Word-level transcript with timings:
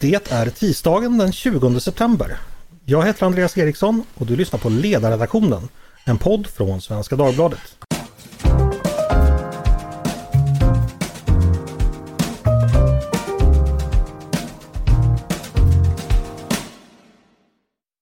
Det 0.00 0.32
är 0.32 0.50
tisdagen 0.50 1.18
den 1.18 1.32
20 1.32 1.80
september. 1.80 2.36
Jag 2.84 3.06
heter 3.06 3.26
Andreas 3.26 3.58
Eriksson 3.58 4.04
och 4.14 4.26
du 4.26 4.36
lyssnar 4.36 4.58
på 4.58 4.68
Ledarredaktionen, 4.68 5.68
en 6.04 6.18
podd 6.18 6.46
från 6.46 6.80
Svenska 6.80 7.16
Dagbladet. 7.16 7.58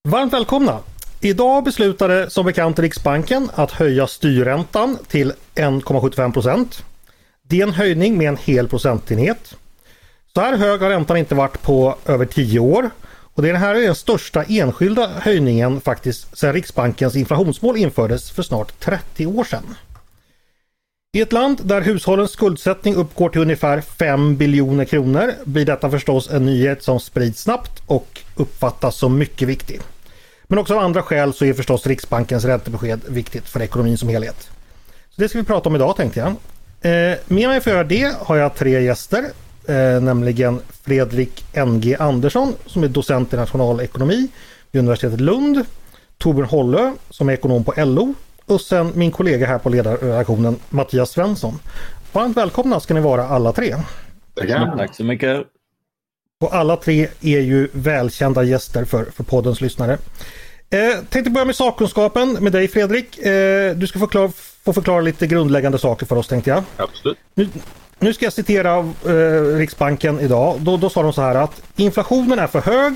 Varmt 0.09 0.33
välkomna! 0.33 0.79
Idag 1.21 1.65
beslutade 1.65 2.31
som 2.31 2.47
bekant 2.47 2.79
Riksbanken 2.79 3.51
att 3.55 3.71
höja 3.71 4.07
styrräntan 4.07 4.99
till 5.09 5.33
1,75 5.55 6.33
procent. 6.33 6.85
Det 7.43 7.61
är 7.61 7.63
en 7.63 7.73
höjning 7.73 8.19
med 8.19 8.29
en 8.29 8.37
hel 8.37 8.69
procentenhet. 8.69 9.55
Så 10.35 10.41
här 10.41 10.57
hög 10.57 10.81
har 10.81 10.91
räntan 10.91 11.17
inte 11.17 11.35
varit 11.35 11.63
på 11.63 11.97
över 12.07 12.27
10 12.27 12.59
år. 12.59 12.91
Och 13.35 13.43
det 13.43 13.57
här 13.57 13.75
är 13.75 13.83
den 13.83 13.95
största 13.95 14.43
enskilda 14.43 15.11
höjningen 15.21 15.81
faktiskt 15.81 16.39
sedan 16.39 16.53
Riksbankens 16.53 17.17
inflationsmål 17.17 17.77
infördes 17.77 18.31
för 18.31 18.43
snart 18.43 18.81
30 18.81 19.27
år 19.27 19.45
sedan. 19.45 19.75
I 21.13 21.21
ett 21.21 21.33
land 21.33 21.61
där 21.65 21.81
hushållens 21.81 22.31
skuldsättning 22.31 22.95
uppgår 22.95 23.29
till 23.29 23.41
ungefär 23.41 23.81
5 23.81 24.37
biljoner 24.37 24.85
kronor 24.85 25.33
blir 25.45 25.65
detta 25.65 25.91
förstås 25.91 26.31
en 26.31 26.47
nyhet 26.47 26.83
som 26.83 27.01
sprids 27.01 27.43
snabbt 27.43 27.83
och 27.87 28.21
uppfattas 28.37 28.97
som 28.97 29.19
mycket 29.19 29.49
viktig. 29.49 29.81
Men 30.45 30.59
också 30.59 30.75
av 30.75 30.81
andra 30.81 31.03
skäl 31.03 31.33
så 31.33 31.45
är 31.45 31.53
förstås 31.53 31.87
Riksbankens 31.87 32.45
räntebesked 32.45 33.01
viktigt 33.09 33.49
för 33.49 33.63
ekonomin 33.63 33.99
som 33.99 34.09
helhet. 34.09 34.51
Så 35.11 35.21
Det 35.21 35.29
ska 35.29 35.39
vi 35.39 35.45
prata 35.45 35.69
om 35.69 35.77
idag 35.77 35.97
tänkte 35.97 36.21
jag. 36.21 36.29
Eh, 36.93 37.19
med 37.27 37.49
mig 37.49 37.61
för 37.61 37.71
att 37.71 37.75
göra 37.75 37.85
det 37.85 38.17
har 38.19 38.37
jag 38.37 38.55
tre 38.55 38.81
gäster. 38.81 39.25
Eh, 39.69 40.01
nämligen 40.01 40.61
Fredrik 40.83 41.45
NG 41.67 41.97
Andersson 41.99 42.55
som 42.67 42.85
är 42.85 42.89
docent 42.89 43.33
i 43.33 43.37
nationalekonomi 43.37 44.29
vid 44.71 44.81
universitetet 44.81 45.21
Lund. 45.21 45.65
Torbjörn 46.19 46.49
Hollö 46.49 46.93
som 47.11 47.29
är 47.29 47.33
ekonom 47.33 47.65
på 47.65 47.75
LO 47.77 48.15
och 48.47 48.61
sen 48.61 48.93
min 48.95 49.11
kollega 49.11 49.47
här 49.47 49.59
på 49.59 49.69
ledarredaktionen 49.69 50.57
Mattias 50.71 51.11
Svensson. 51.11 51.59
Varmt 52.13 52.37
välkomna 52.37 52.81
ska 52.81 52.95
ni 52.95 53.01
vara 53.01 53.29
alla 53.29 53.53
tre. 53.53 53.77
Tackar. 54.35 54.77
Tack 54.77 54.97
så 54.97 55.05
mycket. 55.05 55.47
Och 56.41 56.55
alla 56.55 56.77
tre 56.77 57.09
är 57.21 57.41
ju 57.41 57.69
välkända 57.73 58.43
gäster 58.43 58.85
för, 58.85 59.05
för 59.05 59.25
poddens 59.25 59.61
lyssnare. 59.61 59.99
Eh, 60.71 61.05
tänkte 61.09 61.31
börja 61.31 61.45
med 61.45 61.57
sakkunskapen 61.57 62.33
med 62.33 62.53
dig 62.53 62.69
Fredrik. 62.69 63.19
Eh, 63.19 63.77
du 63.77 63.87
ska 63.87 63.99
förklara, 63.99 64.33
få 64.65 64.73
förklara 64.73 65.01
lite 65.01 65.27
grundläggande 65.27 65.79
saker 65.79 66.07
för 66.07 66.17
oss 66.17 66.29
tänkte 66.29 66.51
jag. 66.51 66.63
Absolut. 66.77 67.19
Nu, 67.35 67.49
nu 67.99 68.15
ska 68.15 68.27
jag 68.27 68.33
citera 68.33 68.79
eh, 69.07 69.57
Riksbanken 69.57 70.21
idag. 70.21 70.61
Då, 70.61 70.77
då 70.77 70.91
sa 70.91 71.03
de 71.03 71.13
så 71.13 71.23
här 71.23 71.35
att 71.35 71.63
inflationen 71.77 72.39
är 72.39 72.47
för 72.47 72.61
hög. 72.61 72.95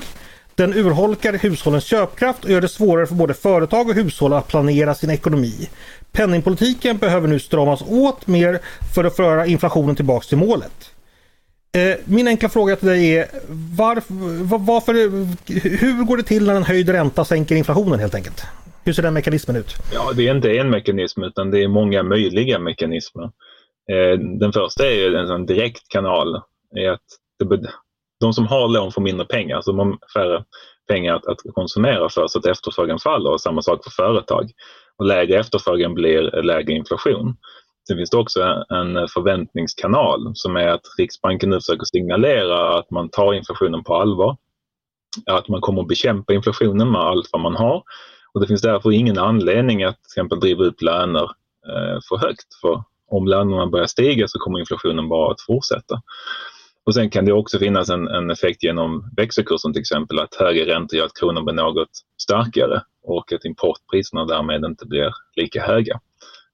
Den 0.55 0.73
urholkar 0.73 1.33
hushållens 1.33 1.83
köpkraft 1.83 2.45
och 2.45 2.51
gör 2.51 2.61
det 2.61 2.67
svårare 2.67 3.05
för 3.05 3.15
både 3.15 3.33
företag 3.33 3.89
och 3.89 3.95
hushåll 3.95 4.33
att 4.33 4.47
planera 4.47 4.95
sin 4.95 5.09
ekonomi. 5.09 5.69
Penningpolitiken 6.11 6.97
behöver 6.97 7.27
nu 7.27 7.39
stramas 7.39 7.81
åt 7.87 8.27
mer 8.27 8.59
för 8.95 9.03
att 9.03 9.15
föra 9.15 9.45
inflationen 9.45 9.95
tillbaks 9.95 10.27
till 10.27 10.37
målet. 10.37 10.91
Eh, 11.75 11.97
min 12.05 12.27
enkla 12.27 12.49
fråga 12.49 12.75
till 12.75 12.87
dig 12.87 13.17
är 13.17 13.27
varför, 13.77 14.13
varför, 14.57 14.93
hur 15.77 16.03
går 16.03 16.17
det 16.17 16.23
till 16.23 16.45
när 16.45 16.55
en 16.55 16.63
höjd 16.63 16.89
ränta 16.89 17.25
sänker 17.25 17.55
inflationen 17.55 17.99
helt 17.99 18.15
enkelt? 18.15 18.43
Hur 18.83 18.93
ser 18.93 19.03
den 19.03 19.13
mekanismen 19.13 19.55
ut? 19.55 19.75
Ja, 19.93 20.11
det 20.15 20.27
är 20.27 20.35
inte 20.35 20.51
en 20.57 20.69
mekanism 20.69 21.23
utan 21.23 21.51
det 21.51 21.63
är 21.63 21.67
många 21.67 22.03
möjliga 22.03 22.59
mekanismer. 22.59 23.29
Eh, 23.91 24.19
den 24.19 24.53
första 24.53 24.87
är 24.87 24.91
ju 24.91 25.15
en 25.15 25.27
sån 25.27 25.45
direkt 25.45 25.87
kanal. 25.89 26.41
Är 26.75 26.89
att 26.89 27.05
de 28.19 28.33
som 28.33 28.47
har 28.47 28.67
lån 28.67 28.91
får 28.91 29.01
mindre 29.01 29.25
pengar, 29.25 29.61
så 29.61 29.71
de 29.71 29.79
har 29.79 29.97
färre 30.13 30.43
pengar 30.87 31.15
att, 31.15 31.25
att 31.25 31.37
konsumera 31.53 32.09
för 32.09 32.27
så 32.27 32.39
att 32.39 32.45
efterfrågan 32.45 32.99
faller 32.99 33.31
och 33.31 33.41
samma 33.41 33.61
sak 33.61 33.83
för 33.83 33.91
företag. 33.91 34.51
Och 34.97 35.05
lägre 35.05 35.39
efterfrågan 35.39 35.93
blir 35.93 36.41
lägre 36.43 36.73
inflation. 36.73 37.35
Sen 37.87 37.97
finns 37.97 38.09
det 38.09 38.17
också 38.17 38.65
en 38.69 39.07
förväntningskanal 39.07 40.31
som 40.33 40.55
är 40.55 40.67
att 40.67 40.81
Riksbanken 40.97 41.49
nu 41.49 41.55
försöker 41.55 41.85
signalera 41.85 42.77
att 42.77 42.91
man 42.91 43.09
tar 43.09 43.33
inflationen 43.33 43.83
på 43.83 43.95
allvar. 43.95 44.37
Att 45.25 45.47
man 45.47 45.61
kommer 45.61 45.81
att 45.81 45.87
bekämpa 45.87 46.33
inflationen 46.33 46.91
med 46.91 47.01
allt 47.01 47.29
vad 47.31 47.41
man 47.41 47.55
har. 47.55 47.83
Och 48.33 48.41
det 48.41 48.47
finns 48.47 48.61
därför 48.61 48.91
ingen 48.91 49.17
anledning 49.17 49.83
att 49.83 49.95
till 49.95 50.09
exempel 50.09 50.39
driva 50.39 50.63
upp 50.63 50.81
löner 50.81 51.23
eh, 51.67 51.99
för 52.09 52.17
högt. 52.17 52.53
För 52.61 52.83
om 53.17 53.27
lönerna 53.27 53.67
börjar 53.67 53.87
stiga 53.87 54.27
så 54.27 54.39
kommer 54.39 54.59
inflationen 54.59 55.09
bara 55.09 55.31
att 55.31 55.41
fortsätta. 55.41 56.01
Och 56.85 56.93
sen 56.93 57.09
kan 57.09 57.25
det 57.25 57.33
också 57.33 57.59
finnas 57.59 57.89
en, 57.89 58.07
en 58.07 58.31
effekt 58.31 58.63
genom 58.63 59.09
växelkursen 59.17 59.73
till 59.73 59.79
exempel 59.79 60.19
att 60.19 60.35
högre 60.35 60.65
räntor 60.65 60.97
gör 60.97 61.05
att 61.05 61.19
kronan 61.19 61.45
blir 61.45 61.55
något 61.55 61.89
starkare 62.21 62.81
och 63.03 63.33
att 63.33 63.45
importpriserna 63.45 64.25
därmed 64.25 64.65
inte 64.65 64.85
blir 64.85 65.11
lika 65.35 65.61
höga. 65.61 65.99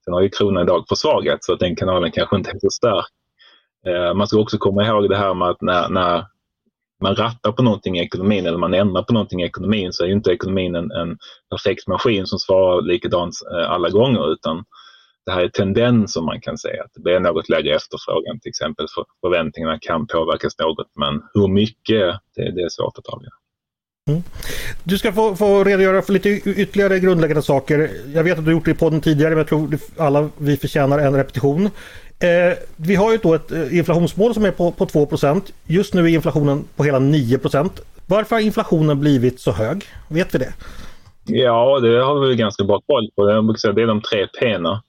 Sen 0.05 0.13
har 0.13 0.21
ju 0.21 0.29
kronan 0.29 0.63
idag 0.63 0.85
försvagats 0.89 1.45
så 1.45 1.53
att 1.53 1.59
den 1.59 1.75
kanalen 1.75 2.11
kanske 2.11 2.35
inte 2.35 2.49
är 2.49 2.59
så 2.59 2.69
stark. 2.69 3.05
Eh, 3.87 4.13
man 4.13 4.27
ska 4.27 4.39
också 4.39 4.57
komma 4.57 4.85
ihåg 4.85 5.09
det 5.09 5.17
här 5.17 5.33
med 5.33 5.47
att 5.47 5.61
när, 5.61 5.89
när 5.89 6.25
man 7.01 7.15
rattar 7.15 7.51
på 7.51 7.63
någonting 7.63 7.97
i 7.97 8.03
ekonomin 8.03 8.45
eller 8.45 8.57
man 8.57 8.73
ändrar 8.73 9.03
på 9.03 9.13
någonting 9.13 9.41
i 9.41 9.45
ekonomin 9.45 9.93
så 9.93 10.03
är 10.03 10.07
ju 10.07 10.13
inte 10.13 10.31
ekonomin 10.31 10.75
en, 10.75 10.91
en 10.91 11.17
perfekt 11.49 11.87
maskin 11.87 12.27
som 12.27 12.39
svarar 12.39 12.81
likadant 12.81 13.33
eh, 13.53 13.71
alla 13.71 13.89
gånger 13.89 14.33
utan 14.33 14.65
det 15.29 15.33
här 15.35 15.43
är 15.43 15.49
tendenser 15.49 16.21
man 16.21 16.41
kan 16.41 16.57
säga. 16.57 16.83
Att 16.83 16.91
det 16.93 17.01
blir 17.01 17.19
något 17.19 17.49
lägre 17.49 17.75
efterfrågan 17.75 18.39
till 18.39 18.49
exempel. 18.49 18.85
För 18.95 19.05
förväntningarna 19.21 19.79
kan 19.81 20.07
påverkas 20.07 20.57
något 20.57 20.91
men 20.95 21.21
hur 21.33 21.47
mycket 21.47 22.03
det, 22.35 22.51
det 22.55 22.61
är 22.61 22.69
svårt 22.69 22.97
att 22.97 23.07
avgöra. 23.07 23.33
Mm. 24.09 24.23
Du 24.83 24.97
ska 24.97 25.13
få, 25.13 25.35
få 25.35 25.63
redogöra 25.63 26.01
för 26.01 26.13
lite 26.13 26.29
ytterligare 26.29 26.99
grundläggande 26.99 27.41
saker. 27.41 27.89
Jag 28.13 28.23
vet 28.23 28.39
att 28.39 28.45
du 28.45 28.51
gjort 28.51 28.65
det 28.65 28.71
i 28.71 28.73
podden 28.73 29.01
tidigare 29.01 29.29
men 29.29 29.37
jag 29.37 29.47
tror 29.47 29.77
alla 29.97 30.29
vi 30.37 30.57
förtjänar 30.57 30.99
en 30.99 31.15
repetition. 31.15 31.65
Eh, 32.19 32.57
vi 32.75 32.95
har 32.95 33.11
ju 33.11 33.17
då 33.17 33.33
ett 33.33 33.51
eh, 33.51 33.77
inflationsmål 33.77 34.33
som 34.33 34.45
är 34.45 34.51
på, 34.51 34.71
på 34.71 34.85
2 34.85 35.07
Just 35.67 35.93
nu 35.93 36.03
är 36.03 36.07
inflationen 36.07 36.63
på 36.75 36.83
hela 36.83 36.99
9% 36.99 37.69
Varför 38.05 38.35
har 38.35 38.43
inflationen 38.43 38.99
blivit 38.99 39.39
så 39.39 39.51
hög? 39.51 39.83
Vet 40.07 40.35
vi 40.35 40.39
det? 40.39 40.53
Ja, 41.25 41.79
det 41.79 42.03
har 42.03 42.27
vi 42.27 42.35
ganska 42.35 42.63
bra 42.63 42.81
koll 42.87 43.09
på. 43.15 43.29
Jag 43.29 43.45
brukar 43.45 43.59
säga 43.59 43.73
det 43.73 43.81
är 43.81 43.87
de 43.87 44.01
tre 44.01 44.25
P'na. 44.25 44.81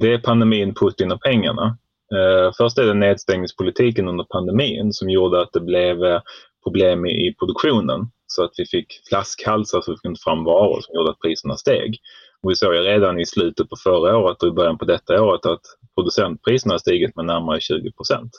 Det 0.00 0.12
är 0.12 0.18
pandemin, 0.18 0.74
Putin 0.74 1.12
och 1.12 1.22
pengarna. 1.22 1.78
Eh, 2.14 2.52
först 2.56 2.78
är 2.78 2.86
det 2.86 2.94
nedstängningspolitiken 2.94 4.08
under 4.08 4.24
pandemin 4.24 4.92
som 4.92 5.10
gjorde 5.10 5.42
att 5.42 5.52
det 5.52 5.60
blev 5.60 6.04
eh, 6.04 6.20
problem 6.64 7.06
i, 7.06 7.28
i 7.28 7.34
produktionen 7.34 8.00
så 8.26 8.44
att 8.44 8.50
vi 8.56 8.66
fick 8.66 9.00
flaskhalsar 9.08 9.80
så 9.80 9.92
vi 9.92 9.96
fick 9.96 10.04
inte 10.04 10.20
fram 10.24 10.44
varor 10.44 10.80
som 10.80 10.94
gjorde 10.94 11.10
att 11.10 11.20
priserna 11.20 11.56
steg. 11.56 11.98
Och 12.42 12.50
vi 12.50 12.56
såg 12.56 12.74
ju 12.74 12.80
redan 12.80 13.20
i 13.20 13.26
slutet 13.26 13.68
på 13.68 13.76
förra 13.76 14.18
året 14.18 14.42
och 14.42 14.48
i 14.48 14.52
början 14.52 14.78
på 14.78 14.84
detta 14.84 15.22
året 15.22 15.46
att 15.46 15.60
producentpriserna 15.94 16.74
har 16.74 16.78
stigit 16.78 17.16
med 17.16 17.24
närmare 17.24 17.60
20 17.60 17.92
procent. 17.92 18.32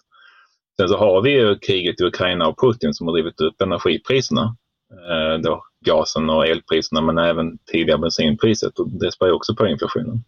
Sen 0.79 0.89
så 0.89 0.97
har 0.97 1.21
vi 1.21 1.31
ju 1.31 1.57
kriget 1.59 2.01
i 2.01 2.03
Ukraina 2.03 2.47
och 2.47 2.59
Putin 2.61 2.93
som 2.93 3.07
har 3.07 3.13
drivit 3.13 3.41
upp 3.41 3.61
energipriserna. 3.61 4.55
Eh, 4.91 5.41
då 5.41 5.63
gasen 5.85 6.29
och 6.29 6.47
elpriserna 6.47 7.01
men 7.01 7.17
även 7.17 7.57
tidigare 7.71 7.99
bensinpriset 7.99 8.79
och 8.79 8.89
det 8.89 9.11
spär 9.11 9.31
också 9.31 9.55
på 9.55 9.67
inflationen. 9.67 10.23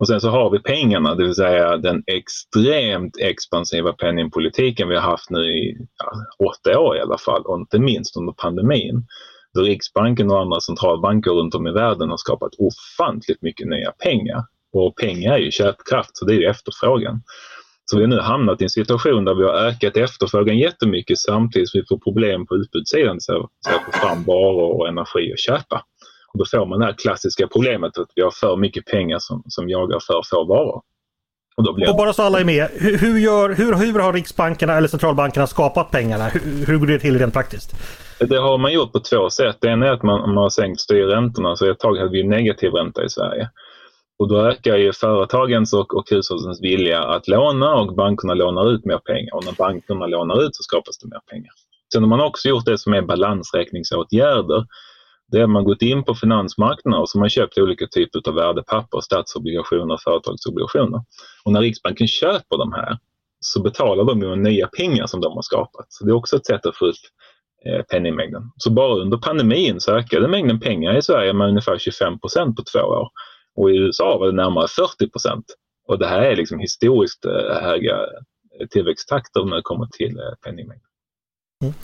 Och 0.00 0.08
sen 0.08 0.20
så 0.20 0.30
har 0.30 0.50
vi 0.50 0.58
pengarna, 0.58 1.14
det 1.14 1.24
vill 1.24 1.34
säga 1.34 1.76
den 1.76 2.02
extremt 2.06 3.16
expansiva 3.18 3.92
penningpolitiken 3.92 4.88
vi 4.88 4.94
har 4.94 5.02
haft 5.02 5.30
nu 5.30 5.40
i 5.40 5.76
ja, 5.98 6.12
åtta 6.48 6.78
år 6.78 6.96
i 6.96 7.00
alla 7.00 7.18
fall 7.18 7.42
och 7.42 7.58
inte 7.58 7.78
minst 7.78 8.16
under 8.16 8.32
pandemin. 8.32 9.06
Då 9.54 9.60
Riksbanken 9.60 10.30
och 10.30 10.40
andra 10.40 10.60
centralbanker 10.60 11.30
runt 11.30 11.54
om 11.54 11.66
i 11.66 11.72
världen 11.72 12.10
har 12.10 12.16
skapat 12.16 12.52
ofantligt 12.58 13.42
mycket 13.42 13.68
nya 13.68 13.92
pengar. 13.92 14.44
Och 14.72 14.96
pengar 14.96 15.32
är 15.32 15.38
ju 15.38 15.50
köpkraft, 15.50 16.16
så 16.16 16.24
det 16.24 16.32
är 16.34 16.40
ju 16.40 16.46
efterfrågan. 16.46 17.22
Så 17.84 17.96
vi 17.96 18.02
har 18.02 18.08
nu 18.08 18.20
hamnat 18.20 18.60
i 18.60 18.64
en 18.64 18.70
situation 18.70 19.24
där 19.24 19.34
vi 19.34 19.44
har 19.44 19.54
ökat 19.54 19.96
efterfrågan 19.96 20.58
jättemycket 20.58 21.18
samtidigt 21.18 21.70
som 21.70 21.80
vi 21.80 21.86
får 21.88 21.98
problem 21.98 22.46
på 22.46 22.56
utbudssidan, 22.56 23.20
så 23.20 23.50
att 23.68 23.84
få 23.84 23.92
fram 23.92 24.24
varor 24.24 24.80
och 24.80 24.88
energi 24.88 25.32
att 25.32 25.40
köpa. 25.40 25.84
Och 26.32 26.38
då 26.38 26.44
får 26.44 26.66
man 26.66 26.78
det 26.78 26.84
här 26.84 26.94
klassiska 26.98 27.48
problemet 27.48 27.98
att 27.98 28.08
vi 28.14 28.22
har 28.22 28.30
för 28.30 28.56
mycket 28.56 28.86
pengar 28.86 29.18
som, 29.18 29.42
som 29.46 29.68
jagar 29.68 29.98
för 30.06 30.22
få 30.30 30.44
varor. 30.44 30.82
Och, 31.56 31.74
blir... 31.74 31.90
och, 31.90 31.96
bara 31.96 32.12
så 32.12 32.22
alla 32.22 32.40
är 32.40 32.44
med, 32.44 32.68
hur, 32.72 32.98
hur, 32.98 33.18
gör, 33.18 33.48
hur, 33.54 33.74
hur 33.74 33.98
har 33.98 34.12
riksbankerna 34.12 34.76
eller 34.76 34.88
centralbankerna 34.88 35.46
skapat 35.46 35.90
pengarna? 35.90 36.28
Hur, 36.28 36.66
hur 36.66 36.78
går 36.78 36.86
det 36.86 36.98
till 36.98 37.18
rent 37.18 37.34
praktiskt? 37.34 37.74
Det 38.18 38.36
har 38.36 38.58
man 38.58 38.72
gjort 38.72 38.92
på 38.92 39.00
två 39.00 39.30
sätt. 39.30 39.56
Det 39.60 39.68
ena 39.68 39.86
är 39.86 39.90
att 39.90 40.02
man, 40.02 40.20
man 40.20 40.36
har 40.36 40.50
sänkt 40.50 40.80
styrräntorna, 40.80 41.56
så 41.56 41.70
ett 41.70 41.78
tag 41.78 41.96
hade 41.96 42.10
vi 42.10 42.24
negativ 42.24 42.72
ränta 42.72 43.04
i 43.04 43.08
Sverige. 43.08 43.50
Och 44.18 44.28
då 44.28 44.46
ökar 44.46 44.76
ju 44.76 44.92
företagens 44.92 45.72
och, 45.72 45.94
och 45.94 46.10
hushållens 46.10 46.62
vilja 46.62 47.02
att 47.02 47.28
låna 47.28 47.74
och 47.74 47.94
bankerna 47.94 48.34
lånar 48.34 48.70
ut 48.70 48.84
mer 48.84 48.98
pengar. 48.98 49.34
Och 49.34 49.44
när 49.44 49.52
bankerna 49.52 50.06
lånar 50.06 50.42
ut 50.42 50.56
så 50.56 50.62
skapas 50.62 50.98
det 50.98 51.08
mer 51.08 51.20
pengar. 51.30 51.52
Sen 51.92 52.02
har 52.02 52.08
man 52.08 52.20
också 52.20 52.48
gjort 52.48 52.64
det 52.64 52.78
som 52.78 52.94
är 52.94 53.02
balansräkningsåtgärder 53.02 54.66
det 55.30 55.40
är 55.40 55.46
man 55.46 55.64
gått 55.64 55.82
in 55.82 56.04
på 56.04 56.14
finansmarknaden 56.14 57.00
och 57.00 57.08
så 57.08 57.18
har 57.18 57.20
man 57.20 57.30
köpt 57.30 57.58
olika 57.58 57.86
typer 57.86 58.28
av 58.28 58.34
värdepapper, 58.34 59.00
statsobligationer 59.00 59.94
och 59.94 60.00
företagsobligationer. 60.00 61.00
Och 61.44 61.52
när 61.52 61.60
Riksbanken 61.60 62.08
köper 62.08 62.58
de 62.58 62.72
här 62.72 62.98
så 63.40 63.62
betalar 63.62 64.04
de 64.04 64.18
med 64.18 64.38
nya 64.38 64.66
pengar 64.66 65.06
som 65.06 65.20
de 65.20 65.32
har 65.32 65.42
skapat. 65.42 65.86
Så 65.88 66.04
det 66.04 66.10
är 66.10 66.14
också 66.14 66.36
ett 66.36 66.46
sätt 66.46 66.66
att 66.66 66.76
få 66.76 66.86
upp 66.86 66.94
eh, 67.66 67.82
penningmängden. 67.82 68.42
Så 68.56 68.70
bara 68.70 69.00
under 69.00 69.18
pandemin 69.18 69.80
så 69.80 69.92
ökade 69.92 70.28
mängden 70.28 70.60
pengar 70.60 70.96
i 70.96 71.02
Sverige 71.02 71.32
med 71.32 71.48
ungefär 71.48 71.78
25 71.78 72.20
procent 72.20 72.56
på 72.56 72.62
två 72.72 72.80
år. 72.80 73.08
Och 73.56 73.70
i 73.70 73.76
USA 73.76 74.18
var 74.18 74.26
det 74.26 74.32
närmare 74.32 74.68
40 74.68 75.10
procent. 75.10 75.44
Och 75.88 75.98
det 75.98 76.06
här 76.06 76.22
är 76.22 76.36
liksom 76.36 76.58
historiskt 76.58 77.24
eh, 77.24 77.62
höga 77.62 77.96
eh, 78.60 78.66
tillväxttakter 78.70 79.44
när 79.44 79.56
det 79.56 79.62
kommer 79.62 79.86
till 79.86 80.18
eh, 80.18 80.34
penningmängd. 80.44 80.82
Mm. 81.64 81.74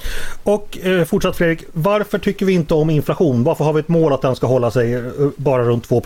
Och 0.43 0.79
eh, 0.79 1.05
fortsatt 1.05 1.37
Fredrik, 1.37 1.65
varför 1.73 2.19
tycker 2.19 2.47
vi 2.47 2.53
inte 2.53 2.75
om 2.75 2.91
inflation? 2.91 3.45
Varför 3.45 3.65
har 3.65 3.73
vi 3.73 3.81
ett 3.81 3.89
mål 3.89 4.13
att 4.13 4.23
den 4.23 4.37
ska 4.37 4.47
hålla 4.47 4.71
sig 4.71 4.95
eh, 4.95 5.03
bara 5.37 5.65
runt 5.65 5.89
2 5.89 6.03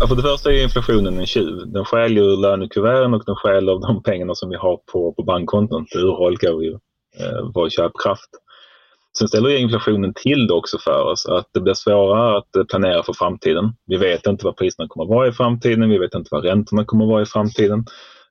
Ja, 0.00 0.06
för 0.08 0.16
det 0.16 0.22
första 0.22 0.52
är 0.52 0.62
inflationen 0.62 1.18
en 1.18 1.26
tjuv. 1.26 1.72
Den 1.72 1.84
stjäl 1.84 2.18
ur 2.18 2.36
lönekuverten 2.36 3.14
och 3.14 3.24
den 3.26 3.36
stjäl 3.36 3.68
av 3.68 3.80
de 3.80 4.02
pengarna 4.02 4.34
som 4.34 4.50
vi 4.50 4.56
har 4.56 4.76
på, 4.92 5.12
på 5.12 5.22
bankkonton. 5.22 5.86
Det 5.92 5.98
urholkar 5.98 6.62
ju 6.62 6.72
eh, 7.20 7.50
vår 7.54 7.70
köpkraft. 7.70 8.30
Sen 9.18 9.28
ställer 9.28 9.56
inflationen 9.56 10.14
till 10.14 10.46
det 10.46 10.54
också 10.54 10.78
för 10.78 11.02
oss 11.12 11.26
att 11.26 11.48
det 11.52 11.60
blir 11.60 11.74
svårare 11.74 12.38
att 12.38 12.56
eh, 12.56 12.64
planera 12.64 13.02
för 13.02 13.12
framtiden. 13.12 13.72
Vi 13.86 13.96
vet 13.96 14.26
inte 14.26 14.44
vad 14.44 14.56
priserna 14.56 14.88
kommer 14.88 15.04
att 15.04 15.16
vara 15.16 15.28
i 15.28 15.32
framtiden. 15.32 15.90
Vi 15.90 15.98
vet 15.98 16.14
inte 16.14 16.28
vad 16.30 16.44
räntorna 16.44 16.84
kommer 16.84 17.04
att 17.04 17.10
vara 17.10 17.22
i 17.22 17.26
framtiden. 17.26 17.84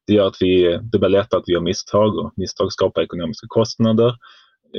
Det 0.07 0.13
gör 0.13 0.27
att 0.27 0.37
vi, 0.39 0.79
det 0.91 0.99
blir 0.99 1.09
lättare 1.09 1.39
att 1.39 1.43
vi 1.47 1.53
gör 1.53 1.61
misstag 1.61 2.17
och 2.17 2.33
misstag 2.35 2.71
skapar 2.73 3.01
ekonomiska 3.01 3.47
kostnader. 3.49 4.15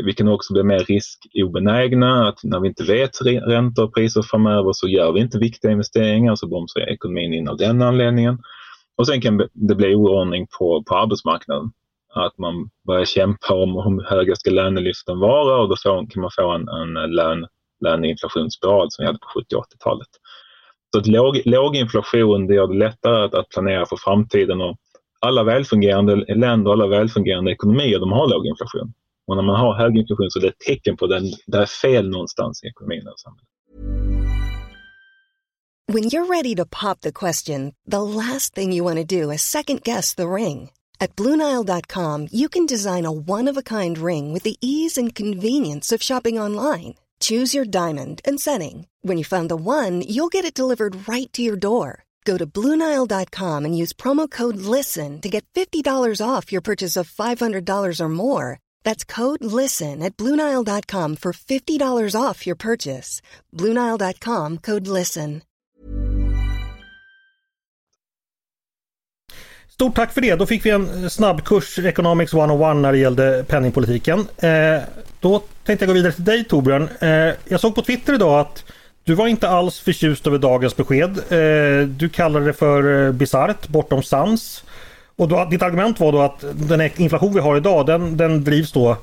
Vi 0.05 0.13
kan 0.13 0.29
också 0.29 0.53
bli 0.53 0.63
mer 0.63 0.79
riskobenägna, 0.79 2.29
att 2.29 2.41
när 2.43 2.61
vi 2.61 2.69
inte 2.69 2.85
vet 2.85 3.11
räntor 3.23 3.85
och 3.85 3.95
priser 3.95 4.23
framöver 4.23 4.73
så 4.73 4.89
gör 4.89 5.13
vi 5.13 5.21
inte 5.21 5.39
viktiga 5.39 5.71
investeringar 5.71 6.35
så 6.35 6.49
bromsar 6.49 6.81
ekonomin 6.81 7.35
in 7.35 7.49
av 7.49 7.57
den 7.57 7.83
anledningen. 7.83 8.39
Och 8.97 9.07
sen 9.07 9.21
kan 9.21 9.49
det 9.53 9.75
bli 9.75 9.95
oordning 9.95 10.47
på, 10.59 10.85
på 10.87 10.97
arbetsmarknaden. 10.97 11.71
Att 12.15 12.39
man 12.39 12.71
börjar 12.87 13.05
kämpa 13.05 13.55
om 13.55 13.71
hur 13.71 14.05
höga 14.05 14.37
ska 14.37 14.51
lönelyften 14.51 15.19
vara 15.19 15.61
och 15.63 15.69
då 15.69 15.77
får, 15.83 16.11
kan 16.11 16.21
man 16.21 16.31
få 16.37 16.51
en, 16.51 16.69
en 16.69 17.11
lön, 17.11 17.47
löneinflationsspiral 17.81 18.91
som 18.91 19.03
vi 19.03 19.07
hade 19.07 19.19
på 19.19 19.41
70 19.41 19.57
80-talet. 19.57 20.09
Så 20.93 21.01
att 21.01 21.07
låg, 21.07 21.43
låg 21.45 21.77
inflation 21.77 22.47
det 22.47 22.55
gör 22.55 22.67
det 22.67 22.79
lättare 22.79 23.25
att, 23.25 23.35
att 23.35 23.49
planera 23.49 23.87
för 23.87 23.97
framtiden 23.97 24.61
och 24.61 24.77
alla 25.25 25.45
välfungerande 25.45 26.17
länder 26.17 26.67
och 26.71 26.73
alla 26.73 26.87
välfungerande 26.87 27.51
ekonomier 27.53 27.99
de 27.99 28.13
har 28.13 28.29
låg 28.29 28.47
inflation. 28.47 28.93
Och 29.27 29.37
när 29.37 29.43
man 29.43 29.61
har 29.61 29.75
hög 29.75 29.97
inflation 29.97 30.31
så 30.31 30.39
är 30.39 30.43
det 30.43 30.49
ett 30.49 30.59
tecken 30.59 30.97
på 30.97 31.05
att 31.05 31.23
det 31.47 31.59
är 31.59 31.67
fel 31.67 32.11
någonstans 32.11 32.65
i 32.65 32.67
ekonomin 32.67 33.09
och 33.09 33.21
samhället. 33.21 33.49
When 35.87 36.05
you're 36.05 36.27
ready 36.37 36.55
to 36.55 36.65
pop 36.65 37.01
the 37.01 37.13
question, 37.13 37.75
the 37.87 38.03
last 38.03 38.55
thing 38.55 38.73
you 38.73 38.85
want 38.85 38.97
to 38.97 39.21
do 39.21 39.31
is 39.31 39.43
second 39.43 39.83
guess 39.83 40.15
the 40.15 40.29
ring. 40.29 40.71
At 41.01 41.17
BlueNile.com 41.17 42.29
you 42.33 42.49
can 42.49 42.67
design 42.67 43.05
a 43.07 43.13
one-of-a-kind 43.13 43.99
ring 43.99 44.33
with 44.35 44.45
the 44.45 44.57
ease 44.61 45.01
and 45.01 45.15
convenience 45.15 45.93
of 45.93 46.03
shopping 46.03 46.41
online. 46.41 46.95
Choose 47.21 47.55
your 47.55 47.67
diamond 47.67 48.21
and 48.25 48.41
setting. 48.41 48.87
When 49.03 49.19
you 49.19 49.25
find 49.25 49.49
the 49.49 49.57
one, 49.57 50.03
you'll 50.03 50.33
get 50.33 50.45
it 50.45 50.55
delivered 50.55 51.09
right 51.09 51.33
to 51.33 51.43
your 51.43 51.57
door. 51.57 52.04
Go 52.25 52.39
to 52.39 52.47
Bluenile.com 52.47 53.65
and 53.65 53.77
use 53.77 53.93
promo 53.93 54.31
code 54.31 54.57
LISTEN 54.57 55.21
to 55.21 55.29
get 55.29 55.45
$50 55.55 56.21
off 56.27 56.53
your 56.53 56.63
purchase 56.63 56.97
of 56.97 57.11
$500 57.11 58.01
or 58.01 58.09
more. 58.09 58.59
That's 58.83 59.05
code 59.05 59.45
LISTEN 59.45 60.03
at 60.03 60.17
Bluenile.com 60.17 61.17
for 61.17 61.33
$50 61.33 62.21
off 62.21 62.47
your 62.47 62.57
purchase. 62.57 63.21
Bluenile.com 63.53 64.59
code 64.59 64.87
LISTEN. 64.87 65.43
Stort 69.75 69.95
tack 69.95 70.13
för 70.13 70.21
det. 70.21 70.35
Då 70.35 70.47
fick 70.47 70.67
vi 70.67 70.71
en 70.71 71.05
eh, 71.05 71.09
snabbkurs 71.09 71.79
Economics 71.79 72.35
101 72.35 72.77
när 72.77 72.93
det 72.93 72.99
gällde 72.99 73.45
penningpolitiken. 73.49 74.27
Eh, 74.37 74.83
då 75.21 75.43
tänkte 75.65 75.85
jag 75.85 75.89
gå 75.89 75.95
vidare 75.95 76.13
till 76.13 76.25
dig 76.25 76.45
Torbjörn. 76.45 76.89
Eh, 77.01 77.35
jag 77.49 77.61
såg 77.61 77.75
på 77.75 77.83
Twitter 77.83 78.15
idag 78.15 78.41
att 78.41 78.65
du 79.05 79.15
var 79.15 79.27
inte 79.27 79.49
alls 79.49 79.79
förtjust 79.79 80.27
över 80.27 80.39
dagens 80.39 80.77
besked. 80.77 81.19
Eh, 81.19 81.89
du 81.89 82.09
kallade 82.09 82.47
det 82.47 82.53
för 82.53 83.07
eh, 83.07 83.13
bisarrt, 83.13 83.69
bortom 83.69 84.03
sans. 84.03 84.65
Och 85.17 85.29
då, 85.29 85.45
ditt 85.51 85.63
argument 85.63 86.01
var 86.01 86.13
då 86.13 86.21
att 86.21 86.45
den 86.53 86.91
inflation 86.97 87.35
vi 87.35 87.41
har 87.41 87.57
idag 87.57 87.87
den, 87.87 88.17
den 88.17 88.45
drivs 88.45 88.73
då 88.73 88.97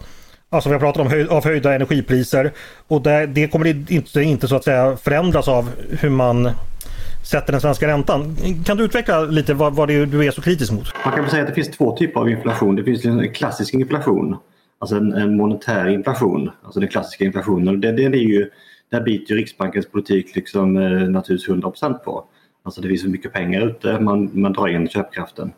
Alltså 0.54 0.70
vi 0.70 0.74
har 0.74 0.80
pratat 0.80 1.02
om 1.02 1.08
höj, 1.08 1.28
av 1.28 1.44
höjda 1.44 1.76
energipriser 1.76 2.52
och 2.88 3.02
det, 3.02 3.26
det 3.26 3.48
kommer 3.48 3.92
inte, 3.92 4.22
inte 4.22 4.48
så 4.48 4.56
att 4.56 4.64
säga 4.64 4.98
förändras 4.98 5.48
av 5.48 5.70
hur 5.90 6.10
man 6.10 6.52
sätter 7.24 7.52
den 7.52 7.62
svenska 7.62 7.88
räntan. 7.88 8.38
Kan 8.66 8.78
du 8.78 8.84
utveckla 8.84 9.22
lite 9.22 9.54
vad, 9.54 9.76
vad 9.76 9.88
det 9.88 9.94
är 9.94 10.06
du 10.06 10.26
är 10.26 10.32
så 10.32 10.42
kritisk 10.42 10.72
mot? 10.72 10.94
Man 11.06 11.16
kan 11.16 11.30
säga 11.30 11.42
att 11.42 11.50
det 11.50 11.56
finns 11.56 11.78
två 11.78 11.98
typer 11.98 12.20
av 12.20 12.30
inflation. 12.30 12.76
Det 12.76 12.84
finns 12.84 13.06
en 13.06 13.34
klassisk 13.34 13.74
inflation, 13.74 14.38
alltså 14.80 14.96
en, 14.96 15.14
en 15.14 15.38
monetär 15.38 15.90
inflation, 15.90 16.52
alltså 16.64 16.80
den 16.80 16.90
klassiska 16.90 17.26
inflationen. 17.26 17.82
Det, 17.82 17.92
det 17.92 18.04
är 18.04 18.16
ju 18.16 18.50
där 18.92 19.02
biter 19.02 19.36
Riksbankens 19.36 19.86
politik 19.86 20.36
liksom, 20.36 20.78
eh, 20.78 21.10
naturligtvis 21.10 21.50
100% 21.50 22.04
på. 22.04 22.26
Alltså 22.64 22.82
det 22.82 22.88
finns 22.88 23.02
så 23.02 23.10
mycket 23.10 23.34
pengar 23.34 23.68
ute, 23.68 24.00
man, 24.00 24.30
man 24.34 24.54
drar 24.54 24.68
in 24.68 24.88
köpkraften. 24.88 25.54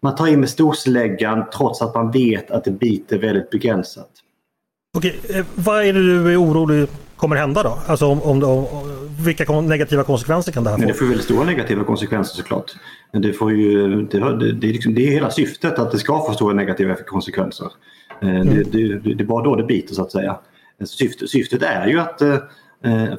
man 0.00 0.14
tar 0.14 0.26
in 0.26 0.40
med 0.40 0.48
storsläggan 0.48 1.44
trots 1.56 1.82
att 1.82 1.94
man 1.94 2.10
vet 2.10 2.50
att 2.50 2.64
det 2.64 2.70
biter 2.70 3.18
väldigt 3.18 3.50
begränsat. 3.50 4.10
Okej, 4.96 5.20
eh, 5.34 5.46
vad 5.54 5.84
är 5.84 5.92
det 5.92 6.02
du 6.02 6.32
är 6.32 6.42
orolig 6.42 6.88
kommer 7.16 7.36
hända 7.36 7.62
då? 7.62 7.78
Alltså 7.86 8.06
om, 8.06 8.22
om, 8.22 8.44
om, 8.44 8.66
vilka 9.24 9.60
negativa 9.60 10.04
konsekvenser 10.04 10.52
kan 10.52 10.64
det 10.64 10.70
här 10.70 10.78
få? 10.78 10.86
det 10.86 10.94
får 10.94 11.06
väldigt 11.06 11.24
stora 11.24 11.44
negativa 11.44 11.84
konsekvenser 11.84 12.36
såklart. 12.36 12.74
Det, 13.12 13.32
får 13.32 13.52
ju, 13.52 14.02
det, 14.02 14.18
det, 14.18 14.52
det, 14.52 14.68
är 14.68 14.72
liksom, 14.72 14.94
det 14.94 15.08
är 15.08 15.12
hela 15.12 15.30
syftet 15.30 15.78
att 15.78 15.92
det 15.92 15.98
ska 15.98 16.24
få 16.26 16.32
stora 16.32 16.54
negativa 16.54 16.94
konsekvenser. 16.94 17.66
Eh, 18.22 18.28
mm. 18.28 18.54
Det, 18.54 18.62
det, 18.62 19.14
det, 19.14 19.22
är 19.22 19.26
bara 19.26 19.44
då 19.44 19.56
det 19.56 19.64
biter 19.64 19.94
så 19.94 20.02
att 20.02 20.12
säga. 20.12 20.38
Syftet, 20.84 21.30
syftet 21.30 21.62
är 21.62 21.86
ju 21.86 22.00
att, 22.00 22.22
eh, 22.22 22.36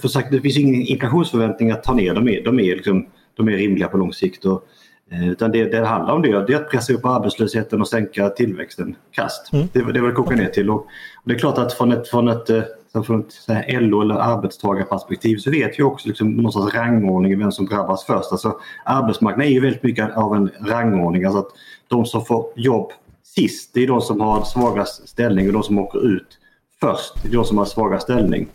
för 0.02 0.08
sagt, 0.08 0.32
det 0.32 0.42
finns 0.42 0.58
ingen 0.58 0.82
inflationsförväntning 0.82 1.72
att 1.72 1.84
ta 1.84 1.94
ner 1.94 2.14
dem. 2.14 2.28
Är, 2.28 2.44
de, 2.44 2.60
är 2.60 2.76
liksom, 2.76 3.08
de 3.36 3.48
är 3.48 3.52
rimliga 3.52 3.88
på 3.88 3.98
lång 3.98 4.14
sikt. 4.14 4.46
Och, 4.46 4.64
utan 5.12 5.52
det, 5.52 5.64
det 5.64 5.86
handlar 5.86 6.14
om 6.14 6.22
det, 6.22 6.46
det 6.46 6.54
är 6.54 6.58
att 6.58 6.70
pressa 6.70 6.94
upp 6.94 7.06
arbetslösheten 7.06 7.82
och 7.82 7.88
sänka 7.88 8.30
tillväxten 8.30 8.96
kast. 9.12 9.54
Mm. 9.54 9.68
Det, 9.74 9.80
det 9.80 10.00
är 10.00 10.02
vad 10.02 10.12
det 10.12 10.16
kokar 10.16 10.36
ner 10.36 10.50
till. 10.50 10.70
Och, 10.70 10.88
det 11.24 11.34
är 11.34 11.40
klart 11.40 11.58
att 11.58 11.74
från 11.74 11.92
ett, 11.92 12.08
från 12.08 12.28
ett, 12.28 12.50
eh, 12.50 12.64
från 13.06 13.20
ett 13.20 13.82
LO 13.82 14.02
eller 14.02 14.16
arbetstagarperspektiv 14.16 15.38
så 15.38 15.52
vet 15.52 15.80
vi 15.80 15.84
också 15.84 16.08
liksom 16.08 16.32
någonstans 16.32 16.74
rangordning 16.74 17.32
i 17.32 17.36
vem 17.36 17.52
som 17.52 17.66
drabbas 17.66 18.06
först. 18.06 18.32
Alltså, 18.32 18.60
arbetsmarknaden 18.86 19.48
är 19.48 19.54
ju 19.54 19.60
väldigt 19.60 19.84
mycket 19.84 20.18
av 20.18 20.36
en 20.36 20.50
rangordning. 20.60 21.26
Alltså 21.26 21.40
att 21.40 21.50
de 21.88 22.06
som 22.06 22.26
får 22.26 22.46
jobb 22.56 22.92
sist, 23.24 23.72
det 23.74 23.84
är 23.84 23.88
de 23.88 24.02
som 24.02 24.22
har 24.22 24.44
svagast 24.44 25.10
ställning 25.10 25.48
och 25.48 25.54
de 25.54 25.64
som 25.64 25.80
åker 25.80 26.08
ut 26.08 26.38
först, 26.82 27.14
det 27.24 27.30
är 27.30 27.34
de 27.34 27.46
som 27.46 27.58
har 27.58 27.66
svagast 27.66 28.04
ställning. 28.04 28.48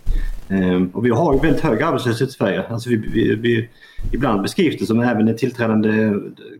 Ehm, 0.49 0.91
och 0.95 1.07
vi 1.07 1.11
har 1.11 1.35
ju 1.35 1.41
väldigt 1.41 1.63
hög 1.63 1.83
arbetslöshet 1.83 2.29
i 2.29 2.33
Sverige. 2.33 2.65
Alltså 2.69 2.89
vi, 2.89 2.97
vi, 2.97 3.35
vi, 3.35 3.69
ibland 4.13 4.43
beskrivs 4.43 4.77
det 4.79 4.87
som 4.87 5.01
även 5.01 5.27
den 5.27 5.37
tillträdande, 5.37 6.13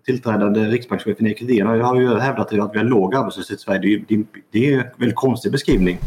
tillträdande 0.05 0.61
riksbankschefen 0.61 1.27
Erik 1.27 1.43
Edén 1.43 1.67
har 1.67 2.01
ju 2.01 2.19
hävdat 2.19 2.47
att 2.47 2.75
vi 2.75 2.79
har 2.79 2.85
låg 2.85 3.15
arbetslöshet 3.15 3.59
i 3.59 3.63
Sverige. 3.63 4.05
Det 4.09 4.15
är, 4.15 4.25
det 4.51 4.75
är 4.75 4.79
en 4.79 4.85
väldigt 4.97 5.17
konstig 5.17 5.53
beskrivning. 5.53 5.99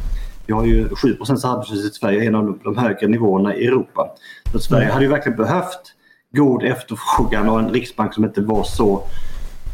Vi 0.45 0.53
har 0.53 0.65
ju 0.65 0.89
7 0.89 1.17
arbetslöshet 1.19 1.91
i 1.91 1.95
Sverige, 1.95 2.23
en 2.23 2.35
av 2.35 2.59
de 2.63 2.77
högre 2.77 3.07
nivåerna 3.07 3.55
i 3.55 3.65
Europa. 3.67 4.09
Så 4.51 4.59
Sverige 4.59 4.91
hade 4.91 5.05
ju 5.05 5.11
verkligen 5.11 5.37
behövt 5.37 5.93
god 6.31 6.63
efterfrågan 6.63 7.49
och 7.49 7.59
en 7.59 7.69
riksbank 7.69 8.13
som 8.13 8.23
inte 8.23 8.41
var 8.41 8.63
så 8.63 9.03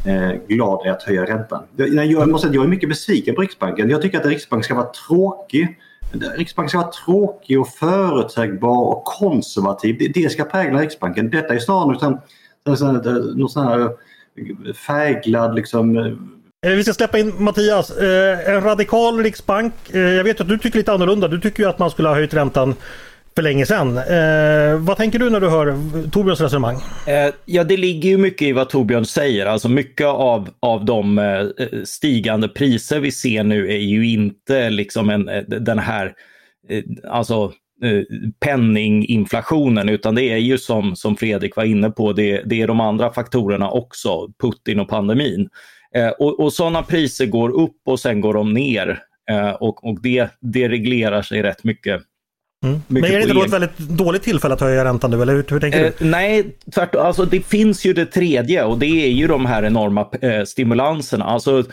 Eh, 0.05 0.31
glad 0.47 0.85
i 0.85 0.89
att 0.89 1.03
höja 1.03 1.25
räntan. 1.25 1.63
Jag, 1.75 2.05
jag, 2.05 2.29
måste 2.29 2.47
säga, 2.47 2.55
jag 2.55 2.63
är 2.63 2.69
mycket 2.69 2.89
besviken 2.89 3.35
på 3.35 3.41
Riksbanken. 3.41 3.89
Jag 3.89 4.01
tycker 4.01 4.19
att 4.19 4.25
Riksbanken 4.25 4.63
ska 4.63 4.75
vara 4.75 4.91
tråkig 5.07 5.77
Riksbanken 6.37 6.69
ska 6.69 6.77
vara 6.77 6.91
tråkig 7.05 7.59
och 7.59 7.67
förutsägbar 7.67 8.87
och 8.87 9.03
konservativ. 9.05 9.95
Det, 9.99 10.07
det 10.07 10.31
ska 10.31 10.43
prägla 10.43 10.81
Riksbanken. 10.81 11.29
Detta 11.29 11.53
är 11.53 11.59
snarare 11.59 12.17
någon 13.35 13.49
sån 13.49 13.67
här 13.67 13.79
eh, 13.79 14.73
färgglad 14.73 15.55
liksom 15.55 15.97
eh, 15.97 16.71
vi 16.71 16.83
ska 16.83 16.93
släppa 16.93 17.19
in 17.19 17.33
Mattias. 17.37 17.91
En 18.47 18.61
radikal 18.61 19.23
riksbank. 19.23 19.73
Jag 19.91 20.23
vet 20.23 20.41
att 20.41 20.47
du 20.47 20.57
tycker 20.57 20.77
lite 20.77 20.93
annorlunda. 20.93 21.27
Du 21.27 21.39
tycker 21.39 21.63
ju 21.63 21.69
att 21.69 21.79
man 21.79 21.91
skulle 21.91 22.07
ha 22.07 22.15
höjt 22.15 22.33
räntan 22.33 22.75
för 23.35 23.41
länge 23.41 23.65
sedan. 23.65 23.97
Eh, 23.97 24.77
vad 24.79 24.97
tänker 24.97 25.19
du 25.19 25.29
när 25.29 25.39
du 25.39 25.49
hör 25.49 25.77
Torbjörns 26.11 26.41
resonemang? 26.41 26.75
Eh, 27.07 27.33
ja, 27.45 27.63
det 27.63 27.77
ligger 27.77 28.09
ju 28.09 28.17
mycket 28.17 28.47
i 28.47 28.51
vad 28.51 28.69
Torbjörn 28.69 29.05
säger. 29.05 29.45
Alltså 29.45 29.69
mycket 29.69 30.07
av, 30.07 30.49
av 30.59 30.85
de 30.85 31.19
eh, 31.19 31.45
stigande 31.83 32.47
priser 32.47 32.99
vi 32.99 33.11
ser 33.11 33.43
nu 33.43 33.71
är 33.71 33.77
ju 33.77 34.13
inte 34.13 34.69
liksom 34.69 35.09
en, 35.09 35.29
eh, 35.29 35.41
den 35.41 35.79
här 35.79 36.13
eh, 36.69 36.83
alltså, 37.09 37.51
eh, 37.83 38.01
penninginflationen 38.39 39.89
utan 39.89 40.15
det 40.15 40.23
är 40.23 40.37
ju 40.37 40.57
som, 40.57 40.95
som 40.95 41.15
Fredrik 41.15 41.55
var 41.55 41.63
inne 41.63 41.89
på, 41.89 42.13
det, 42.13 42.41
det 42.45 42.61
är 42.61 42.67
de 42.67 42.79
andra 42.79 43.13
faktorerna 43.13 43.69
också, 43.69 44.27
Putin 44.41 44.79
och 44.79 44.89
pandemin. 44.89 45.49
Eh, 45.95 46.09
och, 46.09 46.39
och 46.39 46.53
sådana 46.53 46.83
priser 46.83 47.25
går 47.25 47.49
upp 47.49 47.77
och 47.85 47.99
sen 47.99 48.21
går 48.21 48.33
de 48.33 48.53
ner 48.53 48.99
eh, 49.29 49.49
och, 49.49 49.85
och 49.85 50.01
det, 50.01 50.29
det 50.41 50.69
reglerar 50.69 51.21
sig 51.21 51.43
rätt 51.43 51.63
mycket 51.63 52.01
Mm. 52.63 52.81
Men 52.87 53.05
är 53.05 53.09
det 53.09 53.21
inte 53.21 53.33
då 53.33 53.43
ett 53.43 53.53
väldigt 53.53 53.77
dåligt 53.77 54.23
tillfälle 54.23 54.53
att 54.53 54.61
höja 54.61 54.85
räntan 54.85 55.11
nu, 55.11 55.21
eller 55.21 55.33
hur, 55.33 55.45
hur 55.49 55.59
tänker 55.59 55.85
eh, 55.85 55.91
du? 55.99 56.05
Nej, 56.05 56.55
tvärtom. 56.75 57.05
Alltså, 57.05 57.25
det 57.25 57.45
finns 57.45 57.85
ju 57.85 57.93
det 57.93 58.05
tredje 58.05 58.63
och 58.63 58.79
det 58.79 59.05
är 59.05 59.09
ju 59.09 59.27
de 59.27 59.45
här 59.45 59.63
enorma 59.63 60.09
eh, 60.21 60.43
stimulanserna. 60.43 61.25
Alltså, 61.25 61.63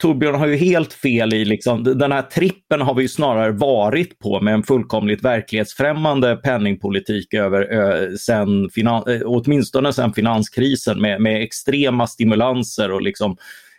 Torbjörn 0.00 0.34
har 0.34 0.46
ju 0.46 0.56
helt 0.56 0.92
fel 0.92 1.34
i, 1.34 1.44
liksom, 1.44 1.84
den 1.84 2.12
här 2.12 2.22
trippen 2.22 2.80
har 2.80 2.94
vi 2.94 3.02
ju 3.02 3.08
snarare 3.08 3.52
varit 3.52 4.18
på 4.18 4.40
med 4.40 4.54
en 4.54 4.62
fullkomligt 4.62 5.24
verklighetsfrämmande 5.24 6.36
penningpolitik 6.36 7.34
över, 7.34 7.72
eh, 7.72 8.14
sen 8.14 8.70
finan, 8.70 9.08
eh, 9.08 9.20
åtminstone 9.24 9.92
sedan 9.92 10.12
finanskrisen 10.12 11.00
med, 11.00 11.20
med 11.20 11.42
extrema 11.42 12.06
stimulanser 12.06 12.90
och 12.92 13.02
liksom 13.02 13.36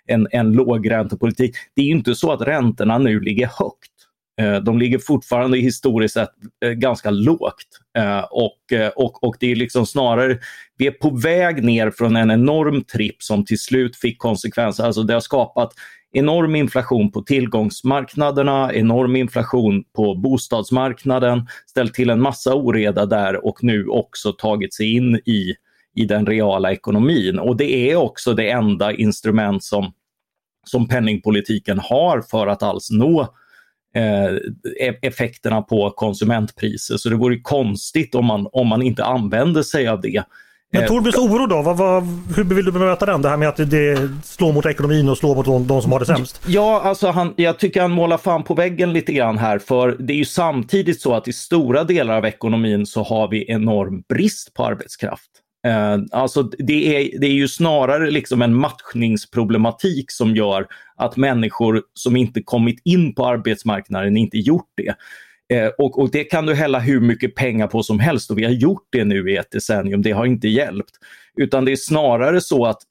en, 0.07 0.27
en 0.31 0.51
lågräntepolitik. 0.51 1.55
Det 1.75 1.81
är 1.81 1.85
ju 1.85 1.91
inte 1.91 2.15
så 2.15 2.31
att 2.31 2.41
räntorna 2.41 2.97
nu 2.97 3.19
ligger 3.19 3.49
högt. 3.59 3.90
Eh, 4.41 4.55
de 4.55 4.79
ligger 4.79 4.99
fortfarande 4.99 5.57
historiskt 5.57 6.13
sett 6.13 6.29
eh, 6.65 6.71
ganska 6.71 7.09
lågt. 7.09 7.67
Eh, 7.97 8.19
och, 8.19 8.57
och, 8.95 9.23
och 9.23 9.35
det 9.39 9.51
är 9.51 9.55
liksom 9.55 9.85
snarare, 9.85 10.39
vi 10.77 10.87
är 10.87 10.91
på 10.91 11.09
väg 11.09 11.63
ner 11.63 11.91
från 11.91 12.15
en 12.15 12.31
enorm 12.31 12.83
tripp 12.83 13.23
som 13.23 13.45
till 13.45 13.59
slut 13.59 13.95
fick 13.95 14.19
konsekvenser. 14.19 14.83
Alltså 14.83 15.03
det 15.03 15.13
har 15.13 15.21
skapat 15.21 15.73
enorm 16.13 16.55
inflation 16.55 17.11
på 17.11 17.21
tillgångsmarknaderna, 17.21 18.73
enorm 18.73 19.15
inflation 19.15 19.83
på 19.95 20.15
bostadsmarknaden, 20.15 21.47
ställt 21.67 21.93
till 21.93 22.09
en 22.09 22.21
massa 22.21 22.55
oreda 22.55 23.05
där 23.05 23.45
och 23.45 23.63
nu 23.63 23.87
också 23.87 24.33
tagit 24.33 24.73
sig 24.73 24.93
in 24.93 25.15
i, 25.15 25.55
i 25.95 26.05
den 26.05 26.25
reala 26.25 26.71
ekonomin. 26.71 27.39
Och 27.39 27.57
det 27.57 27.91
är 27.91 27.95
också 27.95 28.33
det 28.33 28.49
enda 28.49 28.93
instrument 28.93 29.63
som, 29.63 29.93
som 30.65 30.87
penningpolitiken 30.87 31.79
har 31.79 32.21
för 32.21 32.47
att 32.47 32.63
alls 32.63 32.91
nå 32.91 33.33
Eh, 33.95 34.25
e-, 34.87 34.97
effekterna 35.01 35.61
på 35.61 35.89
konsumentpriser. 35.89 36.97
Så 36.97 37.09
det 37.09 37.15
vore 37.15 37.39
konstigt 37.39 38.15
om 38.15 38.25
man, 38.25 38.47
om 38.51 38.67
man 38.67 38.81
inte 38.81 39.05
använder 39.05 39.63
sig 39.63 39.87
av 39.87 40.01
det. 40.01 40.23
Men 40.73 40.87
Torbjörns 40.87 41.17
oro 41.17 41.47
då, 41.47 41.61
vad, 41.61 41.77
vad, 41.77 42.03
hur 42.35 42.43
vill 42.43 42.65
du 42.65 42.71
bemöta 42.71 43.05
den? 43.05 43.21
Det 43.21 43.29
här 43.29 43.37
med 43.37 43.47
att 43.49 43.57
det 43.57 44.09
slår 44.23 44.53
mot 44.53 44.65
ekonomin 44.65 45.09
och 45.09 45.17
slår 45.17 45.35
mot 45.35 45.45
de, 45.45 45.67
de 45.67 45.81
som 45.81 45.91
har 45.91 45.99
det 45.99 46.05
sämst? 46.05 46.41
Ja, 46.47 46.81
alltså 46.81 47.07
han, 47.07 47.33
jag 47.37 47.59
tycker 47.59 47.81
han 47.81 47.91
målar 47.91 48.17
fan 48.17 48.43
på 48.43 48.53
väggen 48.53 48.93
lite 48.93 49.13
grann 49.13 49.37
här 49.37 49.59
för 49.59 49.95
det 49.99 50.13
är 50.13 50.17
ju 50.17 50.25
samtidigt 50.25 51.01
så 51.01 51.13
att 51.13 51.27
i 51.27 51.33
stora 51.33 51.83
delar 51.83 52.17
av 52.17 52.25
ekonomin 52.25 52.85
så 52.85 53.03
har 53.03 53.27
vi 53.27 53.51
enorm 53.51 54.03
brist 54.09 54.53
på 54.53 54.65
arbetskraft. 54.65 55.31
Eh, 55.67 55.97
alltså 56.11 56.43
det 56.43 56.95
är, 56.95 57.19
det 57.19 57.27
är 57.27 57.33
ju 57.33 57.47
snarare 57.47 58.11
liksom 58.11 58.41
en 58.41 58.55
matchningsproblematik 58.55 60.11
som 60.11 60.35
gör 60.35 60.67
att 60.95 61.17
människor 61.17 61.81
som 61.93 62.15
inte 62.15 62.41
kommit 62.41 62.81
in 62.83 63.15
på 63.15 63.27
arbetsmarknaden 63.27 64.17
inte 64.17 64.37
gjort 64.37 64.69
det. 64.77 64.95
Eh, 65.55 65.67
och, 65.77 65.99
och, 65.99 66.11
det 66.11 66.23
kan 66.23 66.45
du 66.45 66.53
hälla 66.53 66.79
hur 66.79 66.99
mycket 66.99 67.35
pengar 67.35 67.67
på 67.67 67.83
som 67.83 67.99
helst 67.99 68.31
och 68.31 68.37
vi 68.37 68.43
har 68.43 68.51
gjort 68.51 68.87
det 68.89 69.05
nu 69.05 69.31
i 69.31 69.37
ett 69.37 69.51
decennium. 69.51 70.01
Det 70.01 70.11
har 70.11 70.25
inte 70.25 70.47
hjälpt. 70.47 70.91
Utan 71.37 71.65
det 71.65 71.71
är 71.71 71.75
snarare 71.75 72.41
så 72.41 72.65
att 72.65 72.81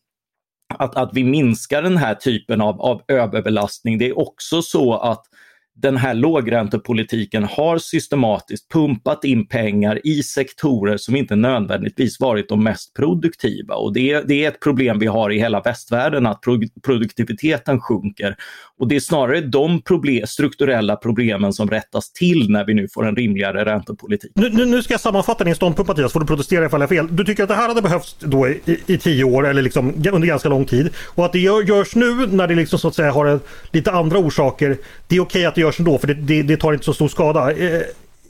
att, 0.79 0.97
att 0.97 1.11
vi 1.15 1.25
minskar 1.25 1.83
den 1.83 1.97
här 1.97 2.15
typen 2.15 2.61
av, 2.61 2.81
av 2.81 3.03
överbelastning. 3.09 3.99
Det 3.99 4.09
är 4.09 4.19
också 4.19 4.63
så 4.63 4.95
att 4.95 5.23
den 5.83 5.97
här 5.97 6.15
lågräntepolitiken 6.15 7.45
har 7.45 7.79
systematiskt 7.79 8.69
pumpat 8.69 9.25
in 9.25 9.47
pengar 9.47 10.01
i 10.05 10.23
sektorer 10.23 10.97
som 10.97 11.17
inte 11.17 11.37
nödvändigtvis 11.37 12.21
varit 12.21 12.49
de 12.49 12.65
mest 12.65 12.95
produktiva. 12.95 13.75
Och 13.75 13.93
det, 13.93 14.21
det 14.29 14.45
är 14.45 14.49
ett 14.49 14.61
problem 14.61 14.99
vi 14.99 15.07
har 15.07 15.33
i 15.33 15.39
hela 15.39 15.61
västvärlden, 15.61 16.27
att 16.27 16.41
pro 16.41 16.61
produktiviteten 16.83 17.81
sjunker. 17.81 18.37
Och 18.79 18.89
det 18.89 18.97
är 18.97 19.01
snarare 19.01 19.41
de 19.41 19.83
problem, 19.83 20.27
strukturella 20.27 20.97
problemen 20.97 21.53
som 21.53 21.71
rättas 21.71 22.13
till 22.13 22.51
när 22.51 22.65
vi 22.65 22.75
nu 22.75 22.89
får 22.89 23.09
en 23.09 23.17
rimligare 23.17 23.65
räntepolitik. 23.65 24.33
Nu, 24.35 24.67
nu 24.67 24.83
ska 24.83 24.95
jag 24.95 25.01
sammanfatta 25.01 25.45
din 25.45 25.55
ståndpunkt 25.55 25.89
Mattias, 25.89 26.13
får 26.13 26.21
du 26.21 26.27
protestera 26.27 26.67
ifall 26.67 26.81
jag 26.81 26.89
har 26.89 26.97
fel. 26.97 27.17
Du 27.17 27.25
tycker 27.25 27.43
att 27.43 27.49
det 27.49 27.55
här 27.55 27.69
hade 27.69 27.83
behövts 27.83 28.17
då 28.19 28.49
i, 28.49 28.61
i, 28.65 28.79
i 28.87 28.99
tio 28.99 29.25
år 29.25 29.47
eller 29.49 29.63
liksom 29.63 29.95
under 30.13 30.27
ganska 30.29 30.49
lång 30.49 30.65
tid 30.65 30.91
och 31.15 31.25
att 31.25 31.33
det 31.33 31.39
gör, 31.39 31.63
görs 31.63 31.95
nu 31.95 32.27
när 32.27 32.47
det 32.47 32.55
liksom 32.55 32.79
så 32.79 32.89
att 32.89 32.95
säga 32.95 33.13
har 33.13 33.27
en, 33.27 33.41
lite 33.71 33.93
andra 33.93 34.19
orsaker. 34.19 34.79
Det 35.09 35.17
är 35.17 35.21
okej 35.21 35.41
okay 35.41 35.45
att 35.45 35.55
det 35.55 35.61
görs 35.61 35.70
ändå 35.79 35.99
för 35.99 36.07
det, 36.07 36.15
det, 36.15 36.43
det 36.43 36.57
tar 36.57 36.73
inte 36.73 36.85
så 36.85 36.95
stor 36.95 37.09
skada. 37.09 37.53
Eh, 37.53 37.83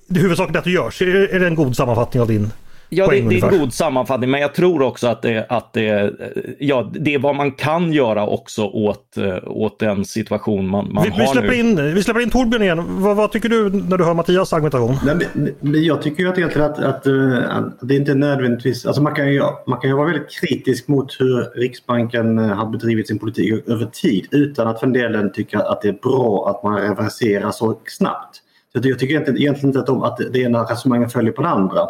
huvudsaken 0.09 0.55
är 0.55 0.59
att 0.59 0.65
det 0.65 0.71
görs. 0.71 1.03
Är, 1.03 1.35
är 1.35 1.41
det 1.41 1.47
en 1.47 1.55
god 1.55 1.77
sammanfattning 1.77 2.21
av 2.21 2.29
din 2.29 2.53
Ja, 2.93 3.07
det, 3.07 3.21
det, 3.21 3.39
är 3.39 3.53
en 3.53 3.59
god 3.59 3.73
sammanfattning, 3.73 4.31
men 4.31 4.41
jag 4.41 4.55
tror 4.55 4.83
också 4.83 5.07
att, 5.07 5.23
det, 5.23 5.47
att 5.49 5.73
det, 5.73 6.13
ja, 6.59 6.91
det 6.93 7.15
är 7.15 7.19
vad 7.19 7.37
man 7.37 7.53
kan 7.53 7.93
göra 7.93 8.27
också 8.27 8.65
åt, 8.65 9.19
åt 9.47 9.79
den 9.79 10.05
situation 10.05 10.69
man, 10.69 10.93
man 10.93 11.05
vi, 11.05 11.11
har 11.11 11.19
vi 11.19 11.27
släpper 11.27 11.49
nu. 11.49 11.55
In, 11.55 11.95
vi 11.95 12.03
släpper 12.03 12.21
in 12.21 12.31
Torbjörn 12.31 12.63
igen. 12.63 12.85
Vad, 12.89 13.17
vad, 13.17 13.33
tycker 13.33 13.49
du 13.49 13.71
när 13.71 13.99
du 13.99 14.05
hör 14.05 14.15
Mattias 14.15 14.53
argumentation? 14.53 14.97
Nej, 15.05 15.29
men, 15.61 15.85
jag 15.85 16.03
tycker 16.03 16.23
ju 16.23 16.29
att, 16.29 16.39
egentligen 16.39 16.71
att, 16.71 16.79
att, 16.79 17.07
att, 17.07 17.89
det 17.89 17.97
inte 17.97 18.13
är 18.13 18.17
nödvändigtvis... 18.17 18.87
Alltså 18.87 19.03
man, 19.03 19.15
kan 19.15 19.33
ju, 19.33 19.43
man 19.67 19.81
kan 19.81 19.91
ju 19.91 19.97
vara 19.97 20.07
väldigt 20.07 20.31
kritisk 20.41 20.89
mot 20.89 21.21
hur 21.21 21.61
Riksbanken 21.61 22.39
eh, 22.39 22.47
har 22.47 22.67
bedrivit 22.67 23.09
sin 23.09 23.19
politik 23.19 23.69
över 23.69 23.87
tid 23.87 24.27
utan 24.31 24.69
att 24.69 24.81
för 24.81 24.87
en 24.87 24.93
delen 24.93 25.33
tycka 25.33 25.59
att 25.59 25.83
det 25.83 25.89
är 25.89 25.99
bra 26.03 26.49
att 26.49 26.63
man 26.63 26.81
reverserar 26.81 27.51
så 27.51 27.81
snabbt. 27.87 28.37
Så 28.73 28.89
jag 28.89 28.99
tycker 28.99 29.15
egentligen 29.15 29.67
inte 29.67 29.79
att, 29.79 29.87
de, 29.87 30.03
att 30.03 30.21
det 30.33 30.39
ena 30.39 30.63
resonemanget 30.63 31.13
följer 31.13 31.33
på 31.33 31.43
det 31.43 31.49
andra. 31.49 31.81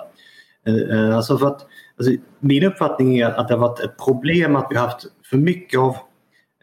Eh, 0.67 0.99
eh, 0.99 1.17
alltså 1.17 1.39
för 1.39 1.47
att, 1.47 1.67
alltså 1.99 2.15
min 2.41 2.65
uppfattning 2.65 3.19
är 3.19 3.27
att 3.27 3.49
det 3.49 3.55
har 3.55 3.61
varit 3.61 3.81
ett 3.81 3.97
problem 4.05 4.57
att 4.57 4.67
vi 4.71 4.77
har 4.77 4.87
haft 4.87 5.07
för 5.31 5.37
mycket 5.37 5.81
av 5.81 5.97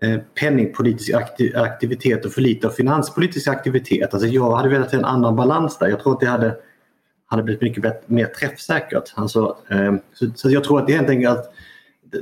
eh, 0.01 0.17
penningpolitisk 0.39 1.13
aktivitet 1.55 2.25
och 2.25 2.31
för 2.31 2.41
lite 2.41 2.67
av 2.67 2.71
finanspolitisk 2.71 3.47
aktivitet. 3.47 4.13
Alltså 4.13 4.27
jag 4.27 4.51
hade 4.55 4.69
velat 4.69 4.89
se 4.89 4.97
en 4.97 5.05
annan 5.05 5.35
balans 5.35 5.77
där. 5.77 5.87
Jag 5.87 5.99
tror 5.99 6.13
att 6.13 6.19
det 6.19 6.27
hade, 6.27 6.55
hade 7.25 7.43
blivit 7.43 7.61
mycket 7.61 8.09
mer 8.09 8.25
träffsäkert. 8.25 9.13
Alltså, 9.15 9.57
så, 10.13 10.25
så 10.35 10.49
jag 10.49 10.63
tror 10.63 10.79
att 10.79 10.87
det 10.87 10.93
är 10.93 10.97
helt 10.97 11.09
enkelt 11.09 11.39
att 11.39 11.53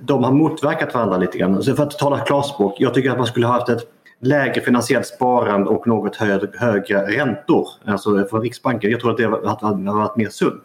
de 0.02 0.24
har 0.24 0.32
motverkat 0.32 0.94
varandra 0.94 1.18
lite 1.18 1.38
grann. 1.38 1.64
Så 1.64 1.76
för 1.76 1.84
att 1.84 2.00
tala 2.00 2.20
klarspråk, 2.20 2.76
jag 2.80 2.94
tycker 2.94 3.12
att 3.12 3.18
man 3.18 3.28
skulle 3.28 3.48
ha 3.48 3.54
haft 3.54 3.70
ett 3.70 3.88
lägre 4.20 4.62
finansiellt 4.62 5.08
sparande 5.08 5.70
och 5.70 5.88
något 5.88 6.16
högre, 6.16 6.50
högre 6.54 7.18
räntor 7.18 7.68
alltså 7.86 8.26
från 8.26 8.42
Riksbanken. 8.42 8.92
Jag 8.92 9.00
tror 9.00 9.12
att 9.12 9.18
det 9.18 9.68
hade 9.68 9.92
varit 9.92 10.16
mer 10.16 10.30
sunt. 10.30 10.64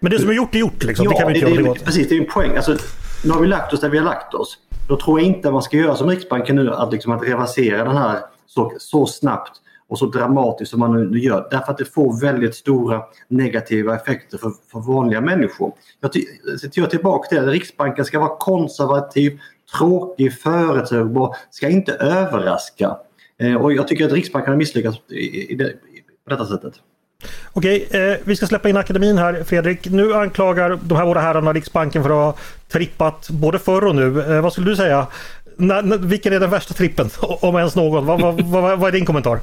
Men 0.00 0.10
det 0.10 0.18
som 0.18 0.28
är 0.28 0.34
gjort 0.34 0.54
är 0.54 0.58
gjort 0.58 0.82
liksom. 0.84 1.04
Ja, 1.04 1.10
det 1.10 1.16
kan 1.16 1.32
vi 1.32 1.38
inte 1.38 1.62
det, 1.62 1.74
det, 1.74 1.84
Precis, 1.84 2.08
det 2.08 2.16
är 2.16 2.20
en 2.20 2.26
poäng. 2.26 2.56
Alltså, 2.56 2.76
nu 3.24 3.30
har 3.30 3.40
vi 3.40 3.46
lagt 3.46 3.72
oss 3.72 3.80
där 3.80 3.88
vi 3.88 3.98
har 3.98 4.04
lagt 4.04 4.34
oss. 4.34 4.58
Då 4.88 4.96
tror 4.96 5.20
jag 5.20 5.26
inte 5.26 5.50
man 5.50 5.62
ska 5.62 5.76
göra 5.76 5.96
som 5.96 6.08
Riksbanken 6.08 6.56
nu, 6.56 6.72
att, 6.72 6.92
liksom, 6.92 7.12
att 7.12 7.22
reversera 7.22 7.84
den 7.84 7.96
här 7.96 8.18
så, 8.46 8.72
så 8.78 9.06
snabbt 9.06 9.52
och 9.88 9.98
så 9.98 10.06
dramatiskt 10.06 10.70
som 10.70 10.80
man 10.80 11.10
nu 11.10 11.18
gör. 11.18 11.48
Därför 11.50 11.72
att 11.72 11.78
det 11.78 11.84
får 11.84 12.20
väldigt 12.20 12.54
stora 12.54 13.02
negativa 13.28 13.94
effekter 13.94 14.38
för, 14.38 14.52
för 14.72 14.80
vanliga 14.80 15.20
människor. 15.20 15.72
Jag, 16.00 16.10
jag 16.74 16.90
tillbaka 16.90 17.28
till 17.28 17.38
det, 17.38 17.46
Riksbanken 17.50 18.04
ska 18.04 18.20
vara 18.20 18.36
konservativ, 18.36 19.40
tråkig, 19.78 20.32
förutsägbar, 20.32 21.36
ska 21.50 21.68
inte 21.68 21.92
överraska. 21.92 22.96
Eh, 23.38 23.54
och 23.54 23.72
jag 23.72 23.88
tycker 23.88 24.06
att 24.06 24.12
Riksbanken 24.12 24.52
har 24.52 24.58
misslyckats 24.58 24.98
i, 25.08 25.52
i 25.52 25.54
det, 25.54 25.72
på 26.24 26.30
detta 26.30 26.46
sättet. 26.46 26.74
Okej, 27.52 27.88
eh, 27.90 28.18
vi 28.24 28.36
ska 28.36 28.46
släppa 28.46 28.68
in 28.68 28.76
akademin 28.76 29.18
här 29.18 29.44
Fredrik. 29.44 29.90
Nu 29.90 30.14
anklagar 30.14 30.78
de 30.82 30.96
här 30.96 31.04
båda 31.06 31.20
herrarna 31.20 31.52
Riksbanken 31.52 32.02
för 32.02 32.10
att 32.10 32.36
ha 32.36 32.42
trippat 32.72 33.30
både 33.30 33.58
förr 33.58 33.86
och 33.86 33.94
nu. 33.94 34.20
Eh, 34.20 34.42
vad 34.42 34.52
skulle 34.52 34.70
du 34.70 34.76
säga? 34.76 35.06
N 35.58 36.08
vilken 36.08 36.32
är 36.32 36.40
den 36.40 36.50
värsta 36.50 36.74
trippen? 36.74 37.06
Om 37.40 37.56
ens 37.56 37.76
någon. 37.76 38.06
Vad, 38.06 38.20
vad, 38.20 38.40
vad, 38.40 38.78
vad 38.78 38.88
är 38.88 38.92
din 38.92 39.06
kommentar? 39.06 39.40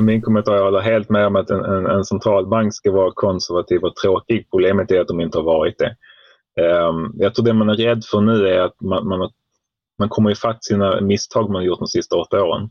Min 0.00 0.22
kommentar, 0.22 0.54
jag 0.54 0.64
håller 0.64 0.80
helt 0.80 1.10
med 1.10 1.26
om 1.26 1.36
att 1.36 1.50
en, 1.50 1.64
en, 1.64 1.86
en, 1.86 2.04
centralbank 2.04 2.74
ska 2.74 2.92
vara 2.92 3.12
konservativ 3.14 3.84
och 3.84 3.96
tråkig. 3.96 4.46
Problemet 4.50 4.90
är 4.90 5.00
att 5.00 5.08
de 5.08 5.20
inte 5.20 5.38
har 5.38 5.44
varit 5.44 5.78
det. 5.78 5.96
Um, 6.62 7.14
jag 7.18 7.34
tror 7.34 7.44
det 7.44 7.52
man 7.52 7.68
är 7.68 7.74
rädd 7.74 8.04
för 8.04 8.20
nu 8.20 8.48
är 8.48 8.60
att 8.60 8.80
man, 8.80 9.08
man, 9.08 9.30
man 9.98 10.08
kommer 10.08 10.30
ifatt 10.30 10.64
sina 10.64 11.00
misstag 11.00 11.50
man 11.50 11.64
gjort 11.64 11.78
de 11.78 11.88
sista 11.88 12.16
åtta 12.16 12.42
åren. 12.44 12.70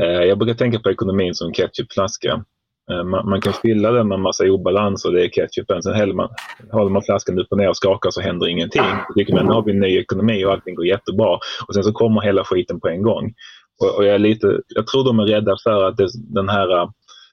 Uh, 0.00 0.24
jag 0.24 0.38
brukar 0.38 0.54
tänka 0.54 0.78
på 0.78 0.90
ekonomin 0.90 1.34
som 1.34 1.52
ketchupflaska. 1.52 2.44
Eh, 2.92 3.04
man, 3.04 3.28
man, 3.28 3.40
kan 3.40 3.52
fylla 3.52 3.90
den 3.90 4.08
med 4.08 4.16
en 4.16 4.22
massa 4.22 4.44
obalans 4.44 5.04
och 5.04 5.12
det 5.12 5.24
är 5.24 5.28
ketchupen. 5.28 5.82
Sen 5.82 5.94
häller 5.94 6.14
man, 6.14 6.28
håller 6.72 6.90
man 6.90 7.02
flaskan 7.02 7.38
upp 7.38 7.46
och 7.50 7.58
ner 7.58 7.68
och 7.68 7.76
skakar 7.76 8.10
så 8.10 8.20
händer 8.20 8.48
ingenting. 8.48 8.82
Då 9.08 9.14
tycker 9.14 9.34
man 9.34 9.46
nu 9.46 9.52
har 9.52 9.62
vi 9.62 9.72
en 9.72 9.80
ny 9.80 9.98
ekonomi 9.98 10.44
och 10.44 10.52
allting 10.52 10.74
går 10.74 10.86
jättebra. 10.86 11.38
Och 11.68 11.74
sen 11.74 11.84
så 11.84 11.92
kommer 11.92 12.20
hela 12.20 12.44
skiten 12.44 12.80
på 12.80 12.88
en 12.88 13.02
gång. 13.02 13.34
Och, 13.82 13.96
och 13.96 14.04
jag, 14.04 14.14
är 14.14 14.18
lite, 14.18 14.60
jag 14.68 14.86
tror 14.86 15.04
de 15.04 15.18
är 15.18 15.26
rädda 15.26 15.56
för 15.64 15.84
att 15.84 15.96
det, 15.96 16.08
den 16.34 16.48
här 16.48 16.82
eh, 16.82 16.90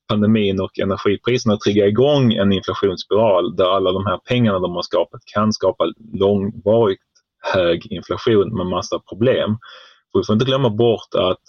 pandemin 0.10 0.62
och 0.62 0.80
energipriserna 0.80 1.58
triggar 1.58 1.86
igång 1.86 2.34
en 2.34 2.52
inflationsspiral 2.54 3.56
där 3.56 3.76
alla 3.76 3.92
de 3.92 4.06
här 4.06 4.18
pengarna 4.18 4.60
de 4.60 4.76
har 4.76 4.82
skapat 4.82 5.22
kan 5.34 5.54
skapa 5.54 5.86
långvarigt 6.14 7.02
hög 7.54 7.92
inflation 7.92 8.58
med 8.58 8.66
massa 8.66 9.00
problem. 9.00 9.58
För 10.12 10.20
vi 10.20 10.26
får 10.26 10.34
inte 10.34 10.46
glömma 10.46 10.70
bort 10.70 11.16
att 11.18 11.42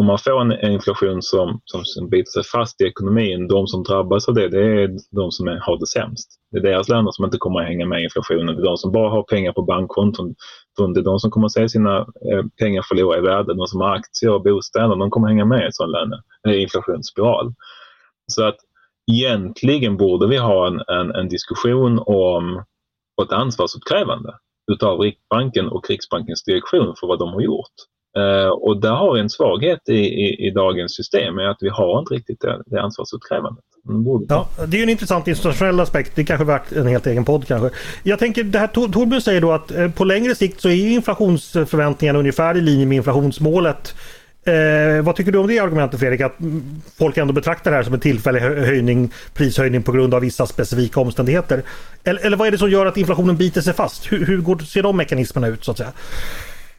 om 0.00 0.06
man 0.06 0.18
får 0.18 0.40
en 0.40 0.72
inflation 0.72 1.22
som, 1.22 1.60
som, 1.64 1.84
som 1.84 2.08
biter 2.08 2.30
sig 2.30 2.44
fast 2.44 2.80
i 2.80 2.84
ekonomin, 2.84 3.48
de 3.48 3.66
som 3.66 3.82
drabbas 3.82 4.28
av 4.28 4.34
det, 4.34 4.48
det 4.48 4.82
är 4.82 4.96
de 5.10 5.30
som 5.30 5.48
är, 5.48 5.58
har 5.60 5.78
det 5.78 5.86
sämst. 5.86 6.30
Det 6.50 6.58
är 6.58 6.62
deras 6.62 6.88
länder 6.88 7.12
som 7.12 7.24
inte 7.24 7.38
kommer 7.38 7.60
att 7.60 7.66
hänga 7.66 7.86
med 7.86 8.00
i 8.00 8.04
inflationen. 8.04 8.56
Det 8.56 8.62
är 8.62 8.64
de 8.64 8.76
som 8.76 8.92
bara 8.92 9.10
har 9.10 9.22
pengar 9.22 9.52
på 9.52 9.62
bankkonton. 9.62 10.34
Det 10.94 11.00
är 11.00 11.04
de 11.04 11.18
som 11.18 11.30
kommer 11.30 11.46
att 11.46 11.52
se 11.52 11.68
sina 11.68 11.98
eh, 11.98 12.44
pengar 12.58 12.82
förlora 12.88 13.18
i 13.18 13.20
värde. 13.20 13.54
De 13.54 13.66
som 13.66 13.80
har 13.80 13.94
aktier 13.96 14.32
och 14.32 14.42
bostäder, 14.42 14.96
de 14.96 15.10
kommer 15.10 15.26
att 15.26 15.32
hänga 15.32 15.44
med 15.44 15.62
i 15.62 15.66
en 15.66 15.72
sån 15.72 15.90
löne, 15.90 16.22
eh, 16.48 16.62
inflationsspiral. 16.62 17.54
Så 18.26 18.44
att 18.44 18.56
egentligen 19.12 19.96
borde 19.96 20.26
vi 20.26 20.36
ha 20.36 20.66
en, 20.66 20.80
en, 20.88 21.10
en 21.14 21.28
diskussion 21.28 21.98
om 22.06 22.64
ett 23.22 23.32
ansvarsutkrävande 23.32 24.34
utav 24.72 25.00
Riksbanken 25.00 25.68
och 25.68 25.90
Riksbankens 25.90 26.44
direktion 26.44 26.94
för 27.00 27.06
vad 27.06 27.18
de 27.18 27.32
har 27.32 27.40
gjort. 27.40 27.74
Eh, 28.16 28.48
och 28.48 28.80
där 28.80 28.90
har 28.90 29.14
vi 29.14 29.20
en 29.20 29.30
svaghet 29.30 29.88
i, 29.88 29.92
i, 29.92 30.46
i, 30.46 30.50
dagens 30.50 30.96
system, 30.96 31.38
är 31.38 31.48
att 31.48 31.56
vi 31.60 31.68
har 31.68 31.98
inte 31.98 32.14
riktigt 32.14 32.40
det, 32.40 32.62
det 32.66 32.82
ansvarsutkrävandet. 32.82 33.64
Mm, 33.88 34.26
ja, 34.28 34.48
det 34.66 34.78
är 34.78 34.82
en 34.82 34.88
intressant 34.88 35.28
internationell 35.28 35.80
aspekt. 35.80 36.12
Det 36.14 36.22
är 36.22 36.26
kanske 36.26 36.44
värt 36.44 36.72
en 36.72 36.86
helt 36.86 37.06
egen 37.06 37.24
podd 37.24 37.46
kanske. 37.46 37.70
Jag 38.02 38.18
tänker, 38.18 38.44
det 38.44 38.58
här 38.58 38.66
Torbjörn 38.66 39.20
säger 39.20 39.40
då 39.40 39.52
att 39.52 39.70
eh, 39.70 39.90
på 39.90 40.04
längre 40.04 40.34
sikt 40.34 40.60
så 40.60 40.68
är 40.68 40.88
inflationsförväntningarna 40.88 42.18
ungefär 42.18 42.56
i 42.56 42.60
linje 42.60 42.86
med 42.86 42.96
inflationsmålet. 42.96 43.94
Eh, 44.44 45.02
vad 45.02 45.16
tycker 45.16 45.32
du 45.32 45.38
om 45.38 45.46
det 45.46 45.58
argumentet 45.58 46.00
Fredrik? 46.00 46.20
Att 46.20 46.40
mm, 46.40 46.80
folk 46.98 47.16
ändå 47.16 47.32
betraktar 47.32 47.70
det 47.70 47.76
här 47.76 47.84
som 47.84 47.94
en 47.94 48.00
tillfällig 48.00 48.40
höjning, 48.40 49.12
prishöjning 49.34 49.82
på 49.82 49.92
grund 49.92 50.14
av 50.14 50.20
vissa 50.20 50.46
specifika 50.46 51.00
omständigheter. 51.00 51.62
Eller, 52.04 52.26
eller 52.26 52.36
vad 52.36 52.46
är 52.46 52.52
det 52.52 52.58
som 52.58 52.70
gör 52.70 52.86
att 52.86 52.96
inflationen 52.96 53.36
biter 53.36 53.60
sig 53.60 53.74
fast? 53.74 54.12
Hur, 54.12 54.26
hur 54.26 54.38
går, 54.38 54.58
ser 54.58 54.82
de 54.82 54.96
mekanismerna 54.96 55.46
ut 55.46 55.64
så 55.64 55.70
att 55.70 55.78
säga? 55.78 55.92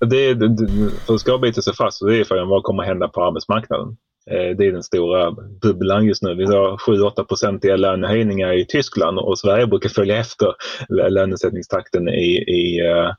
Det, 0.10 0.34
det, 0.34 0.68
för 1.08 1.18
ska 1.18 1.38
bita 1.38 1.62
sig 1.62 1.76
fast 1.76 1.98
så 1.98 2.10
är 2.10 2.24
frågan 2.24 2.48
vad 2.48 2.64
kommer 2.64 2.84
hända 2.84 3.08
på 3.08 3.24
arbetsmarknaden? 3.24 3.98
Eh, 4.32 4.58
det 4.58 4.66
är 4.66 4.72
den 4.72 4.84
stora 4.84 5.32
bubblan 5.62 6.06
just 6.06 6.24
nu. 6.24 6.36
Vi 6.36 6.46
har 6.46 6.78
7-8 6.78 7.24
procentiga 7.24 7.76
lönehöjningar 7.76 8.54
i 8.54 8.66
Tyskland 8.66 9.20
och 9.20 9.40
Sverige 9.40 9.68
brukar 9.68 9.90
följa 9.90 10.18
efter 10.18 10.54
lönesättningstakten 11.10 12.10
i, 12.10 12.44
i, 12.48 12.80
eh, 12.80 13.12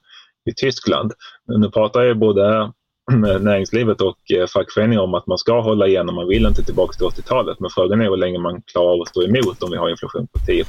i 0.50 0.54
Tyskland. 0.56 1.12
Nu 1.58 1.70
pratar 1.70 2.02
ju 2.02 2.14
både 2.14 2.72
näringslivet 3.40 4.00
och 4.00 4.32
eh, 4.32 4.46
fackföreningar 4.46 5.02
om 5.02 5.14
att 5.14 5.26
man 5.26 5.38
ska 5.38 5.60
hålla 5.60 5.86
igen 5.86 6.08
och 6.08 6.14
man 6.14 6.28
vill 6.28 6.46
inte 6.46 6.64
tillbaka 6.64 6.92
till 6.92 7.22
80-talet. 7.22 7.60
Men 7.60 7.70
frågan 7.70 8.00
är 8.00 8.04
hur 8.04 8.16
länge 8.16 8.38
man 8.38 8.62
klarar 8.62 8.92
av 8.92 9.00
att 9.00 9.08
stå 9.08 9.22
emot 9.22 9.62
om 9.62 9.70
vi 9.70 9.76
har 9.76 9.90
inflation 9.90 10.26
på 10.32 10.38
10 10.38 10.64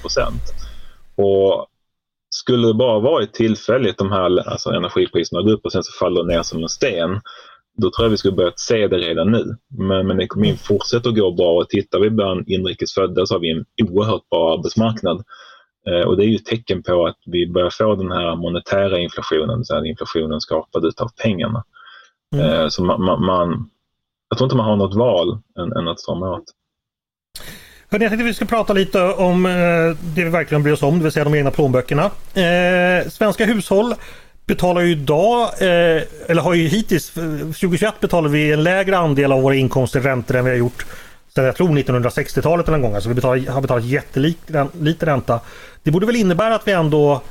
Och 1.15 1.67
skulle 2.43 2.67
det 2.67 2.73
bara 2.73 2.99
varit 2.99 3.33
tillfälligt 3.33 3.97
de 3.97 4.11
här 4.11 4.49
alltså 4.49 4.69
energipriserna 4.69 5.41
går 5.41 5.51
upp 5.51 5.65
och 5.65 5.71
sen 5.71 5.83
så 5.83 5.91
faller 5.99 6.23
ner 6.23 6.43
som 6.43 6.63
en 6.63 6.69
sten. 6.69 7.21
Då 7.77 7.91
tror 7.91 8.05
jag 8.05 8.09
vi 8.09 8.17
skulle 8.17 8.35
börjat 8.35 8.59
se 8.59 8.87
det 8.87 8.97
redan 8.97 9.31
nu. 9.31 9.57
Men, 9.77 10.07
men 10.07 10.21
ekonomin 10.21 10.57
fortsätter 10.57 11.09
att 11.09 11.15
gå 11.15 11.31
bra 11.31 11.53
och 11.53 11.69
tittar 11.69 11.99
vi 11.99 12.09
bland 12.09 12.49
inrikes 12.49 12.93
födda 12.93 13.25
så 13.25 13.33
har 13.33 13.39
vi 13.39 13.51
en 13.51 13.65
oerhört 13.83 14.29
bra 14.29 14.53
arbetsmarknad. 14.53 15.23
Eh, 15.87 16.07
och 16.07 16.17
det 16.17 16.23
är 16.23 16.27
ju 16.27 16.35
ett 16.35 16.45
tecken 16.45 16.83
på 16.83 17.05
att 17.07 17.17
vi 17.25 17.51
börjar 17.51 17.69
få 17.69 17.95
den 17.95 18.11
här 18.11 18.35
monetära 18.35 18.99
inflationen, 18.99 19.65
så 19.65 19.73
här 19.73 19.85
inflationen 19.85 20.41
skapad 20.41 20.85
utav 20.85 21.09
pengarna. 21.23 21.63
Mm. 22.35 22.45
Eh, 22.49 22.67
så 22.67 22.83
man, 22.83 23.03
man, 23.03 23.25
man, 23.25 23.69
jag 24.29 24.37
tror 24.37 24.45
inte 24.45 24.55
man 24.55 24.65
har 24.65 24.75
något 24.75 24.95
val 24.95 25.37
än, 25.59 25.73
än 25.73 25.87
att 25.87 25.99
strama 25.99 26.29
åt. 26.31 26.43
Jag 27.93 27.99
tänkte 27.99 28.23
att 28.23 28.29
vi 28.29 28.33
ska 28.33 28.45
prata 28.45 28.73
lite 28.73 29.01
om 29.01 29.45
eh, 29.45 29.51
det 30.15 30.23
vi 30.23 30.29
verkligen 30.29 30.63
bryr 30.63 30.73
oss 30.73 30.83
om, 30.83 30.97
det 30.97 31.03
vill 31.03 31.11
säga 31.11 31.23
de 31.23 31.35
egna 31.35 31.51
plånböckerna. 31.51 32.11
Eh, 32.33 33.09
svenska 33.09 33.45
hushåll 33.45 33.95
betalar 34.45 34.81
ju 34.81 34.91
idag, 34.91 35.41
eh, 35.41 36.03
eller 36.27 36.41
har 36.41 36.53
ju 36.53 36.67
hittills, 36.67 37.17
eh, 37.17 37.23
2021 37.23 37.99
betalar 37.99 38.29
vi 38.29 38.51
en 38.51 38.63
lägre 38.63 38.97
andel 38.97 39.31
av 39.31 39.41
våra 39.41 39.55
inkomster 39.55 39.99
i 39.99 40.03
räntor 40.03 40.35
än 40.35 40.45
vi 40.45 40.51
har 40.51 40.57
gjort 40.57 40.85
sedan 41.35 41.45
jag 41.45 41.55
tror 41.55 41.69
1960-talet 41.69 42.67
eller 42.67 42.77
en 42.77 42.81
gång. 42.81 42.95
Alltså 42.95 43.09
vi 43.09 43.15
betalar, 43.15 43.51
har 43.51 43.61
betalat 43.61 43.83
jättelite 43.83 45.05
ränta. 45.05 45.39
Det 45.83 45.91
borde 45.91 46.05
väl 46.05 46.15
innebära 46.15 46.55
att 46.55 46.67
vi 46.67 46.71
ändå 46.71 47.21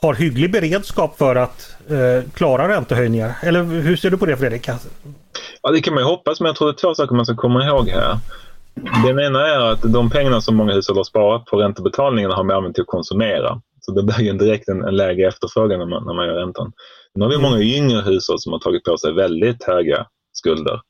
har 0.00 0.14
hygglig 0.14 0.52
beredskap 0.52 1.18
för 1.18 1.36
att 1.36 1.76
eh, 1.90 2.30
klara 2.34 2.68
räntehöjningar. 2.68 3.34
Eller 3.42 3.62
hur 3.62 3.96
ser 3.96 4.10
du 4.10 4.18
på 4.18 4.26
det 4.26 4.36
Fredrik? 4.36 4.68
Ja, 5.62 5.70
det 5.70 5.80
kan 5.80 5.94
man 5.94 6.02
ju 6.02 6.08
hoppas, 6.08 6.40
men 6.40 6.46
jag 6.46 6.56
tror 6.56 6.68
det 6.68 6.72
är 6.72 6.80
två 6.80 6.94
saker 6.94 7.14
man 7.14 7.26
ska 7.26 7.36
komma 7.36 7.64
ihåg 7.64 7.88
här. 7.88 8.18
Den 8.74 9.18
ena 9.18 9.46
är 9.48 9.60
att 9.60 9.82
de 9.92 10.10
pengarna 10.10 10.40
som 10.40 10.56
många 10.56 10.72
hushåll 10.72 10.96
har 10.96 11.04
sparat 11.04 11.44
på 11.44 11.56
räntebetalningarna 11.56 12.34
har 12.34 12.44
man 12.44 12.56
använt 12.56 12.74
till 12.74 12.82
att 12.82 12.88
konsumera. 12.88 13.62
Så 13.80 13.92
det 13.92 14.02
blir 14.02 14.20
ju 14.20 14.32
direkt 14.32 14.68
en, 14.68 14.84
en 14.84 14.96
lägre 14.96 15.28
efterfrågan 15.28 15.78
när 15.78 15.86
man, 15.86 16.04
när 16.04 16.14
man 16.14 16.26
gör 16.26 16.34
räntan. 16.34 16.72
Nu 17.14 17.24
har 17.24 17.30
vi 17.30 17.38
många 17.38 17.60
yngre 17.60 18.00
hushåll 18.00 18.38
som 18.38 18.52
har 18.52 18.58
tagit 18.58 18.84
på 18.84 18.96
sig 18.96 19.12
väldigt 19.12 19.64
höga 19.64 20.06
skulder 20.32 20.80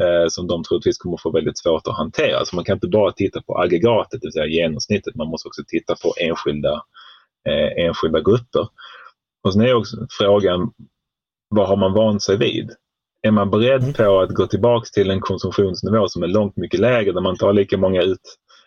eh, 0.00 0.28
som 0.28 0.46
de 0.46 0.64
troligtvis 0.64 0.98
kommer 0.98 1.16
få 1.16 1.30
väldigt 1.30 1.58
svårt 1.58 1.86
att 1.86 1.96
hantera. 1.96 2.44
Så 2.44 2.56
man 2.56 2.64
kan 2.64 2.76
inte 2.76 2.88
bara 2.88 3.12
titta 3.12 3.42
på 3.42 3.58
aggregatet, 3.58 4.20
det 4.20 4.26
vill 4.26 4.32
säga 4.32 4.46
genomsnittet. 4.46 5.14
Man 5.14 5.28
måste 5.28 5.48
också 5.48 5.62
titta 5.66 5.94
på 6.02 6.14
enskilda 6.20 6.72
eh, 7.48 7.86
enskilda 7.86 8.20
grupper. 8.20 8.68
Och 9.44 9.52
sen 9.52 9.62
är 9.62 9.74
också 9.74 9.96
frågan, 10.18 10.70
vad 11.48 11.68
har 11.68 11.76
man 11.76 11.92
vant 11.92 12.22
sig 12.22 12.36
vid? 12.36 12.70
Är 13.22 13.30
man 13.30 13.50
beredd 13.50 13.96
på 13.96 14.20
att 14.20 14.30
gå 14.30 14.46
tillbaks 14.46 14.90
till 14.90 15.10
en 15.10 15.20
konsumtionsnivå 15.20 16.08
som 16.08 16.22
är 16.22 16.26
långt 16.26 16.56
mycket 16.56 16.80
lägre 16.80 17.12
där 17.12 17.20
man 17.20 17.36
tar 17.36 17.52
lika 17.52 17.76
många 17.76 18.02
ut, 18.02 18.20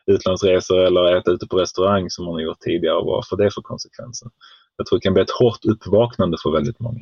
utlandsresor 0.05 0.79
eller 0.79 1.15
äter 1.15 1.33
ute 1.33 1.47
på 1.47 1.57
restaurang 1.57 2.09
som 2.09 2.25
man 2.25 2.33
har 2.33 2.41
gjort 2.41 2.59
tidigare 2.59 2.95
och 2.95 3.05
vad 3.05 3.27
får 3.27 3.37
det 3.37 3.51
för 3.53 3.61
konsekvenser? 3.61 4.29
Jag 4.77 4.85
tror 4.87 4.99
det 4.99 5.03
kan 5.03 5.13
bli 5.13 5.23
ett 5.23 5.31
hårt 5.31 5.65
uppvaknande 5.65 6.37
för 6.43 6.51
väldigt 6.51 6.79
många. 6.79 6.99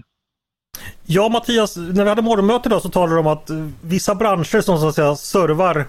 Ja 1.05 1.29
Mattias, 1.29 1.77
när 1.77 2.03
vi 2.03 2.09
hade 2.09 2.21
morgonmöte 2.21 2.69
idag 2.69 2.81
så 2.81 2.89
talade 2.89 3.13
du 3.13 3.19
om 3.19 3.27
att 3.27 3.49
vissa 3.81 4.15
branscher 4.15 4.61
som 4.61 4.79
så 4.79 4.87
att 4.87 4.95
säga 4.95 5.15
servar 5.15 5.85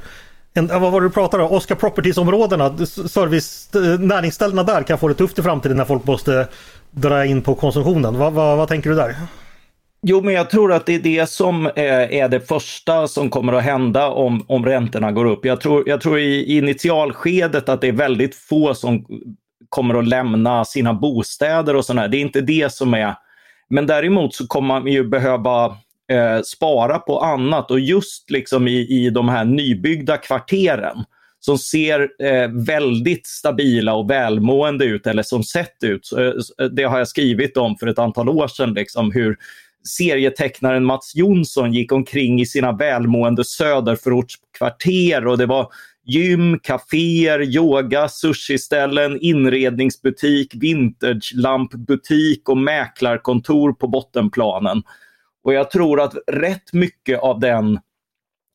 en, 0.54 0.66
vad 0.66 0.92
var 0.92 1.00
det 1.00 1.06
du 1.06 1.10
pratade 1.10 1.42
om? 1.42 1.52
Oscar 1.52 1.74
Properties-områdena, 1.74 2.86
service, 2.86 3.74
eh, 3.74 4.00
näringsställena 4.00 4.62
där 4.62 4.82
kan 4.82 4.98
få 4.98 5.08
det 5.08 5.14
tufft 5.14 5.38
i 5.38 5.42
framtiden 5.42 5.76
när 5.76 5.84
folk 5.84 6.04
måste 6.04 6.48
dra 6.90 7.24
in 7.24 7.42
på 7.42 7.54
konsumtionen. 7.54 8.18
Va, 8.18 8.30
va, 8.30 8.56
vad 8.56 8.68
tänker 8.68 8.90
du 8.90 8.96
där? 8.96 9.16
Jo, 10.02 10.20
men 10.20 10.34
jag 10.34 10.50
tror 10.50 10.72
att 10.72 10.86
det 10.86 10.94
är 10.94 10.98
det 10.98 11.30
som 11.30 11.66
eh, 11.66 12.16
är 12.16 12.28
det 12.28 12.40
första 12.40 13.08
som 13.08 13.30
kommer 13.30 13.52
att 13.52 13.64
hända 13.64 14.08
om, 14.08 14.44
om 14.48 14.66
räntorna 14.66 15.12
går 15.12 15.24
upp. 15.24 15.44
Jag 15.44 15.60
tror, 15.60 15.88
jag 15.88 16.00
tror 16.00 16.18
i 16.18 16.56
initialskedet 16.56 17.68
att 17.68 17.80
det 17.80 17.88
är 17.88 17.92
väldigt 17.92 18.34
få 18.34 18.74
som 18.74 19.06
kommer 19.68 19.94
att 19.94 20.08
lämna 20.08 20.64
sina 20.64 20.94
bostäder 20.94 21.76
och 21.76 21.84
sådär. 21.84 22.08
Det 22.08 22.16
är 22.16 22.20
inte 22.20 22.40
det 22.40 22.72
som 22.72 22.94
är... 22.94 23.14
Men 23.70 23.86
däremot 23.86 24.34
så 24.34 24.46
kommer 24.46 24.68
man 24.68 24.92
ju 24.92 25.08
behöva 25.08 25.66
eh, 26.10 26.42
spara 26.44 26.98
på 26.98 27.20
annat 27.20 27.70
och 27.70 27.80
just 27.80 28.30
liksom 28.30 28.68
i, 28.68 29.06
i 29.06 29.10
de 29.10 29.28
här 29.28 29.44
nybyggda 29.44 30.16
kvarteren 30.16 31.04
som 31.40 31.58
ser 31.58 32.08
eh, 32.22 32.48
väldigt 32.66 33.26
stabila 33.26 33.94
och 33.94 34.10
välmående 34.10 34.84
ut 34.84 35.06
eller 35.06 35.22
som 35.22 35.44
sett 35.44 35.84
ut. 35.84 36.12
Eh, 36.18 36.24
eh, 36.64 36.70
det 36.70 36.82
har 36.82 36.98
jag 36.98 37.08
skrivit 37.08 37.56
om 37.56 37.76
för 37.76 37.86
ett 37.86 37.98
antal 37.98 38.28
år 38.28 38.48
sedan, 38.48 38.74
liksom, 38.74 39.12
hur 39.12 39.36
serietecknaren 39.88 40.84
Mats 40.84 41.12
Jonsson 41.14 41.72
gick 41.72 41.92
omkring 41.92 42.40
i 42.40 42.46
sina 42.46 42.72
välmående 42.72 43.44
söderförortskvarter 43.44 45.26
och 45.26 45.38
det 45.38 45.46
var 45.46 45.72
gym, 46.04 46.58
kaféer, 46.58 47.42
yoga, 47.42 48.08
sushiställen, 48.08 49.18
inredningsbutik, 49.20 50.54
vintagelampbutik 50.54 52.48
och 52.48 52.58
mäklarkontor 52.58 53.72
på 53.72 53.88
bottenplanen. 53.88 54.82
Och 55.44 55.54
jag 55.54 55.70
tror 55.70 56.00
att 56.00 56.14
rätt 56.26 56.72
mycket 56.72 57.20
av 57.20 57.40
den 57.40 57.78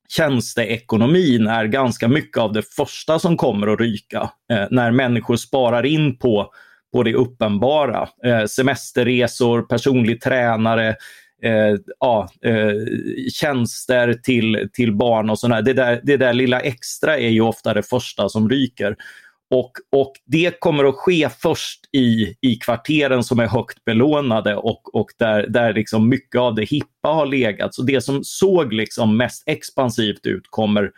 tjänsteekonomin 0.10 1.48
är 1.48 1.65
ganska 1.65 2.08
mycket 2.08 2.38
av 2.38 2.54
det 2.54 2.63
första 2.76 3.19
som 3.19 3.38
kommer 3.38 3.67
att 3.67 3.80
ryka. 3.80 4.30
Eh, 4.52 4.65
när 4.72 4.91
människor 4.91 5.36
sparar 5.36 5.86
in 5.86 6.17
på, 6.17 6.52
på 6.93 7.04
det 7.04 7.13
uppenbara. 7.13 8.10
Eh, 8.24 8.46
semesterresor, 8.46 9.62
personlig 9.62 10.22
tränare, 10.22 10.89
eh, 10.89 10.96
Eh, 11.43 11.75
ja, 11.99 12.29
eh, 12.45 12.73
tjänster 13.34 14.13
till, 14.13 14.69
till 14.73 14.95
barn 14.95 15.29
och 15.29 15.39
sådär. 15.39 15.62
Det 15.62 15.73
där, 15.73 16.01
det 16.03 16.17
där 16.17 16.34
lilla 16.34 16.60
extra 16.60 17.17
är 17.17 17.29
ju 17.29 17.41
ofta 17.41 17.73
det 17.73 17.84
första 17.84 18.29
som 18.29 18.49
ryker. 18.49 18.95
Och, 19.49 19.71
och 19.91 20.12
det 20.25 20.60
kommer 20.60 20.84
att 20.84 20.95
ske 20.95 21.29
först 21.39 21.79
i, 21.91 22.36
i 22.41 22.56
kvarteren 22.56 23.23
som 23.23 23.39
är 23.39 23.47
högt 23.47 23.86
belånade 23.86 24.56
och, 24.56 24.95
och 24.95 25.08
där, 25.19 25.47
där 25.47 25.73
liksom 25.73 26.10
mycket 26.10 26.41
av 26.41 26.56
det 26.56 26.63
hippa 26.63 27.10
har 27.10 27.25
legat. 27.25 27.75
Så 27.75 27.82
det 27.82 28.01
som 28.01 28.23
såg 28.23 28.73
liksom 28.73 29.17
mest 29.17 29.43
expansivt 29.45 30.25
ut 30.25 30.43
kommer, 30.49 30.91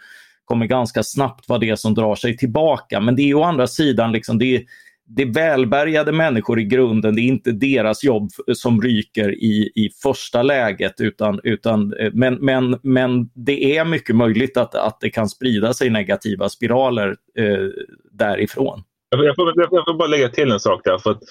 kommer 0.45 0.65
ganska 0.65 1.03
snabbt 1.03 1.49
vara 1.49 1.59
det 1.59 1.79
som 1.79 1.93
drar 1.93 2.15
sig 2.15 2.37
tillbaka. 2.37 2.99
Men 2.99 3.15
det 3.15 3.29
är 3.29 3.33
å 3.33 3.43
andra 3.43 3.67
sidan 3.67 4.11
liksom, 4.11 4.37
det 4.37 4.55
är, 4.55 4.63
det 5.07 5.21
är 5.21 5.33
välbärgade 5.33 6.11
människor 6.11 6.59
i 6.59 6.63
grunden. 6.63 7.15
Det 7.15 7.21
är 7.21 7.27
inte 7.27 7.51
deras 7.51 8.03
jobb 8.03 8.29
som 8.53 8.81
ryker 8.81 9.31
i, 9.31 9.71
i 9.75 9.89
första 10.03 10.43
läget. 10.43 11.01
Utan, 11.01 11.39
utan, 11.43 11.93
eh, 11.93 12.11
men, 12.13 12.33
men, 12.33 12.79
men 12.81 13.29
det 13.33 13.77
är 13.77 13.85
mycket 13.85 14.15
möjligt 14.15 14.57
att, 14.57 14.75
att 14.75 14.99
det 14.99 15.09
kan 15.09 15.29
sprida 15.29 15.73
sig 15.73 15.89
negativa 15.89 16.49
spiraler 16.49 17.15
eh, 17.37 17.69
därifrån. 18.11 18.83
Jag 19.09 19.35
får, 19.35 19.53
jag 19.55 19.69
får, 19.69 19.97
bara 19.97 20.07
lägga 20.07 20.29
till 20.29 20.51
en 20.51 20.59
sak 20.59 20.81
där. 20.83 20.97
För 20.97 21.11
att 21.11 21.21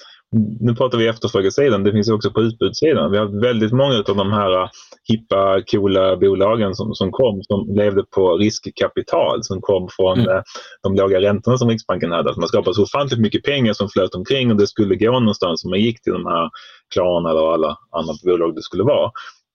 nu 0.59 0.75
pratar 0.75 0.97
vi 0.97 1.07
efterfrågesidan, 1.07 1.83
det 1.83 1.91
finns 1.91 2.09
också 2.09 2.31
på 2.31 2.41
utbudssidan. 2.41 3.11
Vi 3.11 3.17
har 3.17 3.41
väldigt 3.41 3.71
många 3.71 3.97
av 3.97 4.15
de 4.17 4.31
här 4.31 4.61
äh, 4.61 4.69
hippa, 5.07 5.61
coola 5.71 6.17
bolagen 6.17 6.75
som, 6.75 6.93
som 6.93 7.11
kom 7.11 7.43
som 7.43 7.75
levde 7.75 8.03
på 8.03 8.37
riskkapital 8.37 9.43
som 9.43 9.61
kom 9.61 9.87
från 9.91 10.19
mm. 10.19 10.35
Äh, 10.35 10.41
de 10.83 10.95
låga 10.95 11.21
räntorna 11.21 11.57
som 11.57 11.69
Riksbanken 11.69 12.11
hade. 12.11 12.29
Alltså 12.29 12.39
man 12.39 12.47
skapade 12.47 12.75
så 12.75 12.83
ofantligt 12.83 13.21
mycket 13.21 13.43
pengar 13.43 13.73
som 13.73 13.89
flöt 13.89 14.15
omkring 14.15 14.51
och 14.51 14.57
det 14.57 14.67
skulle 14.67 14.95
gå 14.95 15.11
någonstans 15.11 15.63
och 15.63 15.69
man 15.69 15.79
gick 15.79 16.01
till 16.01 16.13
de 16.13 16.25
här 16.25 16.49
Klarna 16.93 17.29
eller 17.29 17.53
alla 17.53 17.77
andra 17.91 18.13
bolag 18.23 18.55
det 18.55 18.61
skulle 18.61 18.83
vara. 18.83 19.11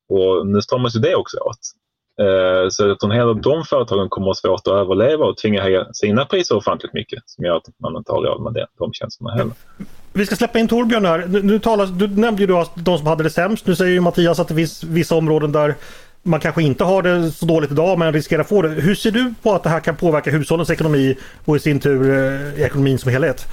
Och 0.09 0.47
nu 0.47 0.61
stramas 0.61 0.97
ju 0.97 1.01
det 1.01 1.15
också 1.15 1.37
åt. 1.39 1.59
Eh, 2.21 2.69
så 2.71 2.91
att 2.91 3.13
hela 3.13 3.35
de 3.35 3.65
företagen 3.65 4.09
kommer 4.09 4.31
att 4.31 4.37
ha 4.45 4.49
svårt 4.49 4.67
att 4.67 4.75
överleva 4.75 5.25
och 5.25 5.37
tvinga 5.37 5.63
höja 5.63 5.93
sina 5.93 6.25
priser 6.25 6.57
ofantligt 6.57 6.95
mycket 6.95 7.23
som 7.27 7.45
gör 7.45 7.57
att 7.57 7.67
man 7.79 7.97
inte 7.97 8.13
har 8.13 8.23
råd 8.23 8.43
med 8.43 8.53
det, 8.53 8.67
de 8.79 8.93
tjänsterna 8.93 9.31
heller. 9.31 9.53
Vi 10.13 10.27
ska 10.27 10.37
släppa 10.37 10.59
in 10.59 10.69
Torbjörn 10.69 11.05
här. 11.05 11.25
Nu, 11.29 11.43
nu 11.43 11.59
talas, 11.59 11.91
du 11.91 12.09
nämnde 12.09 12.43
ju 12.43 12.47
då 12.47 12.67
de 12.75 12.99
som 12.99 13.07
hade 13.07 13.23
det 13.23 13.31
sämst. 13.31 13.67
Nu 13.67 13.77
säger 13.77 13.93
ju 13.93 14.01
Mattias 14.01 14.41
att 14.41 14.49
det 14.49 14.55
finns 14.55 14.85
vissa 14.85 15.15
områden 15.15 15.53
där 15.53 15.75
man 16.23 16.41
kanske 16.41 16.63
inte 16.63 16.85
har 16.85 17.03
det 17.03 17.31
så 17.31 17.47
dåligt 17.47 17.71
idag 17.71 17.99
men 17.99 18.13
riskerar 18.13 18.43
få 18.43 18.63
det. 18.63 18.69
Hur 18.69 18.95
ser 18.95 19.11
du 19.11 19.35
på 19.43 19.53
att 19.53 19.63
det 19.63 19.69
här 19.69 19.81
kan 19.81 19.97
påverka 19.97 20.31
hushållens 20.31 20.71
ekonomi 20.71 21.17
och 21.45 21.57
i 21.57 21.59
sin 21.59 21.81
tur 21.81 22.11
eh, 22.11 22.63
ekonomin 22.63 22.99
som 22.99 23.13
helhet? 23.13 23.47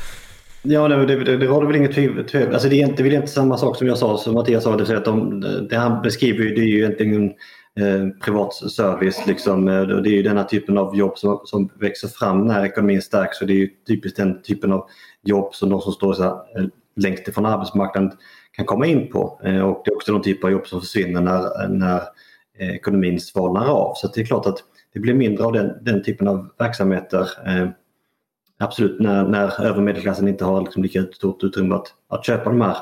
Ja, 0.61 0.87
det, 0.87 1.05
det, 1.05 1.37
det 1.37 1.45
råder 1.45 1.67
väl 1.67 1.75
inget 1.75 1.93
tvivel. 1.93 2.53
Alltså 2.53 2.69
det 2.69 2.81
är 2.81 2.87
inte, 2.87 3.03
det 3.03 3.09
är 3.09 3.13
inte 3.13 3.27
samma 3.27 3.57
sak 3.57 3.77
som 3.77 3.87
jag 3.87 3.97
sa, 3.97 4.17
som 4.17 4.33
Mattias 4.33 4.63
sa. 4.63 4.77
Det, 4.77 4.97
att 4.97 5.05
de, 5.05 5.41
det 5.69 5.75
han 5.75 6.01
beskriver 6.01 6.43
det 6.43 6.61
är 6.61 6.65
ju 6.65 6.77
egentligen 6.77 7.31
Eh, 7.79 8.07
privat 8.25 8.53
service. 8.53 9.27
Liksom. 9.27 9.67
Eh, 9.67 9.87
det 9.87 10.09
är 10.09 10.13
ju 10.13 10.23
denna 10.23 10.43
typen 10.43 10.77
av 10.77 10.95
jobb 10.95 11.17
som, 11.17 11.41
som 11.43 11.69
växer 11.79 12.07
fram 12.07 12.47
när 12.47 12.65
ekonomin 12.65 13.01
stärks 13.01 13.41
och 13.41 13.47
det 13.47 13.53
är 13.53 13.57
ju 13.57 13.69
typiskt 13.87 14.17
den 14.17 14.41
typen 14.41 14.71
av 14.71 14.87
jobb 15.27 15.55
som 15.55 15.69
de 15.69 15.81
som 15.81 15.93
står 15.93 16.13
så 16.13 16.23
här, 16.23 16.31
eh, 16.31 16.65
längst 16.95 17.27
ifrån 17.27 17.45
arbetsmarknaden 17.45 18.11
kan 18.51 18.65
komma 18.65 18.85
in 18.85 19.11
på. 19.11 19.41
Eh, 19.43 19.61
och 19.61 19.81
det 19.85 19.91
är 19.91 19.95
också 19.95 20.11
någon 20.11 20.21
typ 20.21 20.43
av 20.43 20.51
jobb 20.51 20.67
som 20.67 20.81
försvinner 20.81 21.21
när, 21.21 21.67
när 21.67 22.01
eh, 22.57 22.69
ekonomin 22.69 23.19
svalnar 23.19 23.65
av. 23.65 23.93
Så 23.95 24.07
det 24.07 24.21
är 24.21 24.25
klart 24.25 24.45
att 24.45 24.63
det 24.93 24.99
blir 24.99 25.13
mindre 25.13 25.45
av 25.45 25.53
den, 25.53 25.73
den 25.81 26.03
typen 26.03 26.27
av 26.27 26.49
verksamheter. 26.57 27.29
absolut 28.59 28.99
när, 28.99 29.27
när 29.27 29.65
övermedelklassen 29.65 30.27
inte 30.27 30.45
har 30.45 30.61
liksom 30.61 30.83
lika 30.83 31.03
stort 31.03 31.43
utrymme 31.43 31.75
att, 31.75 31.93
att 32.09 32.25
köpa 32.25 32.49
de 32.49 32.61
här 32.61 32.77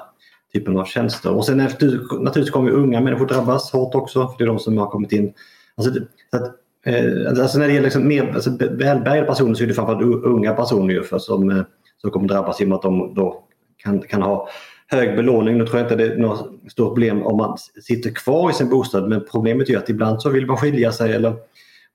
typen 0.55 0.77
av 0.77 0.85
tjänster. 0.85 1.35
Och 1.35 1.45
sen 1.45 1.59
efter, 1.59 1.85
naturligtvis 2.19 2.49
kommer 2.49 2.71
unga 2.71 3.01
människor 3.01 3.25
drabbas 3.25 3.71
hårt 3.71 3.95
också, 3.95 4.27
för 4.27 4.37
det 4.37 4.43
är 4.43 4.47
de 4.47 4.59
som 4.59 4.77
har 4.77 4.87
kommit 4.87 5.11
in. 5.11 5.33
Alltså, 5.75 5.93
så 6.31 6.37
att, 6.37 6.55
eh, 6.85 7.41
alltså 7.41 7.59
när 7.59 7.67
det 7.67 7.73
gäller 7.73 7.83
liksom 7.83 8.07
mer 8.07 8.31
alltså, 8.35 8.49
välbärgade 8.71 9.27
personer 9.27 9.53
så 9.53 9.63
är 9.63 9.67
det 9.67 9.73
framförallt 9.73 10.25
unga 10.25 10.53
personer 10.53 11.01
för 11.01 11.19
som, 11.19 11.49
eh, 11.49 11.63
som 11.97 12.11
kommer 12.11 12.27
drabbas 12.27 12.61
i 12.61 12.63
och 12.63 12.69
med 12.69 12.75
att 12.75 12.81
de 12.81 13.13
då 13.13 13.43
kan, 13.77 14.01
kan 14.01 14.21
ha 14.21 14.49
hög 14.87 15.15
belåning. 15.15 15.57
Nu 15.57 15.65
tror 15.65 15.77
jag 15.79 15.85
inte 15.85 15.95
det 15.95 16.13
är 16.13 16.17
något 16.17 16.71
stort 16.71 16.87
problem 16.87 17.23
om 17.23 17.37
man 17.37 17.57
sitter 17.83 18.09
kvar 18.09 18.49
i 18.49 18.53
sin 18.53 18.69
bostad 18.69 19.09
men 19.09 19.25
problemet 19.31 19.69
är 19.69 19.77
att 19.77 19.89
ibland 19.89 20.21
så 20.21 20.29
vill 20.29 20.45
man 20.45 20.57
skilja 20.57 20.91
sig 20.91 21.13
eller 21.13 21.35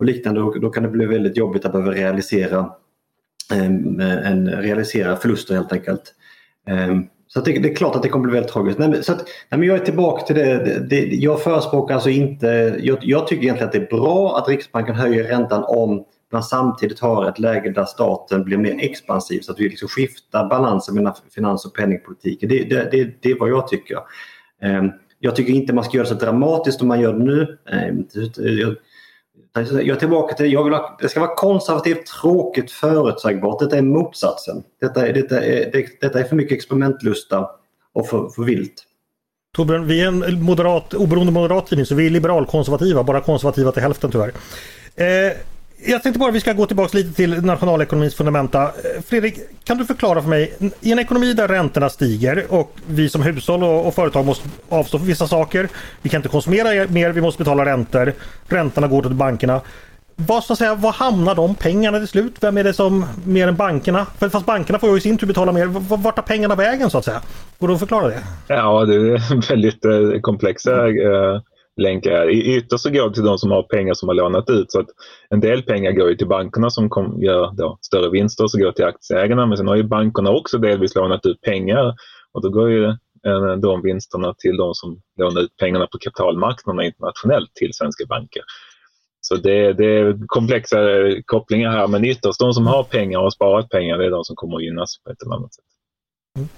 och 0.01 0.07
liknande 0.07 0.43
och 0.43 0.61
då 0.61 0.71
kan 0.71 0.83
det 0.83 0.89
bli 0.89 1.07
väldigt 1.07 1.37
jobbigt 1.37 1.65
att 1.65 1.73
behöva 1.73 1.93
realisera, 1.93 2.71
en, 3.53 4.01
eh, 4.01 4.31
en, 4.31 4.49
realisera 4.49 5.17
förluster 5.17 5.55
helt 5.55 5.73
enkelt. 5.73 6.15
Ehm, 6.67 7.07
så 7.27 7.41
det, 7.41 7.59
det, 7.59 7.71
är 7.71 7.75
klart 7.75 7.97
att 7.97 8.03
det 8.03 8.09
kommer 8.09 8.25
bli 8.25 8.35
väldigt 8.35 8.53
tragiskt. 8.53 8.79
Nej, 8.79 9.05
så 9.05 9.13
att, 9.13 9.19
nej, 9.51 9.59
men 9.59 9.63
jag 9.63 9.77
är 9.77 9.85
tillbaka 9.85 10.27
till 10.27 10.37
det. 10.37 10.65
det, 10.65 10.87
det 10.91 11.01
jag 11.15 11.43
förespråkar 11.43 11.95
alltså 11.95 12.11
inte... 12.11 12.77
Jag, 12.81 12.99
jag, 13.03 13.27
tycker 13.27 13.43
egentligen 13.43 13.67
att 13.67 13.73
det 13.73 13.79
är 13.79 14.01
bra 14.01 14.39
att 14.39 14.49
Riksbanken 14.49 14.95
höjer 14.95 15.25
räntan 15.25 15.65
om 15.65 16.05
man 16.33 16.43
samtidigt 16.43 17.01
har 17.01 17.29
ett 17.29 17.39
läge 17.39 17.71
där 17.71 17.85
staten 17.85 18.45
blir 18.45 18.59
mer 18.59 18.77
expansiv 18.79 19.41
så 19.41 19.53
att 19.53 19.61
vi 19.61 19.69
liksom 19.69 19.89
skiftar 19.89 20.49
balansen 20.49 20.95
mellan 20.95 21.15
finans 21.35 21.65
och 21.65 21.75
penningpolitiken. 21.75 22.49
Det, 22.49 22.65
det, 22.65 22.89
det, 22.91 23.23
det 23.23 23.31
är 23.31 23.39
vad 23.39 23.51
jag 23.51 23.69
tycker. 23.69 23.99
Ehm, 24.63 24.91
jag 25.19 25.37
tycker 25.37 25.53
inte 25.53 25.73
man 25.73 25.85
ska 25.85 25.97
göra 25.97 26.07
så 26.07 26.15
dramatiskt 26.15 26.79
som 26.79 26.89
man 26.89 27.01
gör 27.01 27.13
det 27.13 27.25
nu. 27.25 27.59
Ehm, 27.71 28.07
jag, 29.55 29.89
är 29.89 29.97
tillbaka 29.97 30.35
till 30.35 30.53
jag 30.53 30.65
vill 30.65 30.73
ha, 30.73 30.99
det 31.01 31.09
ska 31.09 31.21
vara 31.21 31.35
konservativt, 31.35 32.07
tråkigt, 32.07 32.71
förutsägbart. 32.71 33.59
Detta 33.59 33.79
är 33.79 33.83
motsatsen. 33.83 34.63
Detta 34.81 35.07
är, 35.07 35.13
detta 35.13 35.45
är, 35.45 35.87
detta 36.01 36.21
är 36.21 36.25
för 36.25 36.37
mycket 36.37 36.57
experimentlusta 36.57 37.51
och 37.93 38.09
för, 38.09 38.29
för 38.29 38.43
vilt. 38.43 38.87
Torbjörn, 39.57 39.87
vi 39.87 40.01
är 40.01 40.09
en 40.09 40.43
moderat, 40.43 40.95
oberoende 40.95 41.33
moderat 41.33 41.67
tidning 41.67 41.87
så 41.87 41.95
vi 41.95 42.07
är 42.07 42.11
liberalkonservativa, 42.11 43.03
bara 43.03 43.21
konservativa 43.21 43.73
till 43.73 43.83
hälften 43.83 44.11
tyvärr. 44.11 44.33
Eh, 44.97 45.33
jag 45.87 46.03
tänkte 46.03 46.19
bara 46.19 46.31
vi 46.31 46.41
ska 46.41 46.53
gå 46.53 46.67
tillbaka 46.67 46.99
lite 46.99 47.13
till 47.13 47.45
nationalekonomins 47.45 48.15
fundamenta. 48.15 48.63
Eh, 48.63 49.03
Fredrik, 49.07 49.35
kan 49.65 49.79
du 49.79 49.85
förklara 49.85 50.23
för 50.23 50.29
mig, 50.29 50.55
i 50.81 50.93
en 50.93 50.99
ekonomi 50.99 51.33
där 51.33 51.49
räntorna 51.49 51.89
stiger 51.89 52.47
och 52.49 52.77
vi 52.87 53.09
som 53.09 53.23
hushåll 53.23 53.63
och, 53.63 53.87
och 53.87 53.95
företag 53.95 54.27
måste 54.27 54.49
avstå 54.69 54.99
för 54.99 55.07
vissa 55.07 55.27
saker. 55.27 55.69
Vi 56.03 56.09
kan 56.09 56.19
inte 56.19 56.29
konsumera 56.29 56.87
mer, 56.89 57.11
vi 57.11 57.21
måste 57.21 57.39
betala 57.39 57.65
räntor. 57.65 58.13
Räntorna 58.49 58.89
går 58.89 59.03
till 59.03 59.15
bankerna. 59.15 59.61
Vad, 60.27 60.45
så 60.45 60.53
att 60.53 60.59
säga, 60.59 60.75
vad 60.75 60.95
hamnar 60.95 61.35
de 61.35 61.55
pengarna 61.55 61.99
till 61.99 62.09
slut? 62.09 62.35
Vem 62.41 62.59
är 62.59 62.65
det 62.65 62.73
som 62.73 63.07
mer 63.25 63.49
än 63.49 63.57
bankerna? 63.57 64.07
För 64.19 64.29
fast 64.29 64.47
bankerna 64.47 64.79
får 64.79 64.91
ju 64.91 64.97
i 64.97 65.01
sin 65.01 65.19
tur 65.19 65.27
betala 65.27 65.53
mer. 65.53 65.67
Vart 65.97 66.17
tar 66.17 66.23
pengarna 66.23 66.55
vägen 66.55 66.91
så 66.91 66.99
att 66.99 67.05
säga? 67.05 67.21
Går 67.59 67.69
det 67.69 67.75
att 67.75 67.81
förklara 67.81 68.09
det? 68.09 68.21
Ja, 68.47 68.85
det 68.85 68.95
är 68.95 69.49
väldigt 69.49 69.85
eh, 69.85 70.21
komplexa 70.21 70.89
mm 70.89 71.41
länkar. 71.81 72.31
I 72.31 72.57
ytterst 72.57 72.83
så 72.83 72.91
går 72.91 73.09
det 73.09 73.15
till 73.15 73.25
de 73.25 73.39
som 73.39 73.51
har 73.51 73.63
pengar 73.63 73.95
som 73.95 74.09
har 74.09 74.15
lånat 74.15 74.51
ut. 74.51 74.73
Så 74.73 74.81
att 74.81 74.87
en 75.31 75.41
del 75.41 75.63
pengar 75.63 75.93
går 75.93 76.09
ju 76.09 76.17
till 76.17 76.29
bankerna 76.29 76.71
som 76.71 76.91
kom, 76.91 77.23
gör 77.23 77.53
då 77.57 77.79
större 77.81 78.11
vinster 78.11 78.45
och 78.45 78.51
så 78.51 78.59
går 78.59 78.73
till 78.73 78.85
aktieägarna. 78.85 79.47
Men 79.47 79.57
sen 79.57 79.69
har 79.69 79.77
ju 79.77 79.83
bankerna 79.83 80.31
också 80.31 80.59
delvis 80.59 80.95
lånat 80.95 81.27
ut 81.27 81.41
pengar 81.41 81.95
och 82.33 82.43
då 82.43 82.49
går 82.49 82.71
ju 82.71 82.85
eh, 83.27 83.57
de 83.63 83.83
vinsterna 83.83 84.35
till 84.39 84.57
de 84.57 84.75
som 84.75 85.01
lånar 85.19 85.41
ut 85.41 85.57
pengarna 85.57 85.87
på 85.87 85.99
kapitalmarknaderna 85.99 86.85
internationellt 86.85 87.55
till 87.55 87.71
svenska 87.75 88.07
banker. 88.07 88.43
Så 89.21 89.37
det, 89.37 89.73
det, 89.73 89.85
är 89.85 90.27
komplexa 90.27 91.07
eh, 91.07 91.15
kopplingar 91.25 91.71
här 91.71 91.87
men 91.87 92.05
ytterst 92.05 92.41
de 92.41 92.53
som 92.53 92.67
har 92.67 92.85
pengar 92.85 93.19
och 93.19 93.25
har 93.25 93.31
sparat 93.31 93.69
pengar 93.69 93.99
det 93.99 94.07
är 94.07 94.11
de 94.11 94.25
som 94.25 94.37
kommer 94.37 94.57
att 94.57 94.65
gynnas 94.65 95.03
på 95.05 95.11
ett 95.11 95.23
eller 95.23 95.35
annat 95.35 95.55
sätt. 95.55 95.65
Mm. 96.37 96.49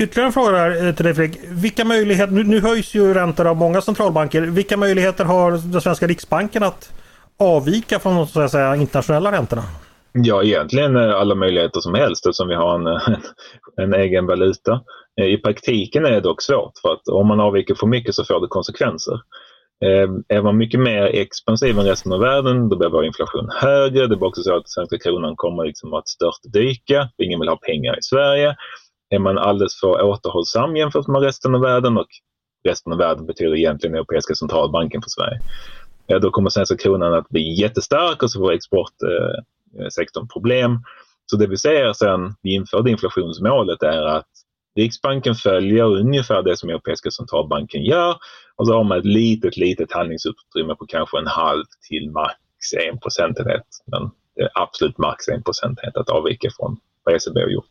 Ytterligare 0.00 0.26
en 0.26 0.32
fråga 0.32 0.50
där 0.50 0.86
eh, 0.86 0.94
till 0.94 1.04
dig 1.04 1.14
Fredrik. 1.14 1.40
Vilka 1.48 1.84
möjligheter, 1.84 2.32
nu, 2.32 2.44
nu 2.44 2.60
höjs 2.60 2.94
ju 2.94 3.14
räntor 3.14 3.46
av 3.46 3.56
många 3.56 3.80
centralbanker. 3.80 4.42
Vilka 4.42 4.76
möjligheter 4.76 5.24
har 5.24 5.50
den 5.72 5.80
svenska 5.80 6.06
riksbanken 6.06 6.62
att 6.62 6.92
avvika 7.38 7.98
från 7.98 8.16
de 8.16 8.26
så 8.26 8.40
att 8.40 8.50
säga, 8.50 8.76
internationella 8.76 9.32
räntorna? 9.32 9.62
Ja, 10.12 10.42
egentligen 10.42 10.96
eh, 10.96 11.14
alla 11.14 11.34
möjligheter 11.34 11.80
som 11.80 11.94
helst 11.94 12.26
eftersom 12.26 12.48
vi 12.48 12.54
har 12.54 12.74
en, 12.74 12.86
en, 12.86 13.22
en, 13.76 13.94
egen 13.94 14.26
valuta. 14.26 14.80
Eh, 15.20 15.26
I 15.26 15.36
praktiken 15.36 16.04
är 16.04 16.10
det 16.10 16.20
dock 16.20 16.42
svårt 16.42 16.72
för 16.82 16.92
att 16.92 17.08
om 17.08 17.28
man 17.28 17.40
avviker 17.40 17.74
för 17.74 17.86
mycket 17.86 18.14
så 18.14 18.24
får 18.24 18.40
det 18.40 18.46
konsekvenser. 18.48 19.20
Är 20.28 20.42
man 20.42 20.56
mycket 20.56 20.80
mer 20.80 21.02
expansiv 21.02 21.78
än 21.78 21.84
resten 21.84 22.12
av 22.12 22.20
världen 22.20 22.68
då 22.68 22.76
blir 22.76 22.88
vår 22.88 23.04
inflation 23.04 23.48
högre. 23.54 24.06
Det 24.06 24.16
blir 24.16 24.28
också 24.28 24.42
så 24.42 24.56
att 24.56 24.68
svenska 24.68 24.98
kronan 24.98 25.36
kommer 25.36 25.64
liksom 25.64 25.94
att 25.94 26.08
störtdyka. 26.08 27.08
Ingen 27.22 27.40
vill 27.40 27.48
ha 27.48 27.56
pengar 27.56 27.98
i 27.98 28.02
Sverige 28.02 28.56
är 29.10 29.18
man 29.18 29.38
alldeles 29.38 29.80
för 29.80 30.02
återhållsam 30.02 30.76
jämfört 30.76 31.06
med 31.06 31.22
resten 31.22 31.54
av 31.54 31.60
världen 31.60 31.98
och 31.98 32.08
resten 32.64 32.92
av 32.92 32.98
världen 32.98 33.26
betyder 33.26 33.56
egentligen 33.56 33.94
Europeiska 33.94 34.34
centralbanken 34.34 35.02
för 35.02 35.10
Sverige. 35.10 35.40
Ja, 36.06 36.18
då 36.18 36.30
kommer 36.30 36.50
svenska 36.50 36.76
kronan 36.76 37.14
att 37.14 37.28
bli 37.28 37.60
jättestark 37.60 38.22
och 38.22 38.30
så 38.30 38.38
får 38.38 38.52
exportsektorn 38.52 40.28
problem. 40.28 40.78
Så 41.26 41.36
det 41.36 41.46
vi 41.46 41.56
ser 41.56 41.92
sen 41.92 42.34
vi 42.42 42.54
införde 42.54 42.90
inflationsmålet 42.90 43.82
är 43.82 44.02
att 44.02 44.28
Riksbanken 44.76 45.34
följer 45.34 45.84
ungefär 45.84 46.42
det 46.42 46.56
som 46.56 46.70
Europeiska 46.70 47.10
centralbanken 47.10 47.82
gör 47.82 48.16
och 48.56 48.66
så 48.66 48.74
har 48.74 48.84
man 48.84 48.98
ett 48.98 49.04
litet, 49.04 49.56
litet 49.56 49.92
handlingsutrymme 49.92 50.74
på 50.74 50.86
kanske 50.86 51.18
en 51.18 51.26
halv 51.26 51.64
till 51.88 52.10
max 52.10 52.34
en 52.90 52.98
procentenhet. 52.98 53.66
Men 53.86 54.10
det 54.36 54.42
är 54.42 54.50
absolut 54.54 54.98
max 54.98 55.28
en 55.28 55.42
procentenhet 55.42 55.96
att 55.96 56.10
avvika 56.10 56.48
från 56.56 56.76
vad 57.04 57.14
ECB 57.14 57.40
har 57.40 57.48
gjort. 57.48 57.70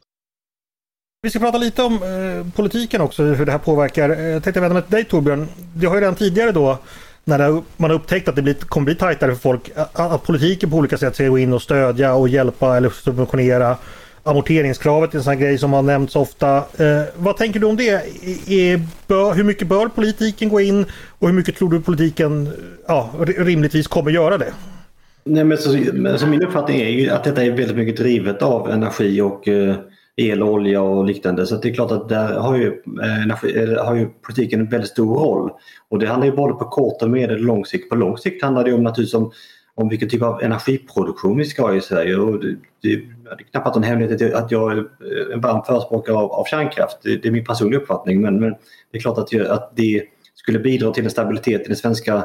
Vi 1.21 1.29
ska 1.29 1.39
prata 1.39 1.57
lite 1.57 1.83
om 1.83 1.93
eh, 1.93 2.55
politiken 2.55 3.01
också, 3.01 3.23
hur 3.23 3.45
det 3.45 3.51
här 3.51 3.59
påverkar. 3.59 4.09
Eh, 4.09 4.25
jag 4.25 4.43
tänkte 4.43 4.61
vända 4.61 4.73
mig 4.73 4.83
till 4.83 4.91
dig 4.91 5.05
Torbjörn. 5.05 5.47
Det 5.75 5.87
har 5.87 5.95
ju 5.95 6.01
redan 6.01 6.15
tidigare 6.15 6.51
då 6.51 6.77
när 7.23 7.61
man 7.77 7.89
har 7.89 7.97
upptäckt 7.97 8.27
att 8.27 8.35
det 8.35 8.41
blir, 8.41 8.53
kommer 8.53 8.85
bli 8.85 8.95
tajtare 8.95 9.31
för 9.31 9.41
folk, 9.41 9.71
att, 9.75 9.99
att 9.99 10.23
politiken 10.23 10.69
på 10.69 10.77
olika 10.77 10.97
sätt 10.97 11.15
ska 11.15 11.27
gå 11.27 11.37
in 11.37 11.53
och 11.53 11.61
stödja 11.61 12.13
och 12.13 12.29
hjälpa 12.29 12.77
eller 12.77 12.89
subventionera 12.89 13.77
amorteringskravet 14.23 15.13
är 15.13 15.17
en 15.17 15.23
sån 15.23 15.39
grej 15.39 15.57
som 15.57 15.73
har 15.73 15.81
nämnts 15.81 16.15
ofta. 16.15 16.57
Eh, 16.57 17.03
vad 17.15 17.37
tänker 17.37 17.59
du 17.59 17.67
om 17.67 17.75
det? 17.75 17.89
Är, 18.47 18.81
bör, 19.07 19.33
hur 19.33 19.43
mycket 19.43 19.67
bör 19.67 19.87
politiken 19.87 20.49
gå 20.49 20.61
in 20.61 20.85
och 21.19 21.27
hur 21.27 21.35
mycket 21.35 21.55
tror 21.55 21.69
du 21.69 21.81
politiken 21.81 22.49
ja, 22.87 23.09
rimligtvis 23.19 23.87
kommer 23.87 24.11
göra 24.11 24.37
det? 24.37 24.53
Nej, 25.23 25.43
men 25.43 25.57
så, 25.57 25.77
men 25.93 26.19
så 26.19 26.27
min 26.27 26.43
uppfattning 26.43 26.81
är 26.81 26.89
ju 26.89 27.09
att 27.09 27.23
detta 27.23 27.43
är 27.43 27.51
väldigt 27.51 27.77
mycket 27.77 27.97
drivet 27.97 28.41
av 28.41 28.69
energi 28.69 29.21
och 29.21 29.47
eh, 29.47 29.75
el, 30.19 30.43
olja 30.43 30.81
och 30.81 31.05
liknande. 31.05 31.45
Så 31.45 31.55
det 31.55 31.69
är 31.69 31.73
klart 31.73 31.91
att 31.91 32.09
där 32.09 32.39
har 32.39 32.55
ju, 32.55 32.67
eh, 33.01 33.23
energi, 33.23 33.57
eh, 33.57 33.85
har 33.85 33.95
ju 33.95 34.09
politiken 34.09 34.59
en 34.59 34.69
väldigt 34.69 34.89
stor 34.89 35.19
roll. 35.19 35.51
Och 35.89 35.99
det 35.99 36.07
handlar 36.07 36.25
ju 36.25 36.35
både 36.35 36.53
på 36.53 36.65
kort 36.65 37.01
och 37.01 37.09
medel 37.09 37.35
och 37.35 37.45
lång 37.45 37.65
sikt. 37.65 37.89
På 37.89 37.95
lång 37.95 38.17
sikt 38.17 38.43
handlar 38.43 38.63
det 38.63 38.73
om 38.73 38.83
naturligtvis 38.83 39.13
om, 39.13 39.31
om 39.75 39.89
vilken 39.89 40.09
typ 40.09 40.21
av 40.21 40.41
energiproduktion 40.41 41.37
vi 41.37 41.45
ska 41.45 41.61
ha 41.61 41.75
i 41.75 41.81
Sverige. 41.81 42.15
Och 42.15 42.39
det, 42.39 42.47
det, 42.47 42.59
det 42.81 42.95
är 43.29 43.51
knappast 43.51 43.77
en 43.77 43.83
hemlighet 43.83 44.35
att 44.35 44.51
jag 44.51 44.71
är 44.71 44.77
eh, 44.77 45.33
en 45.33 45.41
varm 45.41 45.63
förespråkare 45.63 46.15
av, 46.15 46.31
av 46.31 46.45
kärnkraft. 46.45 46.97
Det, 47.03 47.17
det, 47.17 47.27
är 47.27 47.31
min 47.31 47.45
personliga 47.45 47.79
uppfattning 47.79 48.21
men, 48.21 48.39
men 48.39 48.55
det 48.91 48.97
är 48.97 49.01
klart 49.01 49.17
att, 49.17 49.49
att 49.49 49.71
det 49.75 50.03
skulle 50.49 50.63
bidra 50.63 50.91
till 50.91 51.03
en 51.03 51.09
stabilitet 51.09 51.61
i 51.61 51.67
den 51.67 51.75
svenska 51.75 52.15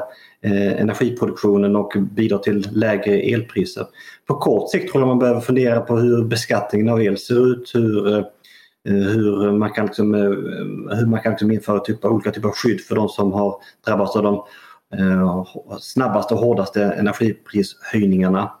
eh, 0.41 0.81
energiproduktionen 0.81 1.75
och 1.75 1.93
bidra 2.11 2.37
till 2.37 2.67
lägre 2.71 3.19
elpriser. 3.19 3.85
På 4.27 4.35
kort 4.35 4.69
sikt 4.69 4.91
tror 4.91 5.01
jag 5.01 5.07
man 5.07 5.19
behöver 5.19 5.41
fundera 5.41 5.81
på 5.81 5.97
hur 5.97 6.23
beskattningen 6.23 6.89
av 6.89 7.01
el 7.01 7.17
ser 7.17 7.51
ut, 7.51 7.71
hur, 7.73 8.07
eh, 8.07 8.23
eh 8.87 8.93
hur 8.93 9.51
man 9.51 9.71
kan, 9.71 9.85
liksom, 9.85 10.15
eh, 10.15 10.21
hur 10.97 11.05
man 11.05 11.21
kan 11.21 11.31
liksom 11.31 11.51
införa 11.51 11.79
typ 11.79 12.05
av, 12.05 12.11
olika 12.11 12.31
typer 12.31 12.47
av 12.47 12.53
skydd 12.53 12.81
för 12.81 12.95
de 12.95 13.09
som 13.09 13.33
har 13.33 13.55
drabbats 13.85 14.15
av 14.15 14.23
de 14.23 14.43
eh, 14.99 15.45
snabbaste 15.79 16.33
och 16.33 16.39
hårdaste 16.39 16.83
energiprishöjningarna. 16.83 18.51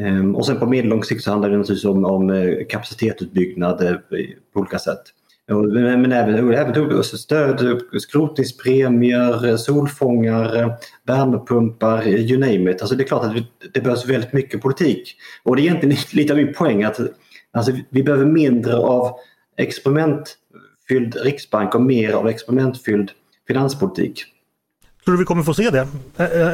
Ehm, 0.00 0.36
och 0.36 0.46
sen 0.46 0.58
på 0.58 0.66
medellång 0.66 1.04
sikt 1.04 1.24
så 1.24 1.30
handlar 1.30 1.50
det 1.50 1.56
naturligtvis 1.56 1.90
om, 1.90 2.04
om 2.04 2.30
eh, 2.30 2.66
kapacitetsutbyggnad 2.68 3.82
eh, 3.82 3.96
på 4.52 4.60
olika 4.60 4.78
sätt. 4.78 5.02
Men 5.48 6.12
även, 6.12 6.52
även 6.54 7.04
stöd, 7.04 7.80
skrotningspremier, 8.00 9.56
solfångare, 9.56 10.76
värmepumpar, 11.06 12.08
you 12.08 12.38
name 12.38 12.70
it. 12.70 12.80
Alltså 12.80 12.96
det 12.96 13.04
är 13.04 13.06
klart 13.06 13.24
att 13.24 13.34
det 13.74 13.80
behövs 13.80 14.06
väldigt 14.06 14.32
mycket 14.32 14.62
politik. 14.62 15.16
Och 15.42 15.56
det 15.56 15.62
är 15.62 15.64
egentligen 15.64 15.96
lite 16.12 16.32
av 16.32 16.36
min 16.36 16.54
poäng 16.54 16.82
att 16.82 17.00
alltså, 17.52 17.72
vi 17.90 18.02
behöver 18.02 18.26
mindre 18.26 18.76
av 18.76 19.16
experimentfylld 19.56 21.16
riksbank 21.22 21.74
och 21.74 21.82
mer 21.82 22.12
av 22.12 22.28
experimentfylld 22.28 23.10
finanspolitik. 23.46 24.24
Tror 25.08 25.16
du 25.16 25.18
vi 25.18 25.24
kommer 25.24 25.42
få 25.42 25.54
se 25.54 25.70
det? 25.70 25.88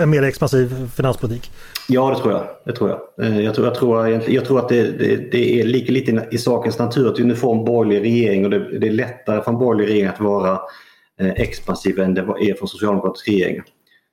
En 0.03 0.11
mer 0.11 0.23
expansiv 0.23 0.90
finanspolitik? 0.97 1.51
Ja, 1.88 2.11
det 2.11 2.17
tror 2.17 2.33
jag. 2.33 2.47
Det 2.64 2.73
tror 2.73 2.90
jag. 2.90 3.27
Eh, 3.27 3.40
jag, 3.40 3.55
tror, 3.55 3.67
jag, 3.67 3.75
tror, 3.75 4.09
jag 4.29 4.45
tror 4.45 4.59
att 4.59 4.69
det, 4.69 4.83
det, 4.83 5.17
det 5.33 5.61
är 5.61 5.64
ligger 5.64 5.93
lite 5.93 6.29
i 6.31 6.38
sakens 6.38 6.79
natur 6.79 7.12
att 7.12 7.19
vi 7.19 7.25
nu 7.25 7.37
får 7.37 7.55
en 7.55 7.64
borgerlig 7.64 8.03
regering 8.03 8.45
och 8.45 8.51
det, 8.51 8.79
det 8.79 8.88
är 8.88 8.93
lättare 8.93 9.43
för 9.43 9.51
en 9.51 9.59
borgerlig 9.59 9.93
regering 9.93 10.09
att 10.09 10.21
vara 10.21 10.61
eh, 11.21 11.29
expansiv 11.29 11.99
än 12.01 12.14
det 12.14 12.21
är 12.21 12.55
för 12.55 12.62
en 12.62 12.69
socialdemokratisk 12.69 13.29
regering. 13.29 13.62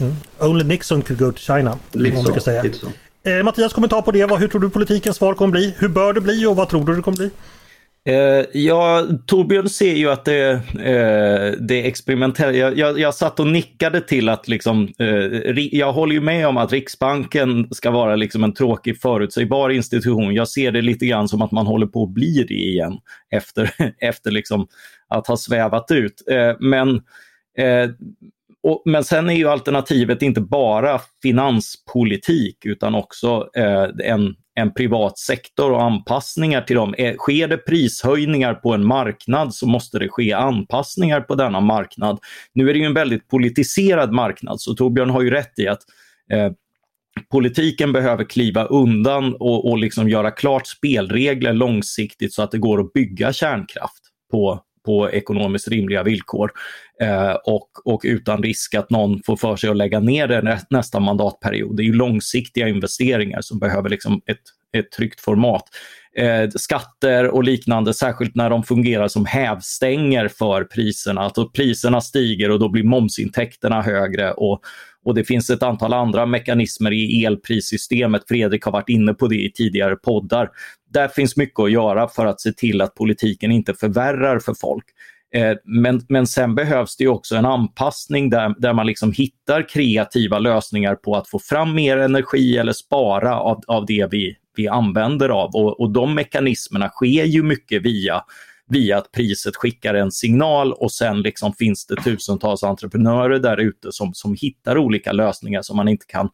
Mm. 0.01 0.13
Only 0.39 0.63
Nixon 0.63 1.01
could 1.01 1.19
go 1.19 1.32
to 1.32 1.38
China. 1.38 1.77
Lite 1.91 2.17
så, 2.17 2.39
säga. 2.39 2.63
Lite 2.63 2.77
så. 2.77 2.88
Eh, 3.30 3.43
Mattias 3.43 3.73
kommentar 3.73 4.01
på 4.01 4.12
det. 4.12 4.38
Hur 4.38 4.47
tror 4.47 4.62
du 4.62 4.69
politikens 4.69 5.17
svar 5.17 5.34
kommer 5.34 5.51
bli? 5.51 5.75
Hur 5.77 5.88
bör 5.88 6.13
det 6.13 6.21
bli 6.21 6.45
och 6.45 6.56
vad 6.56 6.69
tror 6.69 6.86
du 6.86 6.95
det 6.95 7.01
kommer 7.01 7.17
bli? 7.17 7.30
Eh, 8.05 8.45
ja, 8.53 9.07
Torbjörn 9.25 9.69
ser 9.69 9.95
ju 9.95 10.09
att 10.09 10.25
det, 10.25 10.51
eh, 10.73 11.59
det 11.59 11.81
är 11.81 11.85
experimentellt. 11.85 12.57
Jag, 12.57 12.77
jag, 12.77 12.99
jag 12.99 13.15
satt 13.15 13.39
och 13.39 13.47
nickade 13.47 14.01
till 14.01 14.29
att 14.29 14.47
liksom, 14.47 14.93
eh, 14.99 15.07
jag 15.71 15.93
håller 15.93 16.13
ju 16.13 16.21
med 16.21 16.47
om 16.47 16.57
att 16.57 16.71
Riksbanken 16.71 17.67
ska 17.71 17.91
vara 17.91 18.15
liksom 18.15 18.43
en 18.43 18.53
tråkig 18.53 19.01
förutsägbar 19.01 19.69
institution. 19.69 20.33
Jag 20.33 20.47
ser 20.47 20.71
det 20.71 20.81
lite 20.81 21.05
grann 21.05 21.27
som 21.27 21.41
att 21.41 21.51
man 21.51 21.67
håller 21.67 21.87
på 21.87 22.03
att 22.03 22.09
bli 22.09 22.45
det 22.47 22.53
igen 22.53 22.97
efter, 23.29 23.71
efter 23.97 24.31
liksom 24.31 24.67
att 25.07 25.27
ha 25.27 25.37
svävat 25.37 25.91
ut. 25.91 26.23
Eh, 26.31 26.55
men 26.59 26.95
eh, 27.57 27.89
och, 28.63 28.82
men 28.86 29.04
sen 29.04 29.30
är 29.30 29.34
ju 29.34 29.47
alternativet 29.47 30.21
inte 30.21 30.41
bara 30.41 31.02
finanspolitik 31.24 32.65
utan 32.65 32.95
också 32.95 33.50
eh, 33.56 33.88
en 34.04 34.36
en 34.54 34.74
privat 34.74 35.17
sektor 35.17 35.71
och 35.71 35.84
anpassningar 35.84 36.62
till 36.62 36.76
dem. 36.76 36.93
Eh, 36.97 37.15
sker 37.15 37.47
det 37.47 37.58
prishöjningar 37.58 38.54
på 38.54 38.74
en 38.74 38.86
marknad 38.86 39.54
så 39.54 39.67
måste 39.67 40.00
det 40.00 40.10
ske 40.10 40.34
anpassningar 40.34 41.21
på 41.21 41.36
denna 41.36 41.60
marknad. 41.60 42.19
Nu 42.54 42.69
är 42.69 42.74
det 42.74 42.80
ju 42.80 42.86
en 42.86 42.93
väldigt 42.93 43.28
politiserad 43.28 44.12
marknad 44.12 44.62
så 44.62 44.74
Torbjörn 44.74 45.10
har 45.10 45.21
ju 45.21 45.30
rätt 45.30 45.60
i 45.60 45.67
att 45.67 45.82
eh, 46.32 46.52
politiken 47.32 47.93
behöver 47.93 48.24
kliva 48.24 48.65
undan 48.65 49.36
och, 49.36 49.69
och 49.69 49.78
liksom 49.78 50.10
göra 50.10 50.32
klart 50.32 50.67
spelregler 50.67 51.54
långsiktigt 51.54 52.34
så 52.34 52.41
att 52.41 52.52
det 52.52 52.58
går 52.58 52.80
att 52.80 52.93
bygga 52.93 53.34
kärnkraft 53.34 54.04
på, 54.32 54.63
på 54.85 55.11
ekonomiskt 55.11 55.67
rimliga 55.67 56.03
villkor 56.03 56.51
eh, 57.01 57.31
och, 57.31 57.69
och 57.85 58.01
utan 58.03 58.43
risk 58.43 58.75
att 58.75 58.89
någon 58.89 59.23
får 59.25 59.35
för 59.35 59.55
sig 59.55 59.69
att 59.69 59.77
lägga 59.77 59.99
ner 59.99 60.27
det 60.27 60.61
nästa 60.69 60.99
mandatperiod. 60.99 61.77
Det 61.77 61.83
är 61.83 61.85
ju 61.85 61.93
långsiktiga 61.93 62.67
investeringar 62.67 63.41
som 63.41 63.59
behöver 63.59 63.89
liksom 63.89 64.21
ett, 64.25 64.41
ett 64.77 64.91
tryggt 64.91 65.21
format. 65.21 65.63
Eh, 66.17 66.49
skatter 66.49 67.27
och 67.27 67.43
liknande, 67.43 67.93
särskilt 67.93 68.35
när 68.35 68.49
de 68.49 68.63
fungerar 68.63 69.07
som 69.07 69.25
hävstänger 69.25 70.27
för 70.27 70.63
priserna. 70.63 71.21
Alltså 71.21 71.49
priserna 71.49 72.01
stiger 72.01 72.51
och 72.51 72.59
då 72.59 72.69
blir 72.69 72.83
momsintäkterna 72.83 73.81
högre 73.81 74.31
och, 74.31 74.61
och 75.05 75.15
det 75.15 75.23
finns 75.23 75.49
ett 75.49 75.63
antal 75.63 75.93
andra 75.93 76.25
mekanismer 76.25 76.91
i 76.93 77.25
elprissystemet. 77.25 78.21
Fredrik 78.27 78.63
har 78.63 78.71
varit 78.71 78.89
inne 78.89 79.13
på 79.13 79.27
det 79.27 79.35
i 79.35 79.51
tidigare 79.51 79.95
poddar. 79.95 80.49
Där 80.93 81.07
finns 81.07 81.37
mycket 81.37 81.59
att 81.59 81.71
göra 81.71 82.07
för 82.07 82.25
att 82.25 82.41
se 82.41 82.51
till 82.51 82.81
att 82.81 82.95
politiken 82.95 83.51
inte 83.51 83.73
förvärrar 83.73 84.39
för 84.39 84.53
folk. 84.53 84.85
Eh, 85.35 85.57
men, 85.63 86.01
men 86.09 86.27
sen 86.27 86.55
behövs 86.55 86.97
det 86.97 87.07
också 87.07 87.35
en 87.35 87.45
anpassning 87.45 88.29
där, 88.29 88.55
där 88.57 88.73
man 88.73 88.87
liksom 88.87 89.11
hittar 89.11 89.69
kreativa 89.69 90.39
lösningar 90.39 90.95
på 90.95 91.15
att 91.15 91.29
få 91.29 91.39
fram 91.39 91.75
mer 91.75 91.97
energi 91.97 92.57
eller 92.57 92.73
spara 92.73 93.39
av, 93.39 93.61
av 93.67 93.85
det 93.85 94.07
vi, 94.11 94.35
vi 94.55 94.67
använder 94.67 95.29
av. 95.29 95.55
Och, 95.55 95.79
och 95.79 95.91
de 95.91 96.15
mekanismerna 96.15 96.89
sker 96.89 97.25
ju 97.25 97.43
mycket 97.43 97.81
via 97.81 98.23
via 98.71 98.97
att 98.97 99.12
priset 99.12 99.55
skickar 99.55 99.93
en 99.93 100.12
signal 100.12 100.73
och 100.73 100.91
sen 100.91 101.21
liksom 101.21 101.53
finns 101.53 101.86
det 101.86 101.95
tusentals 101.95 102.63
entreprenörer 102.63 103.39
där 103.39 103.57
ute 103.57 103.91
som, 103.91 104.13
som 104.13 104.36
hittar 104.39 104.77
olika 104.77 105.12
lösningar 105.12 105.62
som 105.62 105.77
man 105.77 105.88
inte 105.88 106.05
kan 106.05 106.29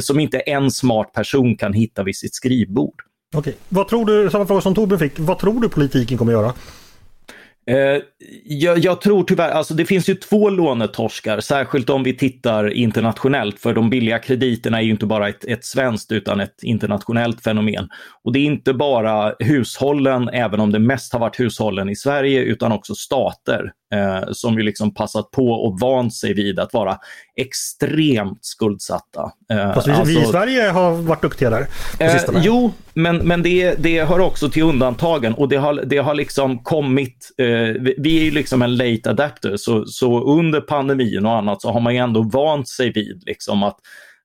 som 0.00 0.20
inte 0.20 0.38
en 0.38 0.70
smart 0.70 1.12
person 1.12 1.56
kan 1.56 1.72
hitta 1.72 2.02
vid 2.02 2.16
sitt 2.16 2.34
skrivbord. 2.34 3.02
Okej, 3.34 3.56
vad 3.68 3.88
tror 3.88 4.06
du, 4.06 4.30
samma 4.30 4.46
fråga 4.46 4.60
som 4.60 4.74
Torbjörn 4.74 4.98
fick, 4.98 5.18
vad 5.18 5.38
tror 5.38 5.60
du 5.60 5.68
politiken 5.68 6.18
kommer 6.18 6.32
göra? 6.32 6.52
Eh, 7.66 8.02
jag, 8.44 8.78
jag, 8.78 9.00
tror 9.00 9.24
tyvärr, 9.24 9.50
alltså 9.50 9.74
det 9.74 9.84
finns 9.84 10.08
ju 10.08 10.14
två 10.14 10.50
lånetorskar, 10.50 11.40
särskilt 11.40 11.90
om 11.90 12.02
vi 12.02 12.16
tittar 12.16 12.70
internationellt, 12.70 13.60
för 13.60 13.74
de 13.74 13.90
billiga 13.90 14.18
krediterna 14.18 14.78
är 14.78 14.82
ju 14.82 14.90
inte 14.90 15.06
bara 15.06 15.28
ett, 15.28 15.44
ett 15.44 15.64
svenskt 15.64 16.12
utan 16.12 16.40
ett 16.40 16.62
internationellt 16.62 17.42
fenomen. 17.42 17.88
Och 18.24 18.32
det 18.32 18.38
är 18.38 18.44
inte 18.44 18.74
bara 18.74 19.34
hushållen, 19.38 20.28
även 20.28 20.60
om 20.60 20.72
det 20.72 20.78
mest 20.78 21.12
har 21.12 21.20
varit 21.20 21.40
hushållen 21.40 21.88
i 21.88 21.96
Sverige, 21.96 22.42
utan 22.42 22.72
också 22.72 22.94
stater 22.94 23.72
eh, 23.94 24.32
som 24.32 24.54
ju 24.58 24.62
liksom 24.62 24.94
passat 24.94 25.30
på 25.30 25.50
och 25.50 25.80
vant 25.80 26.14
sig 26.14 26.34
vid 26.34 26.58
att 26.58 26.72
vara 26.72 26.98
extremt 27.36 28.44
skuldsatta. 28.44 29.32
Eh, 29.50 29.74
Fast 29.74 29.88
vi, 29.88 29.92
alltså, 29.92 30.04
vi, 30.04 30.14
i 30.14 30.16
alltså- 30.16 30.32
Sverige 30.32 30.68
har 30.68 30.92
varit 30.92 31.22
duktiga 31.22 31.50
där 31.50 31.66
på 31.98 32.04
eh, 32.04 32.42
Jo, 32.44 32.72
men, 32.94 33.16
men 33.16 33.42
det, 33.42 33.74
det 33.74 34.04
hör 34.04 34.18
också 34.20 34.50
till 34.50 34.62
undantagen 34.62 35.34
och 35.34 35.48
det 35.48 35.56
har, 35.56 35.74
det 35.74 35.98
har 35.98 36.14
liksom 36.14 36.58
kommit, 36.58 37.30
eh, 37.38 37.46
vi 37.98 38.18
är 38.18 38.24
ju 38.24 38.30
liksom 38.30 38.62
en 38.62 38.76
late 38.76 39.10
adapter, 39.10 39.56
så, 39.56 39.84
så 39.86 40.20
under 40.20 40.60
pandemin 40.60 41.26
och 41.26 41.32
annat 41.32 41.62
så 41.62 41.70
har 41.70 41.80
man 41.80 41.94
ju 41.94 42.00
ändå 42.00 42.22
vant 42.22 42.68
sig 42.68 42.92
vid 42.92 43.22
liksom 43.26 43.62
att 43.62 43.76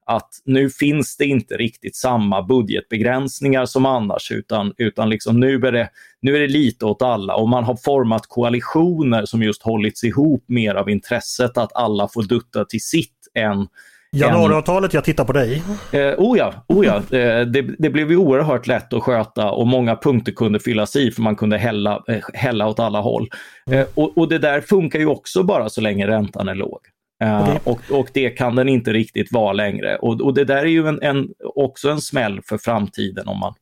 att 0.05 0.29
nu 0.45 0.69
finns 0.69 1.17
det 1.17 1.25
inte 1.25 1.57
riktigt 1.57 1.95
samma 1.95 2.43
budgetbegränsningar 2.43 3.65
som 3.65 3.85
annars 3.85 4.31
utan, 4.31 4.73
utan 4.77 5.09
liksom 5.09 5.39
nu, 5.39 5.55
är 5.55 5.71
det, 5.71 5.89
nu 6.21 6.35
är 6.35 6.39
det 6.39 6.47
lite 6.47 6.85
åt 6.85 7.01
alla 7.01 7.35
och 7.35 7.49
man 7.49 7.63
har 7.63 7.75
format 7.75 8.27
koalitioner 8.27 9.25
som 9.25 9.43
just 9.43 9.63
hållits 9.63 10.03
ihop 10.03 10.43
mer 10.47 10.75
av 10.75 10.89
intresset 10.89 11.57
att 11.57 11.75
alla 11.75 12.07
får 12.07 12.23
dutta 12.23 12.65
till 12.65 12.81
sitt 12.81 13.11
än 13.33 13.67
Januariavtalet, 14.15 14.93
jag 14.93 15.03
tittar 15.03 15.25
på 15.25 15.33
dig. 15.33 15.63
Eh, 15.91 16.13
oh 16.17 16.37
ja, 16.37 16.53
oh 16.67 16.85
ja. 16.85 16.95
Eh, 16.95 17.45
det, 17.45 17.61
det, 17.79 17.89
blev 17.89 18.11
ju 18.11 18.17
oerhört 18.17 18.67
lätt 18.67 18.93
att 18.93 19.03
sköta 19.03 19.51
och 19.51 19.67
många 19.67 19.95
punkter 19.95 20.31
kunde 20.31 20.59
fyllas 20.59 20.95
i 20.95 21.11
för 21.11 21.21
man 21.21 21.35
kunde 21.35 21.57
hälla, 21.57 22.03
eh, 22.07 22.23
hälla 22.33 22.67
åt 22.67 22.79
alla 22.79 23.01
håll. 23.01 23.29
Eh, 23.71 23.85
och, 23.93 24.17
och, 24.17 24.29
det 24.29 24.37
där 24.37 24.61
funkar 24.61 24.99
ju 24.99 25.05
också 25.05 25.43
bara 25.43 25.69
så 25.69 25.81
länge 25.81 26.07
räntan 26.07 26.47
är 26.47 26.55
låg. 26.55 26.79
Eh, 27.23 27.41
okay. 27.41 27.59
och, 27.63 27.99
och 27.99 28.07
det 28.13 28.29
kan 28.29 28.55
den 28.55 28.69
inte 28.69 28.93
riktigt 28.93 29.31
vara 29.31 29.53
längre. 29.53 29.95
Och, 29.95 30.21
och 30.21 30.33
det 30.33 30.43
där 30.43 30.57
är 30.57 30.65
ju 30.65 30.87
en, 30.87 31.01
en, 31.01 31.27
också 31.55 31.89
en 31.89 32.01
smäll 32.01 32.41
för 32.49 32.57
framtiden 32.57 33.27
om 33.27 33.39
man 33.39 33.53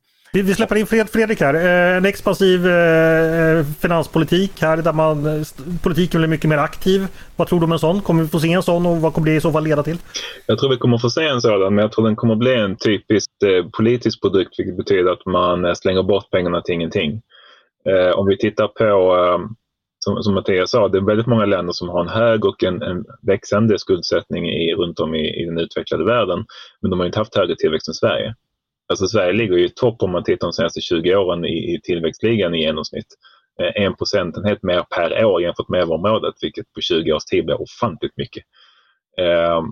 vi, 0.42 0.54
släpper 0.54 0.76
in 0.76 0.86
Fred, 0.86 1.10
Fredrik 1.10 1.40
här. 1.40 1.54
Eh, 1.54 1.96
en 1.96 2.04
expansiv 2.04 2.66
eh, 2.66 3.64
finanspolitik 3.80 4.52
här 4.60 4.76
där 4.76 4.92
man, 4.92 5.44
politiken 5.82 6.20
blir 6.20 6.28
mycket 6.28 6.48
mer 6.48 6.58
aktiv. 6.58 7.06
Vad 7.36 7.48
tror 7.48 7.60
du 7.60 7.64
om 7.64 7.72
en 7.72 7.78
sån? 7.78 8.00
Kommer 8.00 8.22
vi 8.22 8.28
få 8.28 8.40
se 8.40 8.52
en 8.52 8.62
sån 8.62 8.86
och 8.86 8.96
vad 8.96 9.14
kommer 9.14 9.26
det 9.26 9.34
i 9.34 9.40
så 9.40 9.52
fall 9.52 9.64
leda 9.64 9.82
till? 9.82 9.96
Jag 10.46 10.58
tror 10.58 10.70
vi 10.70 10.76
kommer 10.76 10.98
få 10.98 11.10
se 11.10 11.24
en 11.24 11.40
sådan 11.40 11.74
men 11.74 11.82
jag 11.82 11.92
tror 11.92 12.04
den 12.04 12.16
kommer 12.16 12.34
bli 12.34 12.54
en 12.54 12.76
typisk 12.76 13.30
politisk 13.76 14.22
produkt 14.22 14.54
vilket 14.58 14.76
betyder 14.76 15.12
att 15.12 15.26
man 15.26 15.76
slänger 15.76 16.02
bort 16.02 16.30
pengarna 16.30 16.60
till 16.60 16.74
ingenting. 16.74 17.20
Om 18.14 18.26
vi 18.26 18.38
tittar 18.38 18.66
på 18.66 18.84
som, 20.04 20.22
som 20.22 20.34
Mattias 20.34 20.70
sa, 20.70 20.88
det 20.88 20.98
är 20.98 21.02
väldigt 21.02 21.26
många 21.26 21.46
länder 21.46 21.72
som 21.72 21.88
har 21.88 22.00
en 22.00 22.08
hög 22.08 22.44
och 22.44 22.64
en, 22.64 22.82
en 22.82 23.04
växande 23.22 23.78
skuldsättning 23.78 24.48
i, 24.48 24.74
runt 24.74 25.00
om 25.00 25.14
i, 25.14 25.42
i 25.42 25.44
den 25.44 25.58
utvecklade 25.58 26.04
världen. 26.04 26.44
Men 26.80 26.90
de 26.90 27.00
har 27.00 27.06
inte 27.06 27.18
haft 27.18 27.36
högre 27.36 27.56
tillväxt 27.56 27.88
än 27.88 27.94
Sverige. 27.94 28.34
Alltså 28.88 29.06
Sverige 29.06 29.32
ligger 29.32 29.58
i 29.58 29.68
topp 29.68 30.02
om 30.02 30.10
man 30.10 30.24
tittar 30.24 30.46
de 30.46 30.52
senaste 30.52 30.80
20 30.80 31.16
åren 31.16 31.44
i, 31.44 31.74
i 31.74 31.80
tillväxtligan 31.82 32.54
i 32.54 32.60
genomsnitt. 32.60 33.06
Eh, 33.60 33.82
en 33.84 33.96
procentenhet 33.96 34.62
mer 34.62 34.82
per 34.82 35.24
år 35.24 35.42
jämfört 35.42 35.68
med 35.68 35.90
området, 35.90 36.34
vilket 36.42 36.72
på 36.72 36.80
20 36.80 37.12
års 37.12 37.24
tid 37.24 37.44
blir 37.44 37.62
ofantligt 37.62 38.16
mycket. 38.16 38.44
Eh, 39.18 39.62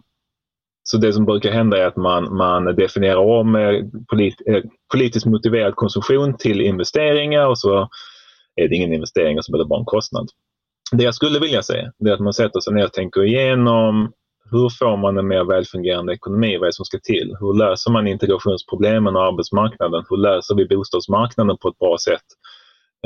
så 0.82 0.96
det 0.96 1.12
som 1.12 1.24
brukar 1.24 1.50
hända 1.52 1.78
är 1.78 1.86
att 1.86 1.96
man, 1.96 2.36
man 2.36 2.64
definierar 2.64 3.16
om 3.16 3.54
eh, 3.54 3.84
polit, 4.10 4.42
eh, 4.46 4.62
politiskt 4.92 5.26
motiverad 5.26 5.76
konsumtion 5.76 6.36
till 6.36 6.60
investeringar 6.60 7.46
och 7.46 7.58
så 7.58 7.88
är 8.56 8.68
det 8.68 8.76
ingen 8.76 8.92
investering 8.92 9.32
utan 9.32 9.42
så 9.42 9.64
bara 9.64 9.80
en 9.80 9.84
kostnad. 9.84 10.28
Det 10.92 11.04
jag 11.04 11.14
skulle 11.14 11.38
vilja 11.38 11.62
se 11.62 11.90
är 12.06 12.12
att 12.12 12.20
man 12.20 12.32
sätter 12.32 12.60
sig 12.60 12.74
ner 12.74 12.84
och 12.84 12.92
tänker 12.92 13.24
igenom 13.24 14.12
hur 14.50 14.68
får 14.68 14.96
man 14.96 15.18
en 15.18 15.28
mer 15.28 15.44
välfungerande 15.44 16.12
ekonomi? 16.12 16.56
Vad 16.56 16.62
är 16.62 16.66
det 16.66 16.72
som 16.72 16.84
ska 16.84 16.98
till? 16.98 17.36
Hur 17.40 17.54
löser 17.58 17.90
man 17.90 18.06
integrationsproblemen 18.06 19.16
och 19.16 19.24
arbetsmarknaden? 19.24 20.04
Hur 20.10 20.16
löser 20.16 20.54
vi 20.54 20.66
bostadsmarknaden 20.66 21.56
på 21.56 21.68
ett 21.68 21.78
bra 21.78 21.96
sätt? 21.98 22.28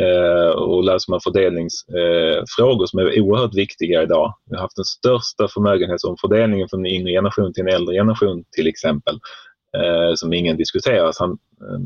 Eh, 0.00 0.50
och 0.50 0.84
löser 0.84 1.10
man 1.10 1.20
fördelningsfrågor 1.20 2.82
eh, 2.82 2.86
som 2.86 2.98
är 2.98 3.20
oerhört 3.20 3.54
viktiga 3.54 4.02
idag. 4.02 4.34
Vi 4.50 4.56
har 4.56 4.62
haft 4.62 4.76
den 4.76 4.84
största 4.84 5.48
förmögenhetsomfördelningen 5.48 6.68
från 6.68 6.86
en 6.86 6.92
yngre 6.92 7.12
generation 7.12 7.52
till 7.52 7.62
en 7.62 7.74
äldre 7.74 7.94
generation 7.94 8.44
till 8.56 8.66
exempel, 8.66 9.14
eh, 9.76 10.14
som 10.14 10.32
ingen 10.32 10.56
diskuterar. 10.56 11.12
Han 11.18 11.30
eh, 11.30 11.80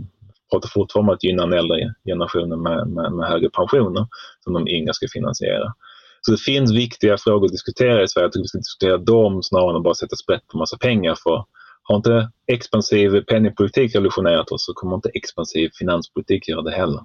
pratar 0.50 0.68
fortfarande 0.68 1.10
om 1.10 1.14
att 1.14 1.24
gynna 1.24 1.46
den 1.46 1.58
äldre 1.58 1.94
generationen 2.04 2.62
med, 2.62 2.88
med, 2.88 3.12
med 3.12 3.28
högre 3.28 3.50
pensioner 3.50 4.06
som 4.44 4.52
de 4.52 4.68
yngre 4.68 4.94
ska 4.94 5.06
finansiera. 5.12 5.74
Så 6.20 6.30
det 6.30 6.40
finns 6.40 6.72
viktiga 6.72 7.18
frågor 7.18 7.46
att 7.46 7.52
diskutera 7.52 8.02
i 8.02 8.08
Sverige. 8.08 8.24
Jag 8.24 8.32
tycker 8.32 8.42
vi 8.42 8.48
ska 8.48 8.58
diskutera 8.58 8.96
dem 8.98 9.42
snarare 9.42 9.70
än 9.70 9.76
att 9.76 9.82
bara 9.82 9.94
sätta 9.94 10.16
sprätt 10.16 10.46
på 10.46 10.58
massa 10.58 10.78
pengar. 10.78 11.14
För 11.22 11.44
har 11.82 11.96
inte 11.96 12.30
expansiv 12.46 13.20
penningpolitik 13.20 13.94
revolutionerat 13.94 14.52
oss 14.52 14.66
så 14.66 14.72
kommer 14.74 14.94
inte 14.94 15.08
expansiv 15.14 15.70
finanspolitik 15.78 16.48
göra 16.48 16.62
det 16.62 16.70
heller. 16.70 17.00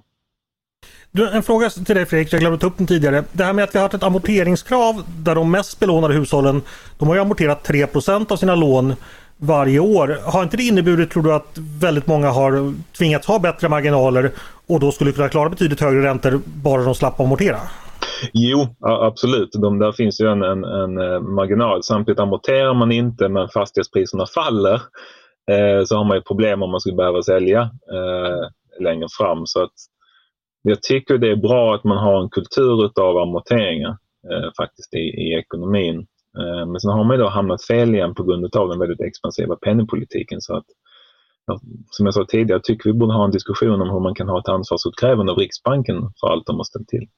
Du, 1.10 1.28
en 1.28 1.42
fråga 1.42 1.70
till 1.70 1.94
dig 1.94 2.06
Fredrik, 2.06 2.32
jag 2.32 2.40
glömde 2.40 2.58
ta 2.58 2.66
upp 2.66 2.76
den 2.76 2.86
tidigare. 2.86 3.24
Det 3.32 3.44
här 3.44 3.52
med 3.52 3.64
att 3.64 3.74
vi 3.74 3.78
har 3.78 3.84
haft 3.84 3.94
ett 3.94 4.02
amorteringskrav 4.02 5.02
där 5.18 5.34
de 5.34 5.50
mest 5.50 5.80
belånade 5.80 6.14
hushållen 6.14 6.62
de 6.98 7.08
har 7.08 7.14
ju 7.14 7.20
amorterat 7.20 7.68
3% 7.68 8.32
av 8.32 8.36
sina 8.36 8.54
lån 8.54 8.94
varje 9.36 9.78
år. 9.80 10.18
Har 10.24 10.42
inte 10.42 10.56
det 10.56 10.62
inneburit, 10.62 11.10
tror 11.10 11.22
du, 11.22 11.34
att 11.34 11.58
väldigt 11.80 12.06
många 12.06 12.30
har 12.30 12.74
tvingats 12.98 13.26
ha 13.26 13.38
bättre 13.38 13.68
marginaler 13.68 14.30
och 14.66 14.80
då 14.80 14.92
skulle 14.92 15.12
kunna 15.12 15.28
klara 15.28 15.48
betydligt 15.48 15.80
högre 15.80 16.02
räntor 16.02 16.40
bara 16.44 16.82
de 16.82 16.94
slapp 16.94 17.20
amortera? 17.20 17.58
Jo, 18.32 18.66
absolut. 18.80 19.52
De, 19.52 19.78
där 19.78 19.92
finns 19.92 20.20
ju 20.20 20.26
en, 20.26 20.42
en, 20.42 20.64
en 20.64 20.98
eh, 20.98 21.20
marginal. 21.20 21.82
Samtidigt 21.82 22.20
amorterar 22.20 22.74
man 22.74 22.92
inte 22.92 23.28
men 23.28 23.48
fastighetspriserna 23.48 24.26
faller 24.26 24.74
eh, 25.50 25.84
så 25.84 25.96
har 25.96 26.04
man 26.04 26.16
ju 26.16 26.22
problem 26.22 26.62
om 26.62 26.70
man 26.70 26.80
skulle 26.80 26.96
behöva 26.96 27.22
sälja 27.22 27.60
eh, 27.92 28.48
längre 28.80 29.06
fram. 29.18 29.46
Så 29.46 29.62
att 29.62 29.72
jag 30.62 30.82
tycker 30.82 31.18
det 31.18 31.30
är 31.30 31.36
bra 31.36 31.74
att 31.74 31.84
man 31.84 31.98
har 31.98 32.22
en 32.22 32.30
kultur 32.30 33.00
av 33.00 33.16
amorteringar 33.18 33.96
eh, 34.32 34.50
faktiskt 34.56 34.94
i, 34.94 34.98
i 34.98 35.34
ekonomin. 35.38 36.06
Eh, 36.40 36.66
men 36.66 36.80
sen 36.80 36.90
har 36.90 37.04
man 37.04 37.18
då 37.18 37.28
hamnat 37.28 37.64
fel 37.64 37.94
igen 37.94 38.14
på 38.14 38.22
grund 38.22 38.56
av 38.56 38.68
den 38.68 38.78
väldigt 38.78 39.00
expansiva 39.00 39.56
penningpolitiken. 39.56 40.40
Så 40.40 40.56
att, 40.56 40.64
som 41.90 42.06
jag 42.06 42.14
sa 42.14 42.24
tidigare, 42.28 42.60
tycker 42.62 42.90
vi 42.90 42.98
borde 42.98 43.12
ha 43.12 43.24
en 43.24 43.30
diskussion 43.30 43.80
om 43.82 43.90
hur 43.90 44.00
man 44.00 44.14
kan 44.14 44.28
ha 44.28 44.40
ett 44.40 44.48
ansvarsutkrävande 44.48 45.32
av 45.32 45.38
Riksbanken 45.38 45.96
för 46.20 46.28
allt 46.28 46.46
de 46.46 46.56
har 46.56 46.64
ställt 46.64 46.88
till. 46.88 47.08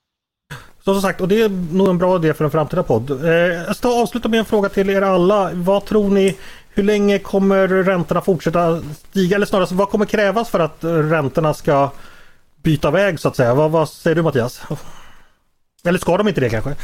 Så 0.85 0.94
som 0.94 1.02
sagt, 1.02 1.20
och 1.20 1.28
det 1.28 1.42
är 1.42 1.74
nog 1.74 1.88
en 1.88 1.98
bra 1.98 2.16
idé 2.16 2.35
för 2.35 2.44
en 2.44 2.50
framtida 2.50 2.83
podd. 2.83 3.11
Eh, 3.11 3.31
jag 3.31 3.76
ska 3.76 4.02
avsluta 4.02 4.28
med 4.28 4.38
en 4.38 4.44
fråga 4.44 4.68
till 4.68 4.90
er 4.90 5.02
alla. 5.02 5.50
Vad 5.54 5.85
tror 5.85 6.11
ni, 6.11 6.37
hur 6.70 6.83
länge 6.83 7.18
kommer 7.18 7.68
räntorna 7.68 8.20
fortsätta 8.20 8.81
stiga? 8.81 9.37
Eller 9.37 9.46
snarare, 9.46 9.66
vad 9.70 9.90
kommer 9.90 10.04
krävas 10.04 10.50
för 10.50 10.61
att 10.61 10.78
räntorna 11.11 11.54
ska 11.54 11.90
byta 12.62 12.90
väg 12.90 13.20
så 13.20 13.28
att 13.28 13.37
säga? 13.37 13.54
Vad, 13.54 13.70
vad 13.70 13.88
säger 13.88 14.16
du 14.16 14.22
Mattias? 14.22 14.62
Eller 15.85 15.99
ska 15.99 16.17
de 16.17 16.29
inte 16.29 16.41
det 16.41 16.51
kanske? 16.51 16.75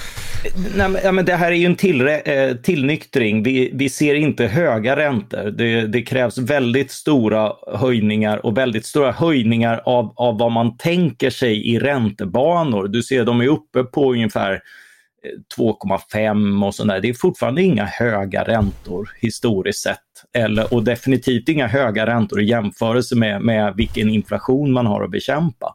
Nej, 0.77 1.13
men 1.13 1.25
det 1.25 1.35
här 1.35 1.53
är 1.53 1.57
ju 1.57 1.67
en 1.67 1.77
till, 1.77 2.09
eh, 2.09 2.55
tillnyktring. 2.63 3.43
Vi, 3.43 3.71
vi 3.75 3.89
ser 3.89 4.15
inte 4.15 4.47
höga 4.47 4.97
räntor. 4.97 5.51
Det, 5.51 5.87
det, 5.87 6.03
krävs 6.03 6.39
väldigt 6.39 6.91
stora 6.91 7.53
höjningar 7.79 8.47
och 8.47 8.59
väldigt 8.59 8.87
stora 8.87 9.13
höjningar 9.13 9.83
av, 9.85 10.15
av 10.17 10.39
vad 10.39 10.53
man 10.53 10.77
tänker 10.77 11.31
sig 11.31 11.71
i 11.71 11.79
räntebanor. 11.79 12.89
Du 12.89 13.03
ser 13.03 13.25
de 13.25 13.41
är 13.41 13.49
uppe 13.49 13.85
på 13.85 14.13
ungefär 14.13 14.53
eh, 14.53 15.59
2,5 15.59 16.67
och 16.67 16.75
sådär. 16.75 17.01
Det 17.01 17.09
är 17.09 17.15
fortfarande 17.15 17.63
inga 17.63 17.85
höga 17.85 18.45
räntor 18.45 19.11
historiskt 19.21 19.83
sett. 19.83 19.99
Eller, 20.35 20.75
och 20.75 20.85
definitivt 20.85 21.49
inga 21.49 21.67
höga 21.67 22.07
räntor 22.07 22.41
i 22.41 22.45
jämförelse 22.45 23.17
med, 23.17 23.43
med 23.43 23.75
vilken 23.77 24.09
inflation 24.09 24.73
man 24.73 24.87
har 24.87 25.05
att 25.05 25.11
bekämpa. 25.11 25.75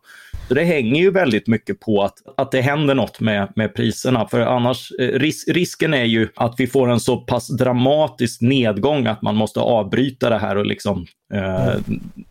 Så 0.49 0.55
det 0.55 0.63
hänger 0.63 1.01
ju 1.01 1.11
väldigt 1.11 1.47
mycket 1.47 1.79
på 1.79 2.03
att, 2.03 2.13
att 2.37 2.51
det 2.51 2.61
händer 2.61 2.95
något 2.95 3.19
med, 3.19 3.51
med 3.55 3.75
priserna. 3.75 4.27
För 4.27 4.39
annars, 4.39 4.91
eh, 4.99 5.19
ris, 5.19 5.47
risken 5.47 5.93
är 5.93 6.03
ju 6.03 6.29
att 6.35 6.55
vi 6.57 6.67
får 6.67 6.89
en 6.89 6.99
så 6.99 7.17
pass 7.17 7.47
dramatisk 7.47 8.41
nedgång 8.41 9.07
att 9.07 9.21
man 9.21 9.35
måste 9.35 9.59
avbryta 9.59 10.29
det 10.29 10.37
här 10.37 10.55
och 10.55 10.65
liksom, 10.65 11.05
eh, 11.33 11.73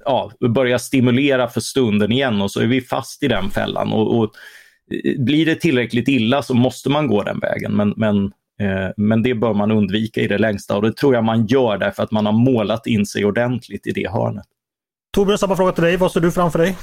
ja, 0.05 0.33
börja 0.55 0.79
stimulera 0.79 1.49
för 1.49 1.61
stunden 1.61 2.13
igen 2.13 2.43
och 2.43 2.51
så 2.51 2.61
är 2.61 2.67
vi 2.67 2.81
fast 2.81 3.23
i 3.23 3.29
den 3.29 3.51
fällan. 3.51 3.93
Och, 3.93 4.19
och 4.19 4.25
eh, 5.05 5.21
blir 5.21 5.47
det 5.47 5.55
tillräckligt 5.55 6.09
illa 6.09 6.43
så 6.43 6.55
måste 6.55 6.91
man 6.91 7.07
gå 7.07 7.23
den 7.23 7.39
vägen. 7.39 7.77
Men, 7.77 7.95
men, 7.97 8.25
eh, 8.61 8.91
men 8.97 9.23
det 9.23 9.35
bör 9.35 9.55
man 9.55 9.71
undvika 9.71 10.21
i 10.21 10.27
det 10.27 10.39
längsta 10.39 10.77
och 10.77 10.83
det 10.83 10.97
tror 10.97 11.15
jag 11.15 11.25
man 11.25 11.47
gör 11.47 11.79
därför 11.79 12.03
att 12.03 12.11
man 12.11 12.27
har 12.27 12.33
målat 12.33 12.87
in 12.87 13.07
sig 13.07 13.25
ordentligt 13.25 13.87
i 13.87 13.93
det 13.93 14.11
hörnet. 14.11 14.47
Torbjörn, 15.15 15.39
samma 15.39 15.57
fråga 15.57 15.73
till 15.73 15.85
dig. 15.85 15.97
Vad 15.97 16.13
ser 16.13 16.21
du 16.21 16.33
framför 16.33 16.59
dig? 16.59 16.77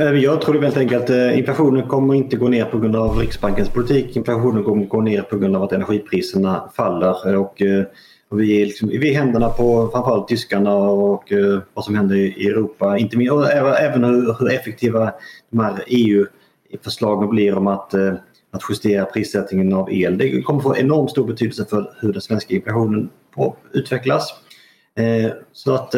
Eh, 0.00 0.14
jag 0.14 0.40
tror 0.42 0.62
helt 0.62 0.76
enkelt 0.76 1.10
att 1.10 1.34
inflationen 1.36 1.88
kommer 1.88 2.14
inte 2.14 2.36
gå 2.36 2.48
ner 2.48 2.64
på 2.64 2.78
grund 2.78 2.96
av 2.96 3.18
Riksbankens 3.18 3.68
politik. 3.68 4.16
Inflationen 4.16 4.64
kommer 4.64 4.84
gå 4.84 5.00
ner 5.00 5.22
på 5.22 5.38
grund 5.38 5.56
av 5.56 5.62
att 5.62 5.72
energipriserna 5.72 6.70
faller. 6.76 7.36
Och, 7.36 7.62
eh, 7.62 7.84
vi, 8.30 8.62
är 8.62 8.66
liksom, 8.66 8.88
vi 8.88 9.14
händerna 9.14 9.48
på 9.48 9.88
framförallt 9.92 10.28
tyskarna 10.28 10.74
och 10.76 11.32
vad 11.74 11.84
som 11.84 11.94
händer 11.94 12.16
i 12.16 12.46
Europa. 12.46 12.98
Inte 12.98 13.16
minst, 13.16 13.32
och 13.32 13.50
även 13.52 14.04
hur, 14.04 14.52
effektiva 14.52 15.12
de 15.50 15.60
här 15.60 15.84
EU 15.86 16.26
förslagen 16.84 17.30
blir 17.30 17.54
om 17.54 17.66
att, 17.66 17.94
att 18.50 18.62
justera 18.68 19.04
prissättningen 19.04 19.72
av 19.72 19.92
el. 19.92 20.18
Det 20.18 20.42
kommer 20.42 20.60
få 20.60 20.76
enormt 20.76 21.10
stor 21.10 21.26
betydelse 21.26 21.64
för 21.64 21.92
hur 22.00 22.12
den 22.12 22.22
svenska 22.22 22.54
inflationen 22.54 23.10
utvecklas. 23.72 24.34
Så 25.52 25.74
att 25.74 25.94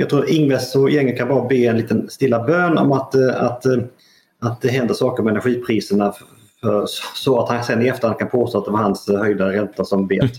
jag 0.00 0.10
tror 0.10 0.30
Ingves 0.30 0.76
och 0.76 0.90
gänget 0.90 1.18
kan 1.18 1.28
bara 1.28 1.48
be 1.48 1.56
en 1.56 1.76
liten 1.76 2.10
stilla 2.10 2.44
bön 2.44 2.78
om 2.78 2.92
att, 2.92 3.14
att, 3.14 3.64
att 4.40 4.60
det 4.60 4.68
händer 4.68 4.94
saker 4.94 5.22
med 5.22 5.30
energipriserna 5.30 6.12
för, 6.12 6.86
så 7.14 7.40
att 7.40 7.48
han 7.48 7.64
sen 7.64 7.82
i 7.82 7.88
efterhand 7.88 8.18
kan 8.18 8.28
påstå 8.28 8.58
att 8.58 8.64
det 8.64 8.70
var 8.70 8.78
hans 8.78 9.08
höjda 9.08 9.52
ränta 9.52 9.84
som 9.84 10.06
bet. 10.06 10.32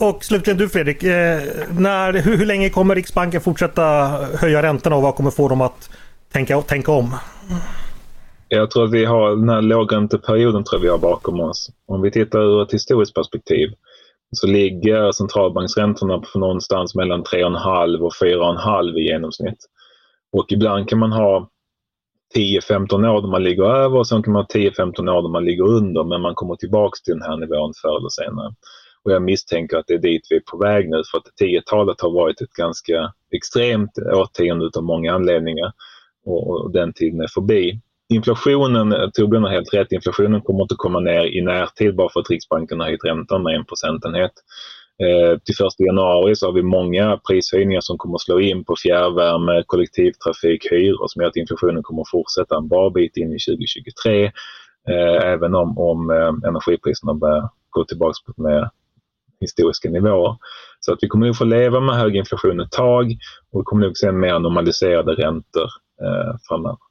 Och 0.00 0.24
slutligen 0.24 0.58
du 0.58 0.68
Fredrik, 0.68 1.02
när, 1.02 2.12
hur, 2.12 2.36
hur 2.36 2.46
länge 2.46 2.70
kommer 2.70 2.94
Riksbanken 2.94 3.40
fortsätta 3.40 3.82
höja 4.40 4.62
räntorna 4.62 4.96
och 4.96 5.02
vad 5.02 5.14
kommer 5.14 5.30
få 5.30 5.48
dem 5.48 5.60
att 5.60 5.90
tänka, 6.32 6.60
tänka 6.62 6.92
om? 6.92 7.14
Jag 8.48 8.70
tror 8.70 8.84
att 8.84 8.92
vi 8.92 9.04
har 9.04 9.30
den 9.30 9.48
här 9.48 9.62
lågränteperioden 9.62 10.64
tror 10.64 10.80
vi 10.80 10.88
har 10.88 10.98
bakom 10.98 11.40
oss. 11.40 11.70
Om 11.86 12.02
vi 12.02 12.10
tittar 12.10 12.38
ur 12.38 12.62
ett 12.62 12.72
historiskt 12.72 13.14
perspektiv 13.14 13.68
så 14.36 14.46
ligger 14.46 15.12
centralbanksräntorna 15.12 16.18
på 16.18 16.38
någonstans 16.38 16.94
mellan 16.94 17.24
3,5 17.24 17.98
och 17.98 18.12
4,5 18.12 18.98
i 18.98 19.02
genomsnitt. 19.02 19.58
Och 20.32 20.52
ibland 20.52 20.88
kan 20.88 20.98
man 20.98 21.12
ha 21.12 21.50
10-15 22.36 23.08
år 23.08 23.20
där 23.22 23.28
man 23.28 23.42
ligger 23.42 23.64
över 23.64 23.98
och 23.98 24.06
sen 24.06 24.22
kan 24.22 24.32
man 24.32 24.42
ha 24.42 24.60
10-15 24.60 25.10
år 25.10 25.22
där 25.22 25.28
man 25.28 25.44
ligger 25.44 25.64
under 25.64 26.04
men 26.04 26.20
man 26.20 26.34
kommer 26.34 26.56
tillbaks 26.56 27.02
till 27.02 27.14
den 27.14 27.22
här 27.22 27.36
nivån 27.36 27.72
förr 27.82 27.98
eller 27.98 28.08
senare. 28.08 28.54
Och 29.02 29.12
jag 29.12 29.22
misstänker 29.22 29.76
att 29.76 29.86
det 29.86 29.94
är 29.94 29.98
dit 29.98 30.26
vi 30.30 30.36
är 30.36 30.42
på 30.50 30.58
väg 30.58 30.90
nu 30.90 31.02
för 31.10 31.18
att 31.18 31.24
10-talet 31.42 32.00
har 32.00 32.10
varit 32.10 32.40
ett 32.40 32.52
ganska 32.52 33.12
extremt 33.32 33.98
årtionde 33.98 34.70
av 34.76 34.82
många 34.84 35.14
anledningar 35.14 35.72
och, 36.24 36.72
den 36.72 36.92
tiden 36.92 37.20
är 37.20 37.26
förbi. 37.34 37.80
Inflationen, 38.08 38.92
eh, 38.92 39.10
Torbjörn 39.10 39.42
har 39.42 39.50
helt 39.50 39.74
rätt, 39.74 39.92
inflationen 39.92 40.40
kommer 40.42 40.62
inte 40.62 40.74
komma 40.78 41.00
ner 41.00 41.24
i 41.24 41.40
närtid 41.40 41.96
bara 41.96 42.08
för 42.12 42.20
att 42.20 42.30
Riksbanken 42.30 42.80
har 42.80 42.86
höjt 42.86 43.04
räntan 43.04 43.42
med 43.42 43.54
en 43.54 43.64
procentenhet. 43.64 44.32
Eh, 45.02 45.38
till 45.38 45.66
1 45.66 45.86
januari 45.86 46.36
så 46.36 46.46
har 46.46 46.52
vi 46.52 46.62
många 46.62 47.20
prishöjningar 47.28 47.80
som 47.80 47.98
kommer 47.98 48.18
slå 48.18 48.40
in 48.40 48.64
på 48.64 48.76
fjärrvärme, 48.82 49.62
kollektivtrafik, 49.66 50.66
hyror 50.70 51.06
som 51.08 51.22
gör 51.22 51.28
att 51.28 51.36
inflationen 51.36 51.82
kommer 51.82 52.02
att 52.02 52.10
fortsätta 52.10 52.56
en 52.56 52.68
bra 52.68 52.90
bit 52.90 53.16
in 53.16 53.32
i 53.32 53.38
2023. 53.38 54.24
Eh, 54.88 55.30
även 55.32 55.54
om, 55.54 55.78
om 55.78 56.10
eh, 56.10 56.48
energipriserna 56.48 57.14
börjar 57.14 57.48
gå 57.70 57.84
tillbaka 57.84 58.32
på 58.36 58.42
mer 58.42 58.70
historiska 59.40 59.90
nivåer. 59.90 60.36
Så 60.80 60.92
att 60.92 60.98
vi 61.02 61.08
kommer 61.08 61.26
nog 61.26 61.36
få 61.36 61.44
leva 61.44 61.80
med 61.80 61.94
hög 61.94 62.16
inflation 62.16 62.60
ett 62.60 62.70
tag 62.70 63.16
och 63.52 63.60
vi 63.60 63.64
kommer 63.64 63.86
nog 63.86 63.96
se 63.96 64.12
mer 64.12 64.38
normaliserade 64.38 65.12
räntor 65.12 65.68
eh, 66.02 66.36
framöver. 66.48 66.87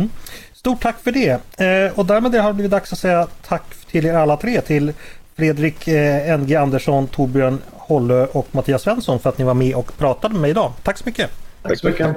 Mm. 0.00 0.10
Stort 0.52 0.82
tack 0.82 0.96
för 0.98 1.12
det! 1.12 1.30
Eh, 1.60 1.98
och 1.98 2.06
därmed 2.06 2.34
har 2.34 2.48
det 2.48 2.54
blivit 2.54 2.70
dags 2.70 2.92
att 2.92 2.98
säga 2.98 3.26
tack 3.46 3.62
till 3.90 4.06
er 4.06 4.14
alla 4.14 4.36
tre. 4.36 4.60
Till 4.60 4.92
Fredrik 5.36 5.88
eh, 5.88 6.38
NG 6.38 6.54
Andersson, 6.54 7.06
Torbjörn 7.06 7.58
Hollö 7.70 8.26
och 8.26 8.46
Mattias 8.50 8.82
Svensson 8.82 9.20
för 9.20 9.30
att 9.30 9.38
ni 9.38 9.44
var 9.44 9.54
med 9.54 9.74
och 9.74 9.98
pratade 9.98 10.34
med 10.34 10.40
mig 10.40 10.50
idag. 10.50 10.72
Tack 10.82 10.98
så 10.98 11.02
mycket! 11.06 11.30
Tack 11.62 11.78
så 11.78 11.86
mycket! 11.88 12.16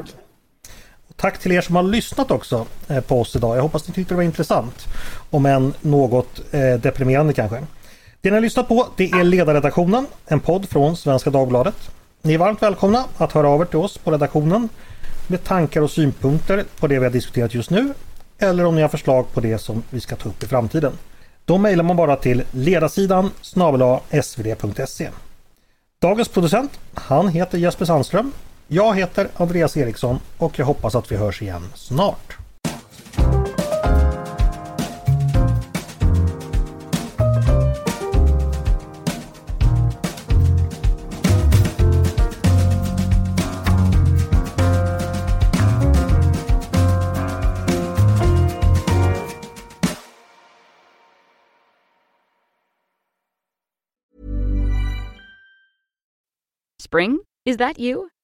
Tack 1.16 1.40
till 1.40 1.52
er 1.52 1.62
som 1.62 1.76
har 1.76 1.84
lyssnat 1.84 2.32
också 2.32 2.66
eh, 2.88 3.00
på 3.02 3.22
oss 3.22 3.36
idag. 3.36 3.58
Jag 3.58 3.62
hoppas 3.62 3.88
ni 3.88 3.94
tyckte 3.94 4.14
det 4.14 4.16
var 4.16 4.24
intressant. 4.24 4.86
Om 5.30 5.46
än 5.46 5.74
något 5.82 6.42
eh, 6.52 6.74
deprimerande 6.74 7.34
kanske. 7.34 7.58
Det 8.22 8.30
ni 8.30 8.36
har 8.36 8.42
lyssnat 8.42 8.68
på 8.68 8.88
det 8.98 9.12
är 9.12 9.24
Ledarredaktionen, 9.24 10.06
en 10.26 10.40
podd 10.40 10.70
från 10.70 10.98
Svenska 10.98 11.30
Dagbladet. 11.30 11.92
Ni 12.22 12.34
är 12.34 12.38
varmt 12.38 12.62
välkomna 12.62 13.06
att 13.18 13.32
höra 13.32 13.50
av 13.50 13.62
er 13.62 13.66
till 13.66 13.80
oss 13.80 13.98
på 13.98 14.12
redaktionen 14.12 14.70
med 15.28 15.44
tankar 15.44 15.82
och 15.82 15.92
synpunkter 15.92 16.66
på 16.80 16.88
det 16.88 17.00
vi 17.00 17.06
har 17.06 17.12
diskuterat 17.12 17.54
just 17.54 17.70
nu 17.70 17.94
eller 18.38 18.66
om 18.66 18.76
ni 18.76 18.82
har 18.82 18.90
förslag 18.90 19.34
på 19.34 19.42
det 19.42 19.58
som 19.58 19.84
vi 19.90 20.00
ska 20.00 20.16
ta 20.16 20.30
upp 20.30 20.44
i 20.44 20.48
framtiden. 20.48 20.94
Då 21.46 21.58
mejlar 21.58 21.84
man 21.84 21.96
bara 21.96 22.16
till 22.16 22.44
ledarsidan 22.52 23.32
svd.se. 24.22 25.10
Dagens 26.02 26.28
producent, 26.28 26.80
han 26.94 27.28
heter 27.28 27.58
Jesper 27.58 27.86
Sandström. 27.86 28.32
Jag 28.68 28.96
heter 28.96 29.28
Andreas 29.36 29.78
Eriksson 29.78 30.20
och 30.38 30.60
jag 30.60 30.66
hoppas 30.66 30.96
att 30.96 31.12
vi 31.12 31.16
hörs 31.16 31.42
igen 31.42 31.70
snart. 31.76 32.38
Spring? 56.94 57.18
Is 57.44 57.58
that 57.58 57.80
you? 57.80 58.13